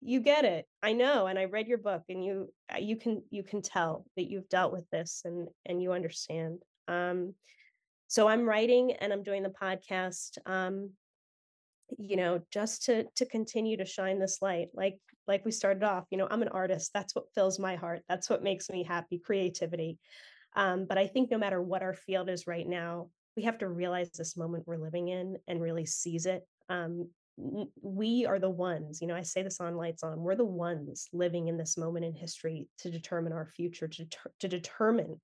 you 0.00 0.20
get 0.20 0.44
it 0.44 0.66
i 0.82 0.92
know 0.92 1.26
and 1.26 1.38
i 1.38 1.44
read 1.44 1.66
your 1.66 1.78
book 1.78 2.02
and 2.08 2.24
you 2.24 2.48
uh, 2.72 2.78
you 2.78 2.96
can 2.96 3.22
you 3.30 3.42
can 3.42 3.60
tell 3.60 4.04
that 4.16 4.30
you've 4.30 4.48
dealt 4.48 4.72
with 4.72 4.88
this 4.90 5.22
and 5.24 5.48
and 5.66 5.82
you 5.82 5.92
understand 5.92 6.62
um 6.86 7.34
so 8.06 8.28
i'm 8.28 8.48
writing 8.48 8.92
and 8.92 9.12
i'm 9.12 9.22
doing 9.22 9.42
the 9.42 9.48
podcast 9.48 10.38
um 10.46 10.90
you 11.98 12.16
know 12.16 12.40
just 12.52 12.84
to 12.84 13.04
to 13.16 13.26
continue 13.26 13.76
to 13.76 13.84
shine 13.84 14.18
this 14.18 14.38
light 14.42 14.68
like 14.74 14.98
like 15.26 15.44
we 15.44 15.50
started 15.50 15.82
off 15.82 16.04
you 16.10 16.18
know 16.18 16.28
i'm 16.30 16.42
an 16.42 16.48
artist 16.48 16.90
that's 16.92 17.14
what 17.14 17.32
fills 17.34 17.58
my 17.58 17.76
heart 17.76 18.02
that's 18.08 18.30
what 18.30 18.42
makes 18.42 18.68
me 18.70 18.84
happy 18.84 19.18
creativity 19.18 19.98
um, 20.54 20.86
but 20.88 20.98
i 20.98 21.06
think 21.06 21.30
no 21.30 21.38
matter 21.38 21.60
what 21.60 21.82
our 21.82 21.94
field 21.94 22.28
is 22.28 22.46
right 22.46 22.68
now 22.68 23.08
we 23.36 23.44
have 23.44 23.58
to 23.58 23.68
realize 23.68 24.10
this 24.10 24.36
moment 24.36 24.64
we're 24.66 24.76
living 24.76 25.08
in 25.08 25.36
and 25.46 25.60
really 25.60 25.86
seize 25.86 26.26
it 26.26 26.46
um, 26.68 27.08
we 27.82 28.26
are 28.26 28.40
the 28.40 28.50
ones 28.50 29.00
you 29.00 29.06
know 29.06 29.14
i 29.14 29.22
say 29.22 29.42
this 29.42 29.60
on 29.60 29.76
lights 29.76 30.02
on 30.02 30.18
we're 30.18 30.34
the 30.34 30.44
ones 30.44 31.08
living 31.12 31.46
in 31.46 31.56
this 31.56 31.76
moment 31.76 32.04
in 32.04 32.12
history 32.12 32.66
to 32.78 32.90
determine 32.90 33.32
our 33.32 33.46
future 33.46 33.86
to, 33.86 34.04
to 34.40 34.48
determine 34.48 35.20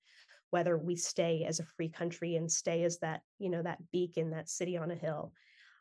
whether 0.49 0.77
we 0.77 0.95
stay 0.95 1.43
as 1.45 1.59
a 1.59 1.65
free 1.75 1.89
country 1.89 2.35
and 2.35 2.49
stay 2.49 2.83
as 2.83 2.99
that 2.99 3.21
you 3.37 3.49
know 3.49 3.61
that 3.61 3.79
beacon 3.91 4.31
that 4.31 4.49
city 4.49 4.77
on 4.77 4.91
a 4.91 4.95
hill 4.95 5.33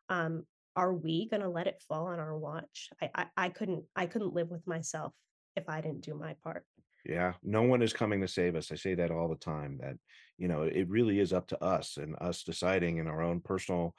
um, 0.09 0.45
are 0.75 0.93
we 0.93 1.29
going 1.29 1.43
to 1.43 1.49
let 1.49 1.69
it 1.69 1.83
fall 1.89 2.07
on 2.09 2.19
our 2.19 2.37
watch 2.37 2.89
I, 3.01 3.11
I 3.15 3.27
i 3.37 3.49
couldn't 3.49 3.85
i 3.95 4.07
couldn't 4.07 4.35
live 4.35 4.51
with 4.51 4.67
myself 4.67 5.13
if 5.55 5.69
i 5.69 5.81
didn't 5.81 6.01
do 6.01 6.15
my 6.15 6.35
part 6.43 6.65
Yeah, 7.05 7.35
no 7.43 7.63
one 7.63 7.83
is 7.83 7.93
coming 7.93 8.21
to 8.23 8.29
save 8.29 8.57
us. 8.57 8.73
I 8.73 8.77
say 8.77 8.95
that 8.95 9.11
all 9.11 9.29
the 9.29 9.37
time 9.37 9.79
that, 9.83 9.97
you 10.39 10.49
know, 10.49 10.63
it 10.63 10.89
really 10.89 11.21
is 11.21 11.33
up 11.35 11.47
to 11.49 11.63
us 11.63 11.99
and 11.99 12.17
us 12.19 12.43
deciding 12.43 12.97
in 12.97 13.07
our 13.07 13.21
own 13.21 13.41
personal, 13.41 13.95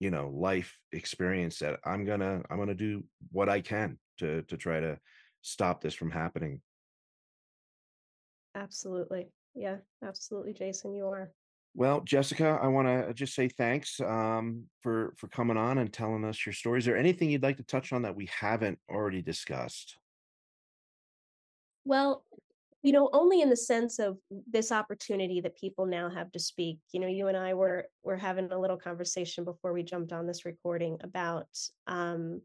you 0.00 0.10
know, 0.10 0.28
life 0.28 0.76
experience 0.92 1.58
that 1.60 1.80
I'm 1.84 2.04
gonna 2.04 2.42
I'm 2.50 2.58
gonna 2.58 2.74
do 2.74 3.04
what 3.30 3.48
I 3.48 3.60
can 3.60 3.98
to 4.18 4.42
to 4.42 4.56
try 4.56 4.80
to 4.80 4.98
stop 5.42 5.80
this 5.80 5.94
from 5.94 6.10
happening. 6.10 6.60
absolutely 8.56 9.28
yeah 9.54 9.76
absolutely 10.04 10.52
jason 10.52 10.94
you 10.94 11.06
are 11.06 11.32
Well, 11.76 12.02
Jessica, 12.02 12.58
I 12.62 12.68
want 12.68 12.86
to 12.86 13.12
just 13.14 13.34
say 13.34 13.48
thanks 13.48 14.00
um, 14.00 14.66
for 14.80 15.12
for 15.16 15.26
coming 15.28 15.56
on 15.56 15.78
and 15.78 15.92
telling 15.92 16.24
us 16.24 16.46
your 16.46 16.52
story. 16.52 16.78
Is 16.78 16.84
there 16.84 16.96
anything 16.96 17.30
you'd 17.30 17.42
like 17.42 17.56
to 17.56 17.64
touch 17.64 17.92
on 17.92 18.02
that 18.02 18.14
we 18.14 18.28
haven't 18.40 18.78
already 18.88 19.22
discussed? 19.22 19.98
well 21.84 22.24
you 22.84 22.92
know 22.92 23.10
only 23.12 23.40
in 23.40 23.50
the 23.50 23.56
sense 23.56 23.98
of 23.98 24.18
this 24.46 24.70
opportunity 24.70 25.40
that 25.40 25.56
people 25.56 25.86
now 25.86 26.08
have 26.08 26.30
to 26.30 26.38
speak 26.38 26.78
you 26.92 27.00
know 27.00 27.08
you 27.08 27.26
and 27.26 27.36
i 27.36 27.52
were 27.54 27.86
were 28.04 28.16
having 28.16 28.50
a 28.52 28.60
little 28.60 28.76
conversation 28.76 29.44
before 29.44 29.72
we 29.72 29.82
jumped 29.82 30.12
on 30.12 30.26
this 30.26 30.44
recording 30.44 30.96
about 31.02 31.48
um 31.88 32.40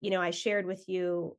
you 0.00 0.10
know 0.10 0.20
i 0.20 0.30
shared 0.30 0.66
with 0.66 0.88
you 0.88 1.36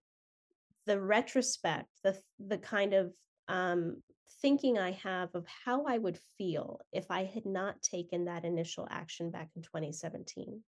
the 0.86 1.00
retrospect, 1.00 1.88
the 2.04 2.18
the 2.40 2.58
kind 2.58 2.94
of 2.94 3.14
um, 3.48 4.02
thinking 4.42 4.78
I 4.78 4.92
have 4.92 5.30
of 5.34 5.46
how 5.66 5.86
I 5.86 5.98
would 5.98 6.18
feel 6.38 6.82
if 6.92 7.10
I 7.10 7.26
had 7.26 7.46
not 7.46 7.82
taken 7.82 8.26
that 8.26 8.46
initial 8.46 8.88
action 8.90 9.32
back 9.32 9.50
in 9.56 9.62
2017. 9.62 10.62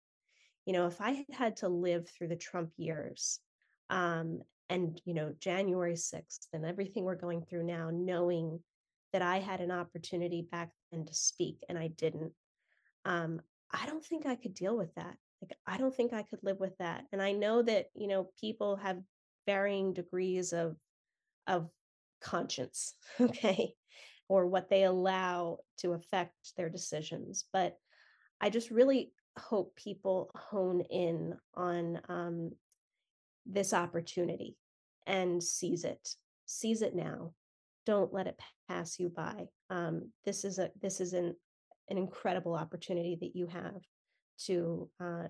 You 0.66 0.74
know, 0.74 0.88
if 0.88 1.00
I 1.02 1.12
had 1.12 1.26
had 1.32 1.56
to 1.58 1.70
live 1.70 2.10
through 2.10 2.30
the 2.30 2.36
Trump 2.36 2.72
years, 2.78 3.40
um, 3.90 4.42
and 4.70 5.00
you 5.06 5.14
know, 5.14 5.34
January 5.40 5.94
6th 5.94 6.48
and 6.54 6.66
everything 6.66 7.04
we're 7.04 7.16
going 7.16 7.44
through 7.44 7.64
now, 7.64 7.90
knowing 7.92 8.60
that 9.14 9.22
I 9.22 9.40
had 9.40 9.62
an 9.62 9.72
opportunity 9.72 10.48
back 10.52 10.72
then 10.92 11.06
to 11.06 11.14
speak 11.14 11.60
and 11.70 11.78
I 11.78 11.88
didn't, 11.88 12.34
um, 13.06 13.42
I 13.72 13.86
don't 13.86 14.04
think 14.04 14.26
I 14.26 14.36
could 14.36 14.54
deal 14.54 14.78
with 14.78 14.94
that. 14.96 15.16
Like, 15.42 15.58
I 15.68 15.78
don't 15.78 15.96
think 15.96 16.14
I 16.14 16.24
could 16.24 16.40
live 16.44 16.60
with 16.60 16.78
that. 16.80 17.06
And 17.12 17.22
I 17.22 17.32
know 17.32 17.62
that, 17.62 17.88
you 17.94 18.08
know, 18.08 18.30
people 18.40 18.78
have 18.78 19.00
varying 19.46 19.94
degrees 19.94 20.54
of 20.54 20.76
of 21.48 21.70
conscience, 22.22 22.94
okay, 23.22 23.74
or 24.28 24.48
what 24.48 24.70
they 24.70 24.84
allow 24.84 25.60
to 25.78 25.94
affect 25.94 26.56
their 26.58 26.70
decisions. 26.70 27.46
But 27.54 27.78
I 28.42 28.50
just 28.50 28.72
really 28.72 29.12
hope 29.38 29.76
people 29.76 30.32
hone 30.36 30.82
in 30.82 31.38
on 31.54 32.02
um, 32.10 32.52
this 33.46 33.74
opportunity 33.74 34.56
and 35.08 35.44
seize 35.44 35.84
it. 35.84 36.16
Seize 36.46 36.82
it 36.82 36.96
now. 36.96 37.34
Don't 37.86 38.14
let 38.14 38.28
it 38.28 38.40
pass 38.68 39.00
you 39.00 39.10
by. 39.10 39.48
Um, 39.70 40.10
this 40.26 40.44
is 40.44 40.60
a 40.60 40.72
this 40.82 41.00
is 41.00 41.14
an 41.14 41.36
an 41.90 41.98
incredible 41.98 42.56
opportunity 42.56 43.18
that 43.22 43.36
you 43.36 43.48
have 43.48 43.82
to 44.46 44.90
uh, 45.00 45.28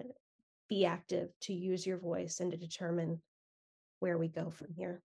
be 0.70 0.86
active, 0.86 1.30
to 1.42 1.54
use 1.54 1.86
your 1.86 1.98
voice, 1.98 2.40
and 2.40 2.52
to 2.52 2.58
determine 2.58 3.22
where 4.00 4.18
we 4.18 4.28
go 4.30 4.50
from 4.50 4.68
here. 4.76 5.02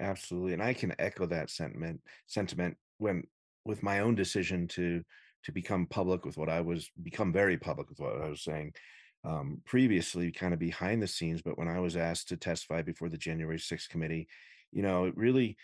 Absolutely, 0.00 0.52
and 0.52 0.62
I 0.62 0.74
can 0.74 0.94
echo 0.98 1.26
that 1.26 1.50
sentiment 1.50 2.00
sentiment 2.26 2.76
when 2.98 3.22
with 3.64 3.82
my 3.82 4.00
own 4.00 4.14
decision 4.14 4.66
to 4.68 5.02
to 5.44 5.52
become 5.52 5.86
public 5.86 6.24
with 6.24 6.36
what 6.36 6.48
I 6.48 6.60
was 6.60 6.90
become 7.02 7.32
very 7.32 7.56
public 7.56 7.88
with 7.88 8.00
what 8.00 8.20
I 8.20 8.28
was 8.28 8.42
saying 8.42 8.72
um, 9.24 9.62
previously, 9.64 10.30
kind 10.32 10.52
of 10.54 10.60
behind 10.60 11.02
the 11.02 11.08
scenes. 11.08 11.42
But 11.42 11.58
when 11.58 11.68
I 11.68 11.80
was 11.80 11.96
asked 11.96 12.28
to 12.28 12.36
testify 12.36 12.82
before 12.82 13.08
the 13.08 13.18
January 13.18 13.58
6th 13.58 13.88
committee, 13.88 14.28
you 14.72 14.82
know, 14.82 15.04
it 15.06 15.16
really 15.16 15.56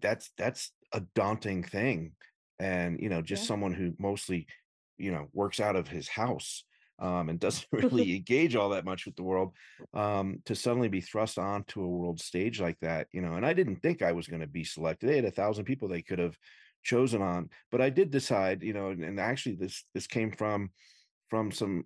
that's 0.00 0.30
that's 0.36 0.72
a 0.92 1.00
daunting 1.14 1.62
thing, 1.62 2.12
and 2.58 3.00
you 3.00 3.08
know, 3.08 3.22
just 3.22 3.42
Yeah. 3.42 3.46
someone 3.46 3.72
who 3.74 3.94
mostly 3.98 4.46
you 4.98 5.12
know 5.12 5.28
works 5.32 5.60
out 5.60 5.76
of 5.76 5.88
his 5.88 6.08
house 6.08 6.64
um, 6.98 7.28
and 7.28 7.38
doesn't 7.38 7.66
really 7.72 8.16
engage 8.16 8.56
all 8.56 8.70
that 8.70 8.84
much 8.84 9.06
with 9.06 9.16
the 9.16 9.22
world 9.22 9.54
um, 9.94 10.40
to 10.46 10.54
suddenly 10.54 10.88
be 10.88 11.00
thrust 11.00 11.38
onto 11.38 11.82
a 11.82 11.88
world 11.88 12.20
stage 12.20 12.60
like 12.60 12.78
that 12.80 13.06
you 13.12 13.20
know 13.20 13.34
and 13.34 13.44
i 13.44 13.52
didn't 13.52 13.76
think 13.76 14.00
i 14.02 14.12
was 14.12 14.26
going 14.26 14.40
to 14.40 14.46
be 14.46 14.64
selected 14.64 15.08
they 15.08 15.16
had 15.16 15.24
a 15.26 15.30
thousand 15.30 15.64
people 15.64 15.86
they 15.88 16.02
could 16.02 16.18
have 16.18 16.36
chosen 16.82 17.20
on 17.20 17.50
but 17.70 17.80
i 17.80 17.90
did 17.90 18.10
decide 18.10 18.62
you 18.62 18.72
know 18.72 18.90
and, 18.90 19.04
and 19.04 19.20
actually 19.20 19.54
this 19.54 19.84
this 19.92 20.06
came 20.06 20.30
from 20.32 20.70
from 21.28 21.50
some 21.50 21.84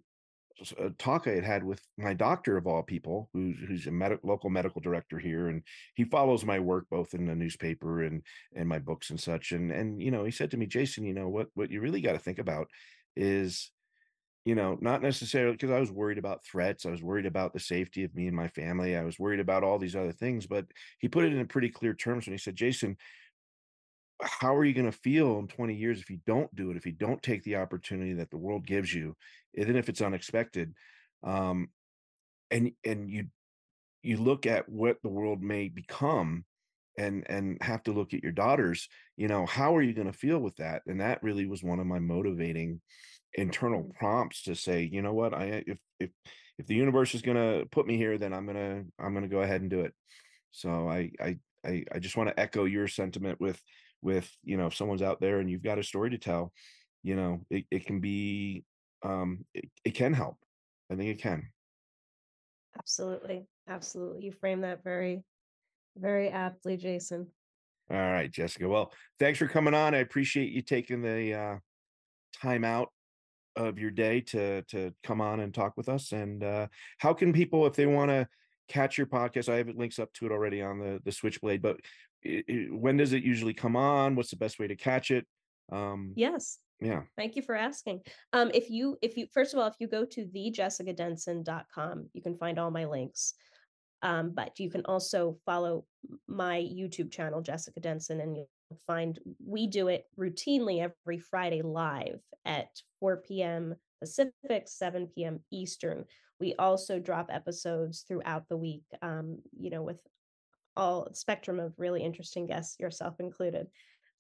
a 0.78 0.86
uh, 0.86 0.90
talk 0.98 1.26
I 1.26 1.32
had 1.32 1.44
had 1.44 1.64
with 1.64 1.80
my 1.96 2.14
doctor 2.14 2.56
of 2.56 2.66
all 2.66 2.82
people, 2.82 3.28
who's 3.32 3.56
who's 3.66 3.86
a 3.86 3.90
medical 3.90 4.28
local 4.28 4.50
medical 4.50 4.80
director 4.80 5.18
here, 5.18 5.48
and 5.48 5.62
he 5.94 6.04
follows 6.04 6.44
my 6.44 6.58
work 6.58 6.86
both 6.90 7.14
in 7.14 7.26
the 7.26 7.34
newspaper 7.34 8.02
and 8.02 8.22
and 8.54 8.68
my 8.68 8.78
books 8.78 9.10
and 9.10 9.20
such. 9.20 9.52
And 9.52 9.70
and 9.70 10.02
you 10.02 10.10
know, 10.10 10.24
he 10.24 10.30
said 10.30 10.50
to 10.52 10.56
me, 10.56 10.66
Jason, 10.66 11.04
you 11.04 11.14
know 11.14 11.28
what 11.28 11.48
what 11.54 11.70
you 11.70 11.80
really 11.80 12.00
got 12.00 12.12
to 12.12 12.18
think 12.18 12.38
about 12.38 12.68
is 13.16 13.70
you 14.46 14.54
know, 14.54 14.78
not 14.80 15.02
necessarily 15.02 15.52
because 15.52 15.70
I 15.70 15.80
was 15.80 15.92
worried 15.92 16.18
about 16.18 16.44
threats. 16.44 16.86
I 16.86 16.90
was 16.90 17.02
worried 17.02 17.26
about 17.26 17.52
the 17.52 17.60
safety 17.60 18.04
of 18.04 18.14
me 18.14 18.26
and 18.26 18.36
my 18.36 18.48
family. 18.48 18.96
I 18.96 19.04
was 19.04 19.18
worried 19.18 19.40
about 19.40 19.62
all 19.62 19.78
these 19.78 19.94
other 19.94 20.12
things. 20.12 20.46
But 20.46 20.66
he 20.98 21.08
put 21.08 21.24
it 21.24 21.34
in 21.34 21.46
pretty 21.46 21.68
clear 21.68 21.92
terms 21.92 22.26
when 22.26 22.32
he 22.32 22.38
said, 22.38 22.56
Jason, 22.56 22.96
how 24.22 24.54
are 24.54 24.64
you 24.64 24.74
going 24.74 24.90
to 24.90 24.98
feel 24.98 25.38
in 25.38 25.48
20 25.48 25.74
years 25.74 26.00
if 26.00 26.10
you 26.10 26.18
don't 26.26 26.54
do 26.54 26.70
it, 26.70 26.76
if 26.76 26.86
you 26.86 26.92
don't 26.92 27.22
take 27.22 27.42
the 27.44 27.56
opportunity 27.56 28.14
that 28.14 28.30
the 28.30 28.36
world 28.38 28.66
gives 28.66 28.92
you, 28.92 29.16
even 29.54 29.76
if 29.76 29.88
it's 29.88 30.00
unexpected? 30.00 30.74
Um, 31.22 31.68
and 32.50 32.72
and 32.84 33.10
you 33.10 33.26
you 34.02 34.16
look 34.16 34.46
at 34.46 34.68
what 34.68 34.96
the 35.02 35.08
world 35.08 35.42
may 35.42 35.68
become 35.68 36.44
and 36.98 37.24
and 37.28 37.58
have 37.62 37.82
to 37.84 37.92
look 37.92 38.12
at 38.14 38.22
your 38.22 38.32
daughters 38.32 38.88
you 39.16 39.28
know 39.28 39.46
how 39.46 39.76
are 39.76 39.82
you 39.82 39.94
going 39.94 40.10
to 40.10 40.12
feel 40.12 40.38
with 40.38 40.56
that 40.56 40.82
and 40.86 41.00
that 41.00 41.22
really 41.22 41.46
was 41.46 41.62
one 41.62 41.80
of 41.80 41.86
my 41.86 41.98
motivating 41.98 42.80
internal 43.34 43.90
prompts 43.98 44.42
to 44.42 44.54
say 44.54 44.88
you 44.90 45.02
know 45.02 45.12
what 45.12 45.32
i 45.32 45.62
if 45.66 45.78
if 46.00 46.10
if 46.58 46.66
the 46.66 46.74
universe 46.74 47.14
is 47.14 47.22
going 47.22 47.36
to 47.36 47.64
put 47.70 47.86
me 47.86 47.96
here 47.96 48.18
then 48.18 48.32
i'm 48.32 48.44
going 48.44 48.56
to 48.56 48.84
i'm 49.02 49.12
going 49.12 49.22
to 49.22 49.34
go 49.34 49.42
ahead 49.42 49.60
and 49.60 49.70
do 49.70 49.80
it 49.80 49.94
so 50.50 50.88
I, 50.88 51.12
I 51.20 51.38
i 51.64 51.84
i 51.92 51.98
just 51.98 52.16
want 52.16 52.28
to 52.28 52.40
echo 52.40 52.64
your 52.64 52.88
sentiment 52.88 53.40
with 53.40 53.60
with 54.02 54.28
you 54.42 54.56
know 54.56 54.66
if 54.66 54.74
someone's 54.74 55.02
out 55.02 55.20
there 55.20 55.38
and 55.38 55.48
you've 55.48 55.62
got 55.62 55.78
a 55.78 55.84
story 55.84 56.10
to 56.10 56.18
tell 56.18 56.52
you 57.02 57.14
know 57.14 57.40
it, 57.50 57.66
it 57.70 57.86
can 57.86 58.00
be 58.00 58.64
um 59.02 59.44
it, 59.54 59.70
it 59.84 59.90
can 59.90 60.12
help. 60.12 60.36
I 60.90 60.96
think 60.96 61.10
it 61.10 61.22
can. 61.22 61.48
Absolutely 62.78 63.46
absolutely. 63.68 64.24
You 64.24 64.32
frame 64.32 64.62
that 64.62 64.82
very 64.82 65.22
very 65.96 66.28
aptly 66.30 66.76
jason. 66.76 67.26
All 67.90 67.96
right 67.96 68.30
jessica. 68.30 68.68
Well 68.68 68.92
thanks 69.18 69.38
for 69.38 69.48
coming 69.48 69.74
on. 69.74 69.94
I 69.94 69.98
appreciate 69.98 70.52
you 70.52 70.62
taking 70.62 71.02
the 71.02 71.34
uh 71.34 71.56
time 72.40 72.64
out 72.64 72.88
of 73.56 73.78
your 73.78 73.90
day 73.90 74.20
to 74.20 74.62
to 74.62 74.94
come 75.02 75.20
on 75.20 75.40
and 75.40 75.52
talk 75.52 75.76
with 75.76 75.88
us 75.88 76.12
and 76.12 76.44
uh 76.44 76.68
how 76.98 77.12
can 77.12 77.32
people 77.32 77.66
if 77.66 77.74
they 77.74 77.84
want 77.84 78.08
to 78.08 78.26
catch 78.68 78.96
your 78.96 79.08
podcast 79.08 79.52
i 79.52 79.56
have 79.56 79.68
links 79.70 79.98
up 79.98 80.10
to 80.12 80.24
it 80.24 80.30
already 80.30 80.62
on 80.62 80.78
the 80.78 81.00
the 81.04 81.10
switchblade 81.10 81.60
but 81.60 81.76
it, 82.22 82.44
it, 82.48 82.74
when 82.74 82.96
does 82.96 83.12
it 83.12 83.22
usually 83.22 83.54
come 83.54 83.76
on? 83.76 84.14
What's 84.14 84.30
the 84.30 84.36
best 84.36 84.58
way 84.58 84.66
to 84.68 84.76
catch 84.76 85.10
it? 85.10 85.26
Um 85.72 86.12
yes 86.16 86.58
yeah. 86.80 87.02
Thank 87.16 87.36
you 87.36 87.42
for 87.42 87.54
asking. 87.54 88.00
Um 88.32 88.50
if 88.54 88.70
you 88.70 88.96
if 89.02 89.16
you 89.16 89.26
first 89.32 89.54
of 89.54 89.60
all 89.60 89.66
if 89.66 89.74
you 89.78 89.88
go 89.88 90.04
to 90.04 90.24
thejessicadenson.com 90.26 92.08
you 92.12 92.22
can 92.22 92.36
find 92.36 92.58
all 92.58 92.70
my 92.70 92.86
links. 92.86 93.34
Um 94.02 94.32
but 94.34 94.58
you 94.58 94.70
can 94.70 94.84
also 94.86 95.38
follow 95.44 95.84
my 96.26 96.56
youtube 96.56 97.12
channel 97.12 97.42
jessica 97.42 97.80
denson 97.80 98.20
and 98.20 98.36
you'll 98.36 98.48
find 98.86 99.18
we 99.46 99.66
do 99.66 99.88
it 99.88 100.04
routinely 100.18 100.80
every 100.80 101.18
friday 101.18 101.60
live 101.60 102.20
at 102.46 102.68
4 103.00 103.18
p.m 103.18 103.74
pacific 104.00 104.66
7 104.66 105.08
p.m 105.14 105.40
eastern. 105.52 106.04
We 106.40 106.54
also 106.58 106.98
drop 106.98 107.28
episodes 107.30 108.06
throughout 108.08 108.48
the 108.48 108.56
week 108.56 108.84
um 109.02 109.38
you 109.58 109.68
know 109.68 109.82
with 109.82 109.98
all 110.76 111.08
spectrum 111.12 111.60
of 111.60 111.74
really 111.76 112.02
interesting 112.02 112.46
guests 112.46 112.78
yourself 112.78 113.16
included 113.20 113.66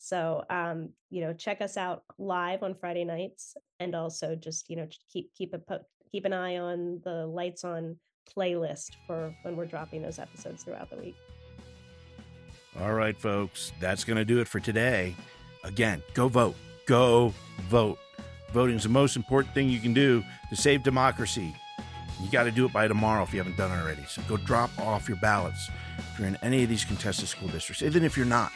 so, 0.02 0.42
um, 0.48 0.88
you 1.10 1.20
know, 1.20 1.34
check 1.34 1.60
us 1.60 1.76
out 1.76 2.04
live 2.18 2.62
on 2.62 2.74
Friday 2.74 3.04
nights, 3.04 3.54
and 3.80 3.94
also 3.94 4.34
just 4.34 4.70
you 4.70 4.76
know 4.76 4.88
keep 5.12 5.30
keep 5.34 5.52
a 5.52 5.80
keep 6.10 6.24
an 6.24 6.32
eye 6.32 6.56
on 6.56 7.02
the 7.04 7.26
Lights 7.26 7.64
On 7.64 7.96
playlist 8.34 8.92
for 9.06 9.34
when 9.42 9.56
we're 9.56 9.66
dropping 9.66 10.00
those 10.00 10.18
episodes 10.18 10.64
throughout 10.64 10.88
the 10.88 10.96
week. 10.96 11.16
All 12.80 12.94
right, 12.94 13.14
folks, 13.14 13.72
that's 13.78 14.04
going 14.04 14.16
to 14.16 14.24
do 14.24 14.40
it 14.40 14.48
for 14.48 14.58
today. 14.58 15.14
Again, 15.64 16.02
go 16.14 16.28
vote. 16.28 16.56
Go 16.86 17.34
vote. 17.68 17.98
Voting 18.52 18.76
is 18.76 18.84
the 18.84 18.88
most 18.88 19.16
important 19.16 19.54
thing 19.54 19.68
you 19.68 19.80
can 19.80 19.92
do 19.92 20.24
to 20.48 20.56
save 20.56 20.82
democracy. 20.82 21.54
You 22.22 22.30
got 22.30 22.44
to 22.44 22.50
do 22.50 22.64
it 22.64 22.72
by 22.72 22.88
tomorrow 22.88 23.22
if 23.22 23.34
you 23.34 23.38
haven't 23.38 23.58
done 23.58 23.70
it 23.70 23.82
already. 23.82 24.04
So 24.08 24.22
go 24.26 24.38
drop 24.38 24.70
off 24.78 25.08
your 25.08 25.18
ballots 25.18 25.68
if 25.98 26.18
you're 26.18 26.28
in 26.28 26.38
any 26.42 26.62
of 26.62 26.70
these 26.70 26.86
contested 26.86 27.28
school 27.28 27.48
districts, 27.48 27.82
even 27.82 28.02
if 28.02 28.16
you're 28.16 28.24
not. 28.24 28.50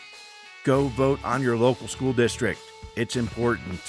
Go 0.65 0.89
vote 0.89 1.21
on 1.23 1.43
your 1.43 1.59
local 1.59 1.89
school 1.89 2.15
district. 2.15 2.61
It's 2.97 3.17
important. 3.17 3.81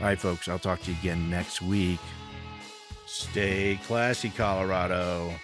All 0.00 0.06
right, 0.06 0.18
folks, 0.18 0.48
I'll 0.48 0.58
talk 0.58 0.80
to 0.82 0.90
you 0.90 0.96
again 0.98 1.28
next 1.28 1.60
week. 1.60 2.00
Stay 3.06 3.78
classy, 3.86 4.30
Colorado. 4.30 5.34